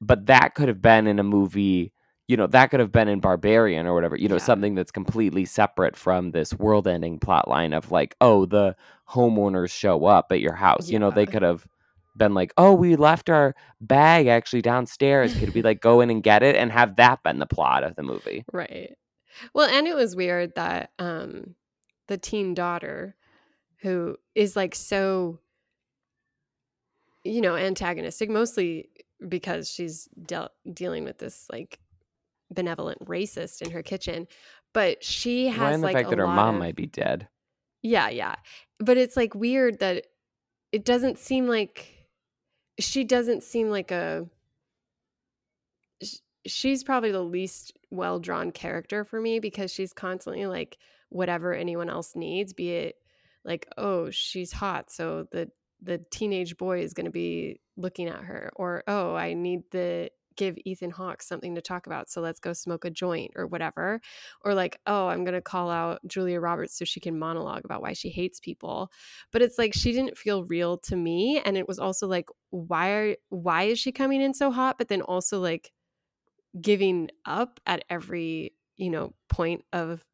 but 0.00 0.26
that 0.26 0.54
could 0.54 0.68
have 0.68 0.82
been 0.82 1.06
in 1.06 1.18
a 1.18 1.24
movie 1.24 1.92
you 2.30 2.36
know 2.36 2.46
that 2.46 2.70
could 2.70 2.78
have 2.78 2.92
been 2.92 3.08
in 3.08 3.18
barbarian 3.18 3.86
or 3.86 3.94
whatever 3.94 4.16
you 4.16 4.28
know 4.28 4.36
Yeah. 4.36 4.42
something 4.42 4.76
that's 4.76 4.92
completely 4.92 5.44
separate 5.44 5.96
from 5.96 6.30
this 6.30 6.54
world 6.54 6.86
ending 6.86 7.18
plot 7.18 7.48
line 7.48 7.72
of 7.72 7.90
like 7.90 8.14
oh 8.20 8.46
the 8.46 8.76
homeowners 9.08 9.70
show 9.70 10.04
up 10.04 10.26
at 10.30 10.40
your 10.40 10.54
house 10.54 10.88
you 10.90 10.98
know 10.98 11.10
they 11.10 11.26
could 11.26 11.42
have 11.42 11.66
been 12.16 12.32
like 12.32 12.52
oh 12.56 12.72
we 12.72 12.94
left 12.94 13.28
our 13.28 13.54
bag 13.80 14.28
actually 14.28 14.62
downstairs 14.62 15.34
could 15.34 15.52
we 15.54 15.62
like 15.62 15.80
go 15.80 16.00
in 16.00 16.08
and 16.10 16.22
get 16.22 16.42
it 16.44 16.54
and 16.54 16.70
have 16.70 16.94
that 16.96 17.20
been 17.24 17.40
the 17.40 17.46
plot 17.46 17.82
of 17.82 17.96
the 17.96 18.02
movie 18.02 18.44
Right. 18.52 18.94
Well, 19.54 19.68
and 19.68 19.86
it 19.86 19.94
was 19.94 20.14
weird 20.14 20.54
that 20.54 20.90
um 20.98 21.54
the 22.06 22.18
teen 22.18 22.54
daughter 22.54 23.16
who 23.82 24.16
is 24.34 24.54
like 24.54 24.74
so 24.74 25.40
you 27.24 27.40
know 27.40 27.56
antagonistic 27.56 28.30
mostly 28.30 28.88
because 29.28 29.70
she's 29.70 30.08
dealt 30.26 30.52
dealing 30.72 31.04
with 31.04 31.18
this 31.18 31.46
like 31.52 31.78
benevolent 32.52 33.04
racist 33.06 33.62
in 33.62 33.70
her 33.70 33.82
kitchen 33.82 34.26
but 34.72 35.02
she 35.02 35.48
has 35.48 35.74
and 35.74 35.82
the 35.82 35.86
like 35.86 35.96
fact 35.96 36.10
that 36.10 36.18
her 36.18 36.26
mom 36.26 36.54
of- 36.56 36.60
might 36.60 36.76
be 36.76 36.86
dead? 36.86 37.28
Yeah 37.82 38.08
yeah 38.08 38.36
but 38.78 38.96
it's 38.96 39.16
like 39.16 39.34
weird 39.34 39.78
that 39.80 40.06
it 40.72 40.84
doesn't 40.84 41.18
seem 41.18 41.46
like 41.46 41.94
she 42.78 43.04
doesn't 43.04 43.42
seem 43.42 43.70
like 43.70 43.90
a 43.90 44.26
she's 46.46 46.82
probably 46.82 47.12
the 47.12 47.22
least 47.22 47.76
well 47.90 48.18
drawn 48.18 48.50
character 48.50 49.04
for 49.04 49.20
me 49.20 49.40
because 49.40 49.70
she's 49.70 49.92
constantly 49.92 50.46
like 50.46 50.78
whatever 51.10 51.52
anyone 51.52 51.90
else 51.90 52.14
needs 52.16 52.52
be 52.52 52.70
it 52.70 52.96
like 53.44 53.66
oh 53.76 54.10
she's 54.10 54.52
hot 54.52 54.90
so 54.90 55.26
the 55.32 55.50
the 55.82 55.98
teenage 56.10 56.56
boy 56.56 56.80
is 56.80 56.94
going 56.94 57.04
to 57.04 57.10
be 57.10 57.60
looking 57.76 58.08
at 58.08 58.22
her 58.22 58.50
or 58.56 58.82
oh 58.86 59.14
i 59.14 59.34
need 59.34 59.62
to 59.70 60.08
give 60.36 60.56
ethan 60.64 60.90
hawke 60.90 61.22
something 61.22 61.54
to 61.54 61.60
talk 61.60 61.86
about 61.86 62.08
so 62.08 62.20
let's 62.20 62.40
go 62.40 62.52
smoke 62.52 62.84
a 62.84 62.90
joint 62.90 63.32
or 63.36 63.46
whatever 63.46 64.00
or 64.44 64.54
like 64.54 64.78
oh 64.86 65.08
i'm 65.08 65.24
going 65.24 65.34
to 65.34 65.40
call 65.40 65.70
out 65.70 66.00
julia 66.06 66.40
roberts 66.40 66.76
so 66.76 66.84
she 66.84 67.00
can 67.00 67.18
monologue 67.18 67.64
about 67.64 67.82
why 67.82 67.92
she 67.92 68.10
hates 68.10 68.40
people. 68.40 68.90
But 69.32 69.42
it's 69.42 69.58
like 69.58 69.74
she 69.74 69.92
didn't 69.92 70.18
feel 70.18 70.44
real 70.44 70.78
to 70.78 70.96
me 70.96 71.40
and 71.44 71.56
it 71.56 71.68
was 71.68 71.78
also 71.78 72.08
like 72.08 72.28
why 72.50 72.90
are 72.90 73.16
why 73.28 73.64
is 73.64 73.78
she 73.78 73.92
coming 73.92 74.20
in 74.20 74.34
so 74.34 74.50
hot? 74.50 74.78
But 74.78 74.88
then 74.88 75.02
also 75.02 75.40
like 75.40 75.70
giving 76.60 77.10
up 77.24 77.60
at 77.66 77.84
every 77.88 78.54
you 78.76 78.90
know 78.90 79.14
point 79.28 79.64
of 79.72 80.04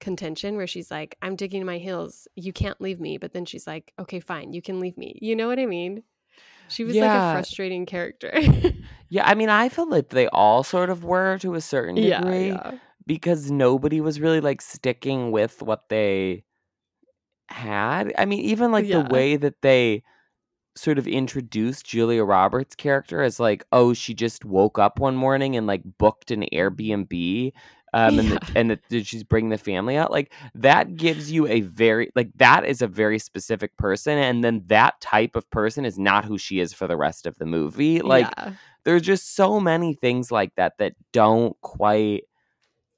contention 0.00 0.56
where 0.56 0.66
she's 0.68 0.92
like 0.92 1.16
i'm 1.22 1.36
digging 1.36 1.64
my 1.64 1.78
heels. 1.78 2.28
You 2.36 2.52
can't 2.52 2.80
leave 2.80 3.00
me. 3.00 3.18
But 3.18 3.32
then 3.32 3.46
she's 3.46 3.66
like 3.66 3.92
okay 3.98 4.20
fine. 4.20 4.52
You 4.52 4.62
can 4.62 4.80
leave 4.80 4.98
me. 4.98 5.18
You 5.22 5.36
know 5.36 5.48
what 5.48 5.58
i 5.58 5.66
mean 5.66 6.02
she 6.68 6.84
was 6.84 6.94
like 6.96 7.04
a 7.10 7.32
frustrating 7.32 7.86
character 7.86 8.32
yeah 9.08 9.26
i 9.28 9.34
mean 9.34 9.48
i 9.48 9.68
feel 9.68 9.88
like 9.88 10.10
they 10.10 10.28
all 10.28 10.62
sort 10.62 10.90
of 10.90 11.04
were 11.04 11.38
to 11.38 11.54
a 11.54 11.60
certain 11.60 11.96
yeah 11.96 12.20
degree 12.20 12.48
yeah 12.48 12.72
because 13.06 13.50
nobody 13.50 14.00
was 14.00 14.20
really 14.20 14.40
like 14.40 14.60
sticking 14.60 15.30
with 15.30 15.62
what 15.62 15.88
they 15.88 16.44
had 17.48 18.12
i 18.18 18.24
mean 18.24 18.40
even 18.40 18.70
like 18.72 18.86
Yeah. 18.86 19.02
the 19.02 19.08
way 19.14 19.36
that 19.36 19.62
they 19.62 20.02
sort 20.76 20.98
of 20.98 21.08
introduced 21.08 21.84
Julia 21.86 22.22
Roberts' 22.22 22.76
character 22.76 23.20
as 23.20 23.40
like, 23.40 23.64
oh, 23.72 23.94
she 23.94 24.14
just 24.14 24.44
woke 24.44 24.78
up 24.78 25.00
one 25.00 25.16
morning 25.16 25.56
and 25.56 25.66
like 25.66 25.82
booked 25.98 26.30
an 26.30 26.44
Airbnb. 26.52 27.52
Um, 27.94 28.18
and, 28.18 28.28
Yeah. 28.28 28.38
the, 28.38 28.52
and 28.58 28.70
the, 28.70 28.78
did 28.88 29.06
she's 29.06 29.24
bring 29.24 29.48
the 29.48 29.58
family 29.58 29.96
out? 29.96 30.10
Like 30.10 30.32
that 30.54 30.96
gives 30.96 31.32
you 31.32 31.46
a 31.46 31.60
very 31.62 32.10
like 32.14 32.30
that 32.36 32.64
is 32.64 32.82
a 32.82 32.86
very 32.86 33.18
specific 33.18 33.76
person, 33.76 34.18
and 34.18 34.44
then 34.44 34.62
that 34.66 35.00
type 35.00 35.36
of 35.36 35.48
person 35.50 35.84
is 35.84 35.98
not 35.98 36.24
who 36.24 36.38
she 36.38 36.60
is 36.60 36.72
for 36.72 36.86
the 36.86 36.96
rest 36.96 37.26
of 37.26 37.38
the 37.38 37.46
movie. 37.46 38.00
Like 38.00 38.28
yeah. 38.36 38.52
there's 38.84 39.02
just 39.02 39.34
so 39.34 39.58
many 39.60 39.94
things 39.94 40.30
like 40.30 40.54
that 40.56 40.78
that 40.78 40.94
don't 41.12 41.58
quite 41.60 42.24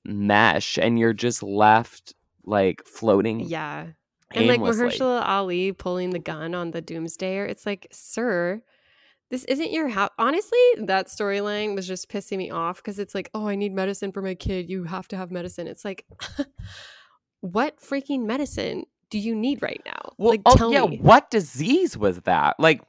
mesh, 0.04 0.78
and 0.78 0.98
you're 0.98 1.12
just 1.12 1.42
left 1.42 2.14
like 2.44 2.82
floating. 2.84 3.40
Yeah. 3.40 3.86
And 4.32 4.46
like. 4.46 4.60
Mahershala 4.60 5.26
Ali 5.26 5.72
pulling 5.72 6.10
the 6.10 6.18
gun 6.18 6.54
on 6.54 6.70
the 6.70 6.80
doomsdayer, 6.80 7.48
it's 7.48 7.66
like, 7.66 7.88
sir, 7.90 8.62
this 9.30 9.44
isn't 9.44 9.70
your 9.70 9.88
house. 9.88 10.10
Honestly, 10.18 10.58
that 10.78 11.06
storyline 11.06 11.74
was 11.74 11.86
just 11.86 12.10
pissing 12.10 12.38
me 12.38 12.50
off 12.50 12.76
because 12.76 12.98
it's 12.98 13.14
like, 13.14 13.30
oh, 13.32 13.46
I 13.46 13.54
need 13.54 13.72
medicine 13.72 14.12
for 14.12 14.22
my 14.22 14.34
kid. 14.34 14.68
You 14.68 14.84
have 14.84 15.06
to 15.08 15.16
have 15.16 15.30
medicine. 15.30 15.66
It's 15.66 15.84
like, 15.84 16.04
what 17.40 17.80
freaking 17.80 18.24
medicine 18.24 18.84
do 19.08 19.18
you 19.18 19.34
need 19.34 19.62
right 19.62 19.80
now? 19.86 20.12
Well, 20.18 20.30
like, 20.30 20.42
oh 20.46 20.56
tell 20.56 20.72
yeah, 20.72 20.86
me. 20.86 20.98
what 20.98 21.30
disease 21.30 21.96
was 21.96 22.18
that? 22.22 22.58
Like 22.58 22.82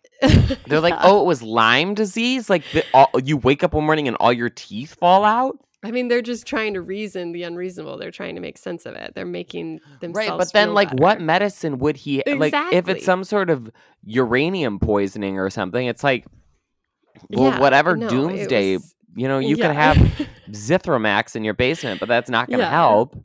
they're 0.68 0.80
like, 0.80 0.94
Yeah. 0.94 1.02
oh, 1.04 1.22
it 1.22 1.26
was 1.26 1.44
Lyme 1.44 1.94
disease. 1.94 2.50
Like 2.50 2.64
the, 2.74 2.84
all, 2.94 3.10
you 3.24 3.38
wake 3.38 3.64
up 3.64 3.74
one 3.74 3.86
morning 3.86 4.08
and 4.08 4.18
all 4.18 4.34
your 4.34 4.50
teeth 4.50 4.96
fall 4.96 5.24
out. 5.24 5.58
I 5.84 5.90
mean, 5.92 6.10
they're 6.10 6.22
just 6.22 6.46
trying 6.46 6.76
to 6.76 6.82
reason 6.82 7.32
the 7.32 7.44
unreasonable. 7.44 7.98
They're 7.98 8.12
trying 8.12 8.36
to 8.36 8.42
make 8.42 8.58
sense 8.58 8.86
of 8.86 8.94
it. 8.96 9.14
They're 9.16 9.26
making 9.26 9.80
themselves 10.00 10.28
Right, 10.30 10.38
but 10.38 10.54
then 10.54 10.74
like 10.76 10.92
what 11.00 11.20
medicine 11.22 11.80
would 11.80 11.98
he 11.98 12.22
like 12.28 12.54
if 12.72 12.88
it's 12.88 13.04
some 13.06 13.24
sort 13.24 13.50
of 13.50 13.72
uranium 14.04 14.80
poisoning 14.80 15.40
or 15.40 15.50
something? 15.50 15.88
It's 15.88 16.04
like 16.04 16.26
well, 17.30 17.50
Yeah, 17.52 17.60
whatever 17.60 17.98
no, 17.98 18.10
doomsday, 18.10 18.78
was- 18.78 18.96
you 19.16 19.28
know, 19.28 19.40
you 19.40 19.58
can 19.58 19.74
have 19.74 19.98
Zithromax 20.52 21.36
in 21.36 21.44
your 21.44 21.54
basement, 21.54 22.00
but 22.00 22.08
that's 22.08 22.30
not 22.30 22.48
going 22.48 22.60
to 22.60 22.66
Yeah. 22.66 22.72
help. 22.72 23.18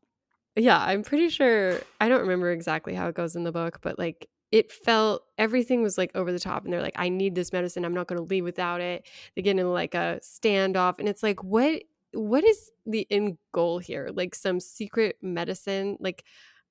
Yeah, 0.57 0.79
I'm 0.79 1.03
pretty 1.03 1.29
sure. 1.29 1.81
I 2.01 2.09
don't 2.09 2.23
remember 2.23 2.51
exactly 2.51 2.95
how 2.95 3.09
it 3.09 3.15
goes 3.15 3.37
in 3.37 3.45
the 3.45 3.53
book, 3.53 3.81
but 3.83 3.99
like 3.99 4.29
it 4.51 4.73
felt 4.73 5.23
everything 5.37 5.83
was 5.83 5.99
like 5.99 6.11
over 6.15 6.33
the 6.33 6.39
top, 6.41 6.65
and 6.65 6.73
they're 6.73 6.81
like, 6.81 6.95
"I 6.97 7.11
need 7.11 7.35
this 7.35 7.53
medicine. 7.53 7.85
I'm 7.85 7.93
not 7.93 8.07
going 8.07 8.17
to 8.17 8.25
leave 8.25 8.45
without 8.45 8.81
it." 8.81 9.07
They 9.35 9.43
get 9.43 9.51
into 9.51 9.69
like 9.69 9.95
a 9.95 10.19
standoff, 10.23 10.99
and 10.99 11.09
it's 11.09 11.23
like, 11.23 11.45
what? 11.45 11.83
What 12.17 12.45
is 12.45 12.71
the 12.87 13.07
end 13.11 13.39
goal 13.53 13.79
here? 13.79 14.11
Like 14.13 14.35
some 14.35 14.61
secret 14.61 15.17
medicine? 15.23 15.97
Like 16.01 16.25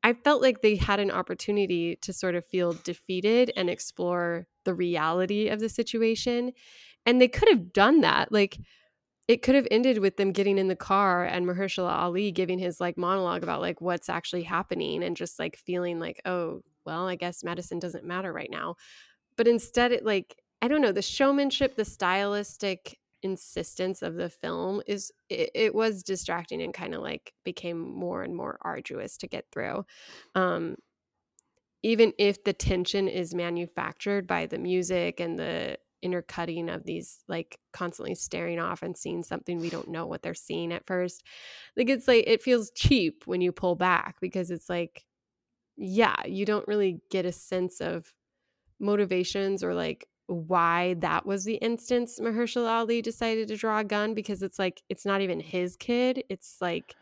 I 0.04 0.14
felt 0.14 0.42
like 0.42 0.62
they 0.62 0.76
had 0.76 1.00
an 1.00 1.12
opportunity 1.12 1.98
to 2.02 2.14
sort 2.14 2.36
of 2.36 2.46
feel 2.46 2.74
defeated 2.74 3.52
and 3.56 3.70
explore 3.70 4.48
the 4.64 4.74
reality 4.74 5.48
of 5.50 5.60
the 5.60 5.70
situation, 5.70 6.52
and 7.06 7.22
they 7.22 7.28
could 7.28 7.50
have 7.50 7.74
done 7.74 8.02
that. 8.02 8.32
Like 8.32 8.58
it 9.28 9.42
could 9.42 9.56
have 9.56 9.68
ended 9.72 10.00
with 10.00 10.18
them 10.18 10.32
getting 10.32 10.58
in 10.58 10.68
the 10.68 10.76
car 10.76 11.26
and 11.26 11.48
Mahershala 11.48 11.92
Ali 11.92 12.32
giving 12.32 12.60
his 12.60 12.80
like 12.80 12.98
monologue 12.98 13.42
about 13.44 13.62
like 13.62 13.82
what's 13.82 14.10
actually 14.10 14.44
happening 14.44 15.04
and 15.04 15.18
just 15.18 15.40
like 15.40 15.58
feeling 15.58 16.00
like, 16.00 16.22
oh, 16.26 16.62
well, 16.86 17.08
I 17.08 17.16
guess 17.16 17.44
medicine 17.44 17.80
doesn't 17.80 18.06
matter 18.06 18.32
right 18.32 18.52
now. 18.52 18.76
But 19.36 19.48
instead, 19.48 19.92
it 19.92 20.06
like, 20.06 20.36
I 20.62 20.68
don't 20.68 20.82
know, 20.82 20.92
the 20.92 21.02
showmanship, 21.02 21.76
the 21.76 21.86
stylistic 21.86 23.00
insistence 23.26 24.02
of 24.02 24.16
the 24.16 24.30
film 24.30 24.82
is 24.88 25.12
it, 25.30 25.50
it 25.54 25.76
was 25.76 26.04
distracting 26.04 26.62
and 26.62 26.74
kind 26.74 26.96
of 26.96 27.02
like 27.02 27.34
became 27.44 27.80
more 27.80 28.24
and 28.24 28.36
more 28.36 28.58
arduous 28.62 29.18
to 29.18 29.28
get 29.28 29.46
through. 29.52 29.86
Um 30.36 30.76
even 31.84 32.14
if 32.18 32.44
the 32.44 32.54
tension 32.54 33.08
is 33.08 33.36
manufactured 33.36 34.26
by 34.26 34.46
the 34.48 34.58
music 34.58 35.20
and 35.20 35.38
the 35.38 35.78
intercutting 36.02 36.70
of 36.70 36.84
these 36.84 37.24
like 37.28 37.60
constantly 37.74 38.16
staring 38.16 38.60
off 38.60 38.84
and 38.84 38.96
seeing 38.96 39.24
something 39.24 39.60
we 39.60 39.70
don't 39.70 39.90
know 39.90 40.06
what 40.06 40.22
they're 40.22 40.34
seeing 40.34 40.72
at 40.72 40.86
first. 40.86 41.24
Like 41.76 41.90
it's 41.90 42.08
like 42.08 42.26
it 42.28 42.44
feels 42.44 42.72
cheap 42.76 43.24
when 43.26 43.42
you 43.42 43.52
pull 43.52 43.76
back 43.76 44.18
because 44.22 44.52
it's 44.52 44.70
like 44.70 45.04
yeah 45.78 46.16
you 46.26 46.46
don't 46.46 46.68
really 46.68 47.02
get 47.12 47.26
a 47.26 47.32
sense 47.32 47.82
of 47.82 48.14
motivations 48.80 49.64
or 49.64 49.74
like 49.74 50.08
why 50.28 50.96
that 50.96 51.26
was 51.26 51.44
the 51.44 51.56
instance 51.56 52.20
Mahershala 52.20 52.70
Ali 52.70 53.02
decided 53.02 53.48
to 53.50 53.58
draw 53.58 53.80
a 53.80 53.84
gun 53.84 54.14
because 54.14 54.42
it's 54.42 54.60
like 54.60 54.82
it's 54.90 55.06
not 55.06 55.22
even 55.22 55.40
his 55.40 55.76
kid. 55.76 56.24
It's 56.30 56.58
like 56.62 56.96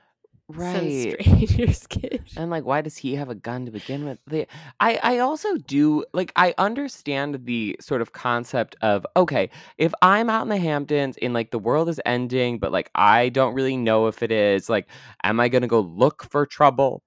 Right. 0.47 0.73
some 0.73 0.89
stranger's 0.91 1.87
kid. 1.87 2.25
And 2.35 2.49
like, 2.49 2.65
why 2.65 2.81
does 2.81 2.97
he 2.97 3.15
have 3.15 3.29
a 3.29 3.35
gun 3.35 3.65
to 3.65 3.71
begin 3.71 4.03
with? 4.05 4.17
The, 4.25 4.47
I 4.79 4.99
I 5.03 5.19
also 5.19 5.55
do 5.57 6.03
like 6.13 6.31
I 6.35 6.55
understand 6.57 7.45
the 7.45 7.75
sort 7.79 8.01
of 8.01 8.11
concept 8.11 8.75
of 8.81 9.05
okay, 9.15 9.51
if 9.77 9.93
I'm 10.01 10.29
out 10.31 10.41
in 10.41 10.49
the 10.49 10.57
Hamptons 10.57 11.17
and 11.21 11.33
like 11.33 11.51
the 11.51 11.59
world 11.59 11.89
is 11.89 12.01
ending, 12.05 12.57
but 12.59 12.71
like 12.71 12.89
I 12.95 13.29
don't 13.29 13.53
really 13.53 13.77
know 13.77 14.07
if 14.07 14.23
it 14.23 14.31
is. 14.31 14.67
Like, 14.69 14.87
am 15.23 15.39
I 15.39 15.47
gonna 15.49 15.67
go 15.67 15.79
look 15.81 16.23
for 16.31 16.45
trouble? 16.47 17.03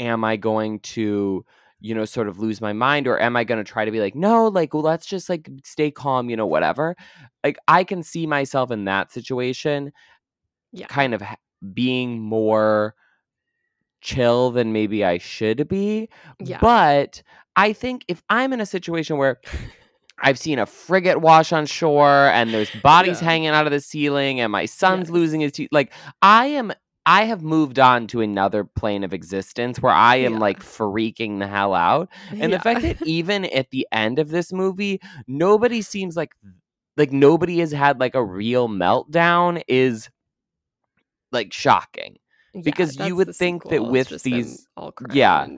Am 0.00 0.24
I 0.24 0.36
going 0.36 0.80
to 0.80 1.44
you 1.84 1.94
know 1.94 2.04
sort 2.04 2.28
of 2.28 2.38
lose 2.38 2.60
my 2.60 2.72
mind 2.72 3.06
or 3.08 3.20
am 3.20 3.36
i 3.36 3.42
going 3.44 3.62
to 3.62 3.70
try 3.72 3.84
to 3.84 3.90
be 3.90 4.00
like 4.00 4.14
no 4.14 4.46
like 4.46 4.72
well, 4.72 4.82
let's 4.84 5.04
just 5.04 5.28
like 5.28 5.50
stay 5.64 5.90
calm 5.90 6.30
you 6.30 6.36
know 6.36 6.46
whatever 6.46 6.94
like 7.44 7.58
i 7.68 7.82
can 7.84 8.02
see 8.02 8.26
myself 8.26 8.70
in 8.70 8.84
that 8.84 9.10
situation 9.12 9.92
Yeah. 10.72 10.86
kind 10.86 11.12
of 11.12 11.20
ha- 11.22 11.36
being 11.74 12.20
more 12.20 12.94
chill 14.00 14.50
than 14.50 14.72
maybe 14.72 15.04
I 15.04 15.18
should 15.18 15.68
be. 15.68 16.08
Yeah. 16.40 16.58
But 16.60 17.22
I 17.54 17.72
think 17.72 18.04
if 18.08 18.22
I'm 18.28 18.52
in 18.52 18.60
a 18.60 18.66
situation 18.66 19.16
where 19.16 19.40
I've 20.18 20.38
seen 20.38 20.58
a 20.58 20.66
frigate 20.66 21.20
wash 21.20 21.52
on 21.52 21.66
shore 21.66 22.26
and 22.28 22.52
there's 22.52 22.70
bodies 22.82 23.20
Yeah. 23.20 23.28
hanging 23.28 23.48
out 23.48 23.66
of 23.66 23.72
the 23.72 23.80
ceiling 23.80 24.40
and 24.40 24.50
my 24.50 24.66
son's 24.66 25.08
Yes. 25.08 25.10
losing 25.10 25.40
his 25.40 25.52
teeth, 25.52 25.68
like 25.72 25.92
I 26.20 26.46
am. 26.46 26.72
I 27.04 27.24
have 27.24 27.42
moved 27.42 27.78
on 27.78 28.06
to 28.08 28.20
another 28.20 28.62
plane 28.64 29.02
of 29.02 29.12
existence 29.12 29.80
where 29.80 29.92
I 29.92 30.16
am 30.16 30.34
Yeah. 30.34 30.38
like 30.38 30.60
freaking 30.60 31.40
the 31.40 31.48
hell 31.48 31.74
out. 31.74 32.08
And 32.30 32.52
the 32.52 32.60
fact 32.60 32.82
that 32.82 33.02
even 33.06 33.44
at 33.46 33.70
the 33.70 33.86
end 33.90 34.18
of 34.18 34.28
this 34.30 34.52
movie, 34.52 35.00
nobody 35.26 35.82
seems 35.82 36.16
like 36.16 36.32
like 36.96 37.10
nobody 37.10 37.58
has 37.60 37.72
had 37.72 37.98
like 37.98 38.14
a 38.14 38.24
real 38.24 38.68
meltdown 38.68 39.62
is 39.66 40.10
like 41.32 41.52
shocking. 41.52 42.18
Yeah, 42.54 42.60
because 42.64 42.96
you 42.98 43.16
would 43.16 43.34
think 43.34 43.64
that 43.64 43.70
sequel, 43.70 43.94
it's 43.96 44.10
with 44.10 44.22
these- 44.22 44.66
all 44.76 44.92
yeah, 45.12 45.48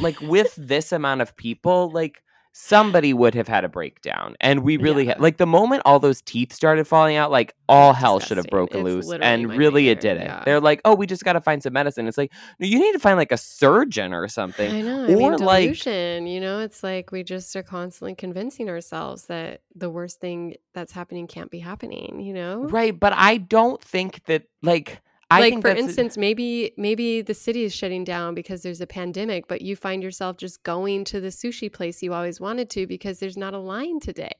like 0.00 0.20
with 0.20 0.54
this 0.56 0.92
amount 0.92 1.20
of 1.22 1.36
people, 1.36 1.90
like 1.90 2.22
somebody 2.58 3.12
would 3.12 3.34
have 3.34 3.46
had 3.46 3.64
a 3.64 3.68
breakdown. 3.68 4.34
And 4.40 4.60
we 4.60 4.78
really 4.78 5.04
Yeah. 5.04 5.12
had 5.12 5.20
like 5.20 5.36
the 5.36 5.46
moment 5.46 5.82
all 5.84 5.98
those 6.00 6.22
teeth 6.22 6.54
started 6.54 6.86
falling 6.88 7.14
out, 7.14 7.30
like 7.30 7.54
all 7.68 7.92
hell 7.92 8.18
should 8.18 8.38
have 8.38 8.46
broken 8.46 8.78
It's 8.80 9.06
loose. 9.06 9.12
And 9.20 9.52
really 9.52 9.90
it 9.90 10.00
didn't. 10.00 10.22
yeah. 10.24 10.42
They're 10.42 10.58
like, 10.60 10.80
oh, 10.86 10.94
we 10.94 11.06
just 11.06 11.22
gotta 11.22 11.42
find 11.42 11.62
some 11.62 11.74
medicine. 11.74 12.08
It's 12.08 12.16
like, 12.16 12.32
no, 12.58 12.66
you 12.66 12.78
need 12.78 12.92
to 12.92 12.98
find 12.98 13.18
like 13.18 13.30
a 13.30 13.36
surgeon 13.36 14.14
or 14.14 14.26
something. 14.26 14.74
I 14.74 14.80
know. 14.80 15.02
I 15.04 15.12
Or, 15.12 15.16
mean, 15.16 15.36
like- 15.36 15.84
You 15.86 16.40
know, 16.40 16.60
it's 16.60 16.82
like 16.82 17.12
we 17.12 17.22
just 17.22 17.54
are 17.56 17.62
constantly 17.62 18.14
convincing 18.14 18.70
ourselves 18.70 19.26
that 19.26 19.60
the 19.74 19.90
worst 19.90 20.18
thing 20.20 20.56
that's 20.72 20.92
happening 20.92 21.26
can't 21.26 21.50
be 21.50 21.58
happening. 21.58 22.20
You 22.22 22.32
know, 22.32 22.64
Right. 22.64 22.98
But 22.98 23.12
I 23.12 23.36
don't 23.36 23.82
think 23.82 24.24
that 24.26 24.44
like 24.62 25.02
I 25.30 25.40
like 25.40 25.52
think 25.52 25.62
for 25.62 25.68
that's 25.68 25.80
a- 25.80 25.84
instance, 25.84 26.16
maybe 26.16 26.72
maybe 26.76 27.20
the 27.22 27.34
city 27.34 27.64
is 27.64 27.74
shutting 27.74 28.04
down 28.04 28.34
because 28.34 28.62
there's 28.62 28.80
a 28.80 28.86
pandemic, 28.86 29.48
but 29.48 29.60
you 29.62 29.74
find 29.74 30.02
yourself 30.02 30.36
just 30.36 30.62
going 30.62 31.04
to 31.06 31.20
the 31.20 31.28
sushi 31.28 31.72
place 31.72 32.02
you 32.02 32.12
always 32.14 32.40
wanted 32.40 32.70
to 32.70 32.86
because 32.86 33.18
there's 33.18 33.36
not 33.36 33.52
a 33.54 33.58
line 33.58 33.98
today. 34.00 34.30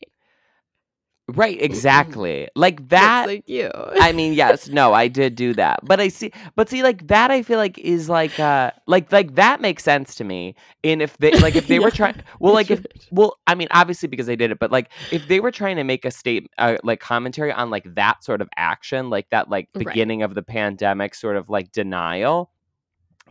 Right, 1.29 1.61
exactly. 1.61 2.49
Like 2.55 2.89
that 2.91 3.27
like 3.27 3.49
you. 3.49 3.71
I 3.75 4.13
mean, 4.13 4.33
yes, 4.35 4.69
no, 4.69 4.93
I 4.93 5.09
did 5.09 5.35
do 5.35 5.55
that. 5.55 5.81
But 5.85 6.01
I 6.01 6.09
see 6.09 6.33
but 6.55 6.69
see 6.69 6.83
like 6.83 7.09
that 7.09 7.31
I 7.31 7.43
feel 7.43 7.59
like 7.59 7.79
is 7.79 8.09
like 8.09 8.39
uh 8.39 8.71
like 8.87 9.11
like 9.11 9.35
that 9.35 9.61
makes 9.61 9.83
sense 9.83 10.15
to 10.17 10.25
me. 10.25 10.55
And 10.85 11.03
if 11.03 11.17
they 11.19 11.33
like 11.41 11.57
if 11.57 11.67
they 11.69 11.79
were 11.79 11.91
trying 11.91 12.23
well 12.39 12.55
like 12.55 12.71
if 12.71 12.85
well, 13.11 13.39
I 13.47 13.55
mean, 13.55 13.69
obviously 13.71 14.09
because 14.09 14.27
they 14.27 14.37
did 14.37 14.51
it, 14.51 14.59
but 14.59 14.71
like 14.71 14.91
if 15.11 15.27
they 15.29 15.41
were 15.41 15.51
trying 15.51 15.77
to 15.77 15.85
make 15.85 16.05
a 16.05 16.11
state 16.11 16.49
uh, 16.59 16.77
like 16.85 17.01
commentary 17.01 17.53
on 17.53 17.71
like 17.71 17.95
that 17.97 18.23
sort 18.25 18.41
of 18.41 18.49
action, 18.57 19.11
like 19.11 19.29
that 19.31 19.49
like 19.51 19.69
Right. 19.75 19.87
beginning 19.87 20.23
of 20.23 20.35
the 20.35 20.43
pandemic 20.43 21.15
sort 21.15 21.37
of 21.37 21.49
like 21.51 21.73
denial, 21.73 22.51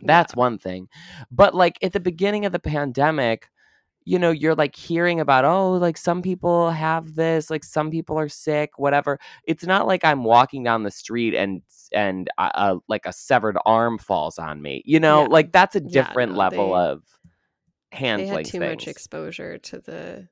Yeah. 0.00 0.06
that's 0.08 0.36
one 0.36 0.58
thing. 0.58 0.88
But 1.30 1.54
like 1.54 1.78
at 1.82 1.92
the 1.92 2.00
beginning 2.00 2.44
of 2.44 2.52
the 2.52 2.58
pandemic, 2.58 3.48
you 4.06 4.18
know, 4.18 4.30
you're 4.30 4.54
like 4.54 4.76
hearing 4.76 5.20
about, 5.20 5.44
oh, 5.44 5.72
like 5.72 5.98
some 5.98 6.22
people 6.22 6.70
have 6.70 7.16
this, 7.16 7.50
like 7.50 7.64
some 7.64 7.90
people 7.90 8.18
are 8.18 8.28
sick, 8.28 8.78
whatever. 8.78 9.18
It's 9.44 9.64
not 9.64 9.86
like 9.86 10.04
I'm 10.04 10.24
walking 10.24 10.62
down 10.62 10.84
the 10.84 10.90
street 10.90 11.34
and 11.34 11.60
and 11.92 12.30
uh, 12.38 12.50
uh, 12.54 12.76
like 12.88 13.04
a 13.04 13.12
severed 13.12 13.58
arm 13.66 13.98
falls 13.98 14.38
on 14.38 14.62
me. 14.62 14.82
You 14.86 15.00
know, 15.00 15.22
Yeah. 15.22 15.28
like 15.28 15.52
that's 15.52 15.74
a 15.76 15.80
Yeah, 15.80 16.02
different 16.02 16.32
no, 16.32 16.38
level 16.38 16.70
they- 16.70 16.78
of 16.78 17.02
handling 17.92 18.28
they 18.28 18.36
had 18.36 18.44
too 18.46 18.60
much 18.60 18.88
exposure 18.88 19.58
to 19.58 19.80
the 19.80 20.28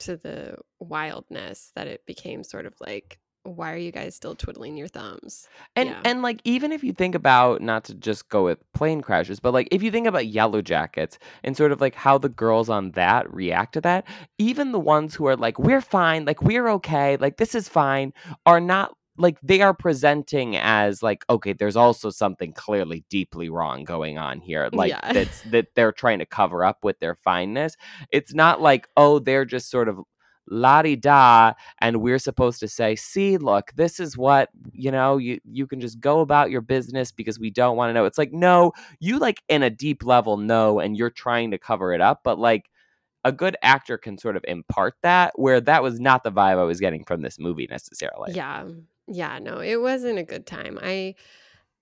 to 0.00 0.16
the 0.16 0.56
wildness 0.78 1.72
that 1.74 1.86
it 1.86 2.06
became 2.06 2.42
sort 2.42 2.64
of 2.64 2.74
like 2.80 3.18
why 3.44 3.72
are 3.72 3.76
you 3.78 3.90
guys 3.90 4.14
still 4.14 4.34
twiddling 4.34 4.76
your 4.76 4.88
thumbs 4.88 5.48
And 5.74 5.88
Yeah. 5.90 6.00
and 6.04 6.22
like 6.22 6.40
even 6.44 6.72
if 6.72 6.84
you 6.84 6.92
think 6.92 7.14
about 7.14 7.62
not 7.62 7.84
to 7.84 7.94
just 7.94 8.28
go 8.28 8.44
with 8.44 8.58
plane 8.74 9.00
crashes, 9.00 9.40
but 9.40 9.52
like 9.54 9.68
if 9.70 9.82
you 9.82 9.90
think 9.90 10.06
about 10.06 10.24
Yellowjackets 10.24 11.16
and 11.42 11.56
sort 11.56 11.72
of 11.72 11.80
like 11.80 11.94
how 11.94 12.18
the 12.18 12.28
girls 12.28 12.68
on 12.68 12.90
that 12.92 13.32
react 13.32 13.72
to 13.74 13.80
that, 13.82 14.06
even 14.38 14.72
the 14.72 14.80
ones 14.80 15.14
who 15.14 15.26
are 15.26 15.36
like, 15.36 15.58
We're 15.58 15.80
fine, 15.80 16.24
like 16.26 16.42
we're 16.42 16.68
okay, 16.68 17.16
like 17.16 17.38
this 17.38 17.54
is 17.54 17.68
fine, 17.68 18.12
are 18.46 18.60
not 18.60 18.94
like 19.16 19.38
they 19.42 19.60
are 19.60 19.74
presenting 19.74 20.56
as 20.56 21.02
like, 21.02 21.24
okay, 21.28 21.52
there's 21.52 21.76
also 21.76 22.08
something 22.10 22.52
clearly 22.54 23.04
deeply 23.10 23.50
wrong 23.50 23.84
going 23.84 24.16
on 24.18 24.40
here. 24.40 24.70
Like 24.72 24.90
Yeah. 24.90 25.12
that's 25.12 25.42
that 25.42 25.66
they're 25.74 25.92
trying 25.92 26.20
to 26.20 26.26
cover 26.26 26.64
up 26.64 26.84
with 26.84 26.98
their 27.00 27.14
fineness. 27.14 27.76
It's 28.10 28.32
not 28.34 28.62
like, 28.62 28.88
oh, 28.96 29.18
they're 29.18 29.44
just 29.44 29.70
sort 29.70 29.88
of 29.88 29.98
la 30.50 30.82
di 30.82 30.96
da 30.96 31.52
and 31.80 32.02
we're 32.02 32.18
supposed 32.18 32.60
to 32.60 32.68
say 32.68 32.96
see 32.96 33.38
look 33.38 33.72
this 33.76 34.00
is 34.00 34.18
what 34.18 34.50
you 34.72 34.90
know 34.90 35.16
you 35.16 35.40
you 35.44 35.66
can 35.66 35.80
just 35.80 36.00
go 36.00 36.20
about 36.20 36.50
your 36.50 36.60
business 36.60 37.12
because 37.12 37.38
we 37.38 37.50
don't 37.50 37.76
want 37.76 37.88
to 37.88 37.94
know. 37.94 38.04
It's 38.04 38.18
like 38.18 38.32
no 38.32 38.72
you 38.98 39.18
like 39.18 39.42
in 39.48 39.62
a 39.62 39.70
deep 39.70 40.04
level 40.04 40.36
know 40.36 40.80
and 40.80 40.96
you're 40.96 41.10
trying 41.10 41.52
to 41.52 41.58
cover 41.58 41.92
it 41.92 42.00
up 42.00 42.20
but 42.24 42.38
like 42.38 42.68
a 43.24 43.32
good 43.32 43.56
actor 43.62 43.96
can 43.98 44.18
sort 44.18 44.36
of 44.36 44.44
impart 44.48 44.94
that 45.02 45.38
where 45.38 45.60
that 45.60 45.82
was 45.82 46.00
not 46.00 46.24
the 46.24 46.32
vibe 46.32 46.58
i 46.58 46.64
was 46.64 46.80
getting 46.80 47.04
from 47.04 47.22
this 47.22 47.38
movie 47.38 47.68
necessarily. 47.70 48.32
Yeah 48.32 48.64
mm, 48.64 48.82
yeah 49.06 49.38
no 49.38 49.60
it 49.60 49.80
wasn't 49.80 50.18
a 50.18 50.24
good 50.24 50.46
time. 50.46 50.78
I 50.82 51.14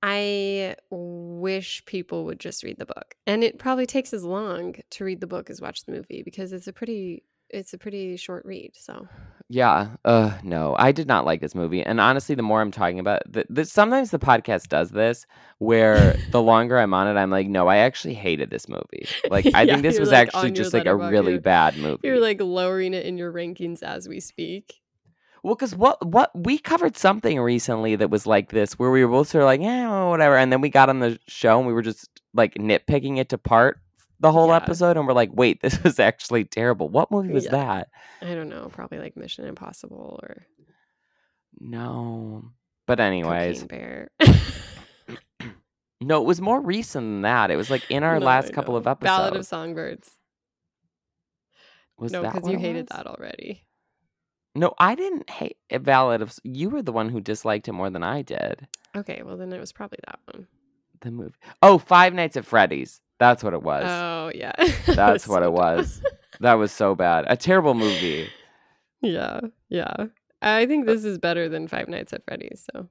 i 0.02 0.76
wish 0.90 1.84
people 1.86 2.24
would 2.26 2.38
just 2.38 2.62
read 2.62 2.78
the 2.78 2.86
book 2.86 3.16
and 3.26 3.42
it 3.42 3.58
probably 3.58 3.86
takes 3.86 4.12
as 4.12 4.22
long 4.24 4.76
to 4.90 5.04
read 5.04 5.20
the 5.20 5.26
book 5.26 5.50
as 5.50 5.60
watch 5.60 5.84
the 5.84 5.92
movie 5.92 6.22
because 6.22 6.52
it's 6.52 6.68
a 6.68 6.72
pretty 6.72 7.24
it's 7.50 7.72
a 7.72 7.78
pretty 7.78 8.16
short 8.16 8.44
read 8.44 8.72
so 8.74 9.08
Yeah. 9.48 9.96
Uh 10.04 10.36
no. 10.42 10.76
I 10.78 10.92
did 10.92 11.06
not 11.08 11.24
like 11.24 11.40
this 11.40 11.54
movie. 11.54 11.82
And 11.82 12.00
honestly, 12.00 12.34
the 12.34 12.42
more 12.42 12.60
I'm 12.60 12.70
talking 12.70 12.98
about 12.98 13.22
th- 13.32 13.46
th- 13.54 13.66
sometimes 13.68 14.10
the 14.10 14.18
podcast 14.18 14.68
does 14.68 14.90
this 14.90 15.24
where 15.58 16.14
the 16.30 16.42
longer 16.42 16.78
I'm 16.78 16.92
on 16.92 17.08
it, 17.08 17.18
I'm 17.18 17.30
like, 17.30 17.48
no, 17.48 17.66
I 17.66 17.78
actually 17.78 18.14
hated 18.14 18.50
this 18.50 18.68
movie. 18.68 19.08
Like 19.30 19.46
I 19.54 19.62
Yeah, 19.62 19.72
think 19.72 19.82
this 19.82 19.98
was 19.98 20.10
like, 20.10 20.28
actually 20.28 20.50
just 20.52 20.74
like 20.74 20.84
a 20.86 20.94
really 20.94 21.32
You're- 21.32 21.38
bad 21.42 21.76
movie. 21.78 22.00
you're 22.06 22.20
like 22.20 22.40
lowering 22.42 22.92
it 22.92 23.06
in 23.06 23.16
your 23.16 23.32
rankings 23.32 23.82
as 23.82 24.06
we 24.08 24.20
speak 24.20 24.74
Well, 25.42 25.54
because 25.54 25.74
what 25.74 25.96
what 26.06 26.30
we 26.34 26.58
covered 26.58 26.96
something 26.98 27.40
recently 27.40 27.96
that 27.96 28.10
was 28.10 28.26
like 28.26 28.50
this, 28.50 28.78
where 28.78 28.90
we 28.90 29.02
were 29.04 29.10
both 29.10 29.28
sort 29.28 29.42
of 29.42 29.46
like, 29.46 29.62
yeah, 29.62 30.04
whatever, 30.10 30.36
and 30.36 30.52
then 30.52 30.60
we 30.60 30.68
got 30.68 30.90
on 30.90 30.98
the 30.98 31.18
show 31.26 31.56
and 31.58 31.66
we 31.66 31.72
were 31.72 31.80
just 31.90 32.08
like 32.34 32.54
nitpicking 32.56 33.16
it 33.18 33.32
apart 33.32 33.78
the 34.20 34.32
whole 34.32 34.48
Yeah. 34.48 34.56
episode, 34.56 34.96
and 34.96 35.06
we're 35.06 35.12
like, 35.14 35.30
wait, 35.32 35.60
this 35.62 35.78
was 35.82 35.98
actually 36.00 36.44
terrible. 36.44 36.88
What 36.88 37.10
movie 37.10 37.32
was 37.32 37.44
Yeah. 37.44 37.50
that? 37.52 37.88
i 38.20 38.34
don't 38.34 38.48
know 38.48 38.68
probably 38.72 38.98
like 38.98 39.16
mission 39.16 39.44
impossible 39.44 40.18
or 40.24 40.44
No, 41.60 42.50
but 42.86 43.00
anyways, 43.00 43.62
no, 46.00 46.20
it 46.20 46.26
was 46.26 46.40
more 46.40 46.60
recent 46.60 47.04
than 47.04 47.22
that. 47.22 47.50
It 47.50 47.56
was 47.56 47.70
like 47.70 47.86
in 47.88 48.02
our 48.02 48.20
No, 48.20 48.26
last 48.26 48.52
couple 48.52 48.76
of 48.76 48.86
episodes. 48.86 49.16
ballad 49.16 49.36
of 49.36 49.46
songbirds 49.46 50.10
was 51.96 52.12
no 52.12 52.22
because 52.22 52.48
you 52.48 52.58
hated 52.58 52.88
that 52.88 53.06
already 53.06 53.64
No, 54.54 54.74
I 54.78 54.94
didn't 54.94 55.28
hate 55.30 55.56
a 55.70 55.78
ballad 55.78 56.22
of. 56.22 56.38
You 56.44 56.70
were 56.70 56.82
the 56.82 56.92
one 56.92 57.08
who 57.08 57.20
disliked 57.20 57.68
it 57.68 57.72
more 57.72 57.90
than 57.90 58.02
I 58.02 58.22
did. 58.22 58.66
okay 58.96 59.22
well 59.24 59.36
then 59.36 59.52
it 59.52 59.60
was 59.60 59.72
probably 59.72 59.98
that 60.06 60.18
one. 60.32 60.46
The 61.02 61.10
movie. 61.12 61.34
Oh, 61.62 61.78
Five 61.78 62.12
Nights 62.14 62.36
at 62.36 62.44
Freddy's. 62.44 63.00
That's 63.18 63.42
what 63.42 63.54
it 63.54 63.62
was. 63.62 63.84
Oh 63.84 64.30
yeah 64.34 64.52
That's 64.86 65.26
what 65.26 65.42
so 65.42 65.44
it 65.44 65.52
was. 65.52 66.00
That 66.40 66.54
was 66.54 66.72
so 66.72 66.94
bad. 66.94 67.24
A 67.28 67.36
terrible 67.36 67.74
movie. 67.74 68.28
yeah 69.02 69.40
yeah 69.68 69.94
I 70.42 70.66
think 70.66 70.88
uh 70.88 70.92
this 70.92 71.04
is 71.04 71.18
better 71.18 71.48
than 71.48 71.68
Five 71.68 71.88
Nights 71.88 72.12
at 72.12 72.24
Freddy's. 72.24 72.66
So 72.72 72.88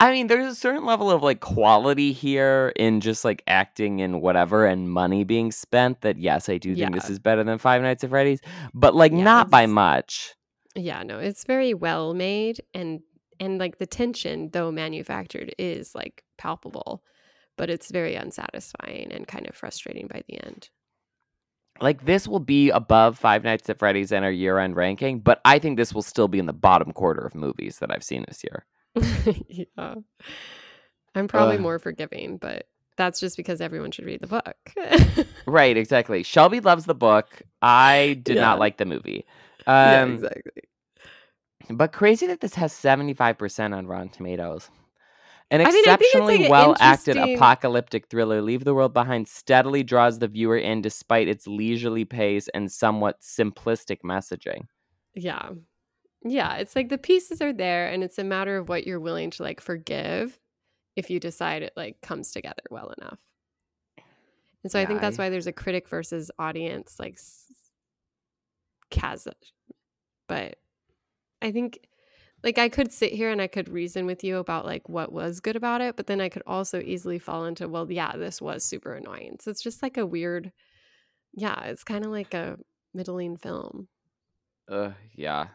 I 0.00 0.10
mean, 0.10 0.26
there's 0.26 0.50
a 0.50 0.54
certain 0.54 0.84
level 0.84 1.10
of 1.10 1.22
like 1.22 1.40
quality 1.40 2.12
here 2.12 2.72
in 2.76 3.00
just 3.00 3.24
like 3.24 3.42
acting 3.46 4.00
and 4.00 4.20
whatever 4.20 4.66
and 4.66 4.90
money 4.90 5.24
being 5.24 5.52
spent 5.52 6.00
that 6.00 6.18
yes, 6.18 6.48
I 6.48 6.58
do 6.58 6.74
think 6.74 6.94
this 6.94 7.10
is 7.10 7.18
better 7.18 7.44
than 7.44 7.58
Five 7.58 7.82
Nights 7.82 8.02
at 8.04 8.10
Freddy's, 8.10 8.40
but 8.74 8.94
like 8.94 9.12
Yeah, 9.12 9.22
not 9.24 9.50
by 9.50 9.66
much. 9.66 10.34
yeah, 10.74 11.02
no, 11.02 11.18
it's 11.18 11.44
very 11.44 11.74
well 11.74 12.14
made 12.14 12.60
and 12.74 13.00
and 13.38 13.58
like 13.58 13.78
the 13.78 13.86
tension, 13.86 14.50
though 14.52 14.72
manufactured, 14.72 15.54
is 15.58 15.94
like 15.94 16.24
palpable, 16.38 17.02
but 17.56 17.70
it's 17.70 17.90
very 17.90 18.14
unsatisfying 18.14 19.10
and 19.12 19.26
kind 19.26 19.48
of 19.48 19.54
frustrating 19.56 20.06
by 20.06 20.22
the 20.28 20.42
end. 20.44 20.68
Like 21.80 22.04
this 22.06 22.26
will 22.26 22.40
be 22.40 22.70
above 22.70 23.18
Five 23.18 23.44
Nights 23.44 23.68
at 23.68 23.78
Freddy's 23.78 24.10
in 24.12 24.24
our 24.24 24.30
year-end 24.30 24.76
ranking, 24.76 25.20
but 25.20 25.40
I 25.44 25.58
think 25.58 25.76
this 25.76 25.92
will 25.92 26.02
still 26.02 26.28
be 26.28 26.38
in 26.38 26.46
the 26.46 26.52
bottom 26.54 26.92
quarter 26.92 27.20
of 27.26 27.34
movies 27.34 27.78
that 27.80 27.90
I've 27.90 28.02
seen 28.04 28.24
this 28.26 28.42
year. 28.42 28.64
yeah. 29.48 29.94
I'm 31.14 31.28
probably 31.28 31.56
Ugh. 31.56 31.60
more 31.62 31.78
forgiving, 31.78 32.38
but 32.38 32.66
that's 32.96 33.20
just 33.20 33.36
because 33.36 33.60
everyone 33.60 33.90
should 33.90 34.06
read 34.06 34.20
the 34.20 34.26
book. 34.26 35.26
Right, 35.46 35.76
exactly. 35.76 36.22
Shelby 36.22 36.60
loves 36.60 36.86
the 36.86 36.94
book. 36.94 37.42
I 37.60 38.20
did 38.22 38.36
Yeah. 38.36 38.42
not 38.42 38.58
like 38.58 38.78
the 38.78 38.86
movie. 38.86 39.26
yeah, 39.66 40.02
Um, 40.02 40.14
exactly. 40.14 40.62
But 41.68 41.92
crazy 41.92 42.26
that 42.28 42.40
this 42.40 42.54
has 42.54 42.72
75% 42.72 43.76
on 43.76 43.86
Rotten 43.86 44.08
Tomatoes. 44.08 44.70
An 45.50 45.60
I 45.60 45.64
mean, 45.70 45.74
I 45.88 45.94
exceptionally 45.94 46.36
like, 46.38 46.44
an 46.46 46.50
well 46.50 46.76
acted 46.80 47.16
interesting- 47.16 47.36
apocalyptic 47.36 48.08
thriller, 48.08 48.42
Leave 48.42 48.64
the 48.64 48.74
World 48.74 48.92
Behind 48.92 49.28
steadily 49.28 49.84
draws 49.84 50.18
the 50.18 50.26
viewer 50.28 50.56
in 50.58 50.82
despite 50.82 51.28
its 51.28 51.46
leisurely 51.46 52.04
pace 52.04 52.48
and 52.48 52.70
somewhat 52.70 53.20
simplistic 53.20 53.98
messaging. 54.04 54.66
Yeah. 55.14 55.50
Yeah, 56.24 56.56
it's 56.56 56.74
like 56.74 56.88
the 56.88 56.98
pieces 56.98 57.40
are 57.40 57.52
there 57.52 57.88
and 57.88 58.02
it's 58.02 58.18
a 58.18 58.24
matter 58.24 58.56
of 58.56 58.68
what 58.68 58.86
you're 58.86 58.98
willing 58.98 59.30
to 59.32 59.44
like 59.44 59.60
forgive 59.60 60.40
if 60.96 61.10
you 61.10 61.20
decide 61.20 61.62
it 61.62 61.72
like 61.76 62.00
comes 62.00 62.32
together 62.32 62.62
well 62.70 62.92
enough. 62.98 63.18
And 64.64 64.72
so 64.72 64.80
I 64.80 64.86
think 64.86 65.00
that's 65.00 65.16
I- 65.18 65.24
why 65.24 65.28
there's 65.30 65.46
a 65.46 65.52
critic 65.52 65.88
versus 65.88 66.28
audience 66.40 66.96
like 66.98 67.20
chasm. 68.90 69.34
But 70.26 70.56
I 71.40 71.52
think 71.52 71.86
like 72.46 72.58
I 72.58 72.68
could 72.68 72.92
sit 72.92 73.12
here 73.12 73.30
and 73.30 73.42
I 73.42 73.48
could 73.48 73.68
reason 73.68 74.06
with 74.06 74.22
you 74.22 74.36
about 74.36 74.64
like 74.64 74.88
what 74.88 75.12
was 75.12 75.40
good 75.40 75.56
about 75.56 75.80
it, 75.80 75.96
but 75.96 76.06
then 76.06 76.20
I 76.20 76.28
could 76.28 76.44
also 76.46 76.80
easily 76.80 77.18
fall 77.18 77.44
into 77.44 77.68
well, 77.68 77.90
yeah, 77.90 78.16
this 78.16 78.40
was 78.40 78.62
super 78.62 78.94
annoying. 78.94 79.38
So 79.40 79.50
it's 79.50 79.60
just 79.60 79.82
like 79.82 79.96
a 79.98 80.06
weird 80.06 80.52
yeah, 81.34 81.64
it's 81.64 81.82
kind 81.82 82.04
of 82.04 82.12
like 82.12 82.34
a 82.34 82.56
middling 82.94 83.36
film. 83.36 83.88
Uh, 84.70 84.92
yeah. 85.16 85.48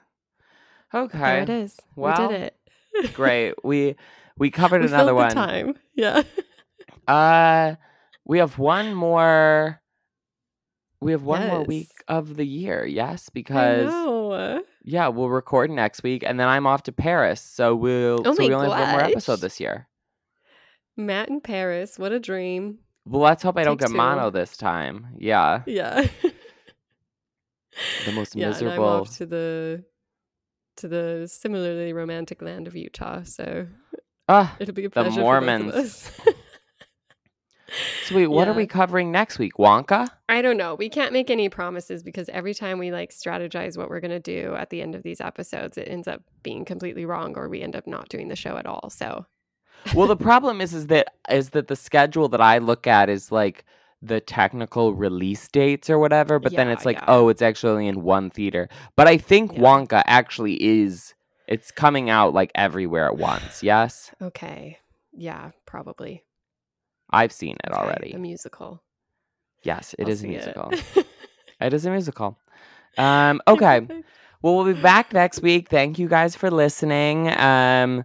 Okay. 0.93 1.17
There 1.17 1.41
it 1.43 1.49
is. 1.49 1.79
Well, 1.95 2.27
we 2.27 2.35
did 2.35 2.41
it. 2.41 3.13
Great. 3.13 3.55
We 3.63 3.95
we 4.37 4.51
covered 4.51 4.81
we 4.81 4.87
another 4.87 5.15
one. 5.15 5.29
the 5.29 5.33
time. 5.35 5.75
Yeah. 5.95 6.23
Uh 7.07 7.75
we 8.25 8.39
have 8.39 8.57
one 8.57 8.93
more 8.93 9.81
we 10.99 11.13
have 11.13 11.23
one 11.23 11.47
more 11.47 11.63
week 11.63 11.89
of 12.09 12.35
the 12.35 12.45
year, 12.45 12.85
yes, 12.85 13.29
because. 13.29 13.91
Yeah, 14.83 15.07
we'll 15.07 15.29
record 15.29 15.69
next 15.69 16.03
week 16.03 16.23
and 16.25 16.39
then 16.39 16.47
I'm 16.47 16.65
off 16.67 16.83
to 16.83 16.91
Paris. 16.91 17.41
So 17.41 17.75
we'll 17.75 18.21
Oh 18.25 18.33
so 18.33 18.43
we 18.45 18.53
only 18.53 18.69
have 18.69 18.79
one 18.79 18.91
more 18.91 19.01
episode 19.01 19.37
this 19.37 19.59
year. 19.59 19.87
Matt 20.97 21.29
in 21.29 21.41
Paris. 21.41 21.97
What 21.97 22.11
a 22.11 22.19
dream. 22.19 22.79
Well, 23.05 23.21
let's 23.21 23.41
hope 23.43 23.57
I 23.57 23.63
don't 23.63 23.79
get 23.79 23.87
two. 23.89 23.95
mono 23.95 24.29
this 24.29 24.55
time. 24.57 25.07
Yeah. 25.17 25.63
Yeah. 25.65 26.07
The 28.05 28.11
most 28.11 28.35
yeah, 28.35 28.55
and 28.57 28.69
I'm 28.69 28.79
off 28.79 29.15
to 29.17 29.25
the 29.25 29.83
to 30.77 30.87
the 30.87 31.27
similarly 31.31 31.93
romantic 31.93 32.41
land 32.41 32.67
of 32.67 32.75
Utah. 32.75 33.23
So 33.23 33.67
Ah, 34.27 34.55
it'll 34.59 34.73
be 34.73 34.85
a 34.85 34.89
The 34.89 35.03
pleasure 35.03 35.19
Mormons. 35.21 36.11
for 37.71 37.83
both 37.83 37.91
of 37.91 38.01
us. 38.01 38.07
sweet. 38.07 38.27
What 38.27 38.47
are 38.47 38.53
we 38.53 38.67
covering 38.67 39.11
next 39.11 39.39
week? 39.39 39.53
Wonka? 39.57 40.07
I 40.29 40.41
don't 40.41 40.57
know. 40.57 40.75
We 40.75 40.89
can't 40.89 41.13
make 41.13 41.29
any 41.29 41.49
promises 41.49 42.03
because 42.03 42.29
every 42.29 42.53
time 42.53 42.79
we 42.79 42.91
like 42.91 43.11
strategize 43.11 43.77
what 43.77 43.89
we're 43.89 43.99
going 43.99 44.11
to 44.11 44.19
do 44.19 44.55
at 44.55 44.69
the 44.69 44.81
end 44.81 44.95
of 44.95 45.03
these 45.03 45.21
episodes, 45.21 45.77
it 45.77 45.87
ends 45.87 46.07
up 46.07 46.21
being 46.43 46.65
completely 46.65 47.05
wrong 47.05 47.37
or 47.37 47.49
we 47.49 47.61
end 47.61 47.75
up 47.75 47.87
not 47.87 48.09
doing 48.09 48.27
the 48.27 48.35
show 48.35 48.57
at 48.57 48.65
all. 48.65 48.89
So, 48.89 49.25
Well, 49.93 50.07
the 50.07 50.15
problem 50.31 50.61
is 50.61 50.73
is 50.73 50.87
that 50.87 51.13
is 51.29 51.51
that 51.51 51.67
the 51.67 51.75
schedule 51.75 52.29
that 52.29 52.41
I 52.41 52.57
look 52.59 52.87
at 52.87 53.09
is 53.09 53.31
like 53.31 53.65
the 54.01 54.19
technical 54.19 54.93
release 54.93 55.47
dates 55.47 55.89
or 55.89 55.99
whatever, 55.99 56.39
but 56.39 56.55
then 56.55 56.69
it's 56.69 56.85
like, 56.85 56.97
yeah. 56.97 57.05
oh, 57.07 57.29
it's 57.29 57.41
actually 57.41 57.71
only 57.71 57.87
in 57.87 58.01
one 58.01 58.31
theater. 58.31 58.67
But 58.95 59.07
I 59.07 59.17
think 59.17 59.53
Yeah. 59.53 59.59
Wonka 59.59 60.01
actually 60.07 60.55
is 60.61 61.13
it's 61.47 61.69
coming 61.69 62.09
out 62.09 62.33
like 62.33 62.51
everywhere 62.55 63.05
at 63.05 63.17
once. 63.17 63.61
Yes? 63.61 64.11
okay. 64.21 64.79
Yeah, 65.13 65.51
probably. 65.65 66.23
I've 67.11 67.31
seen 67.31 67.57
it 67.63 67.71
Okay, 67.71 67.79
already. 67.79 68.11
The 68.13 68.19
musical. 68.19 68.81
Yes, 69.63 69.93
it 69.99 70.03
I'll 70.05 70.09
is 70.11 70.23
a 70.23 70.27
musical. 70.27 70.69
It. 70.71 71.07
It 71.61 71.73
is 71.73 71.85
a 71.85 71.91
musical. 71.91 72.37
Um, 72.97 73.41
okay. 73.47 73.87
Well, 74.43 74.55
we'll 74.55 74.73
be 74.73 74.81
back 74.81 75.13
next 75.13 75.43
week. 75.43 75.69
Thank 75.69 75.99
you 75.99 76.07
guys 76.07 76.35
for 76.35 76.49
listening. 76.49 77.29
Um, 77.39 78.03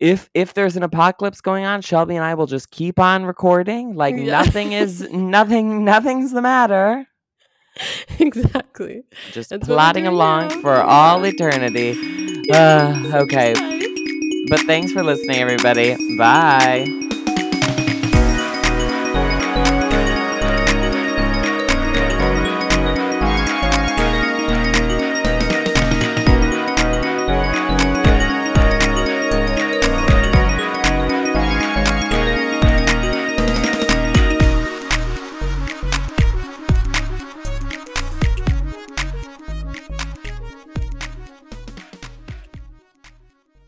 if 0.00 0.30
if 0.32 0.54
there's 0.54 0.74
an 0.76 0.82
apocalypse 0.82 1.42
going 1.42 1.66
on, 1.66 1.82
Shelby 1.82 2.16
and 2.16 2.24
I 2.24 2.32
will 2.32 2.46
just 2.46 2.70
keep 2.70 2.98
on 2.98 3.26
recording. 3.26 3.94
Like 3.94 4.16
Yeah. 4.16 4.24
nothing 4.42 4.72
is 4.72 5.02
nothing 5.12 5.84
nothing's 5.84 6.32
the 6.32 6.40
matter. 6.40 7.06
exactly. 8.18 9.02
Just 9.32 9.50
That's 9.50 9.66
plodding 9.66 10.06
along 10.06 10.48
now. 10.48 10.60
for 10.62 10.76
all 10.76 11.22
eternity. 11.26 11.92
Uh, 12.50 13.12
okay. 13.24 13.52
But 14.48 14.60
thanks 14.60 14.92
for 14.92 15.02
listening, 15.02 15.40
everybody. 15.40 15.94
Bye. 16.16 17.05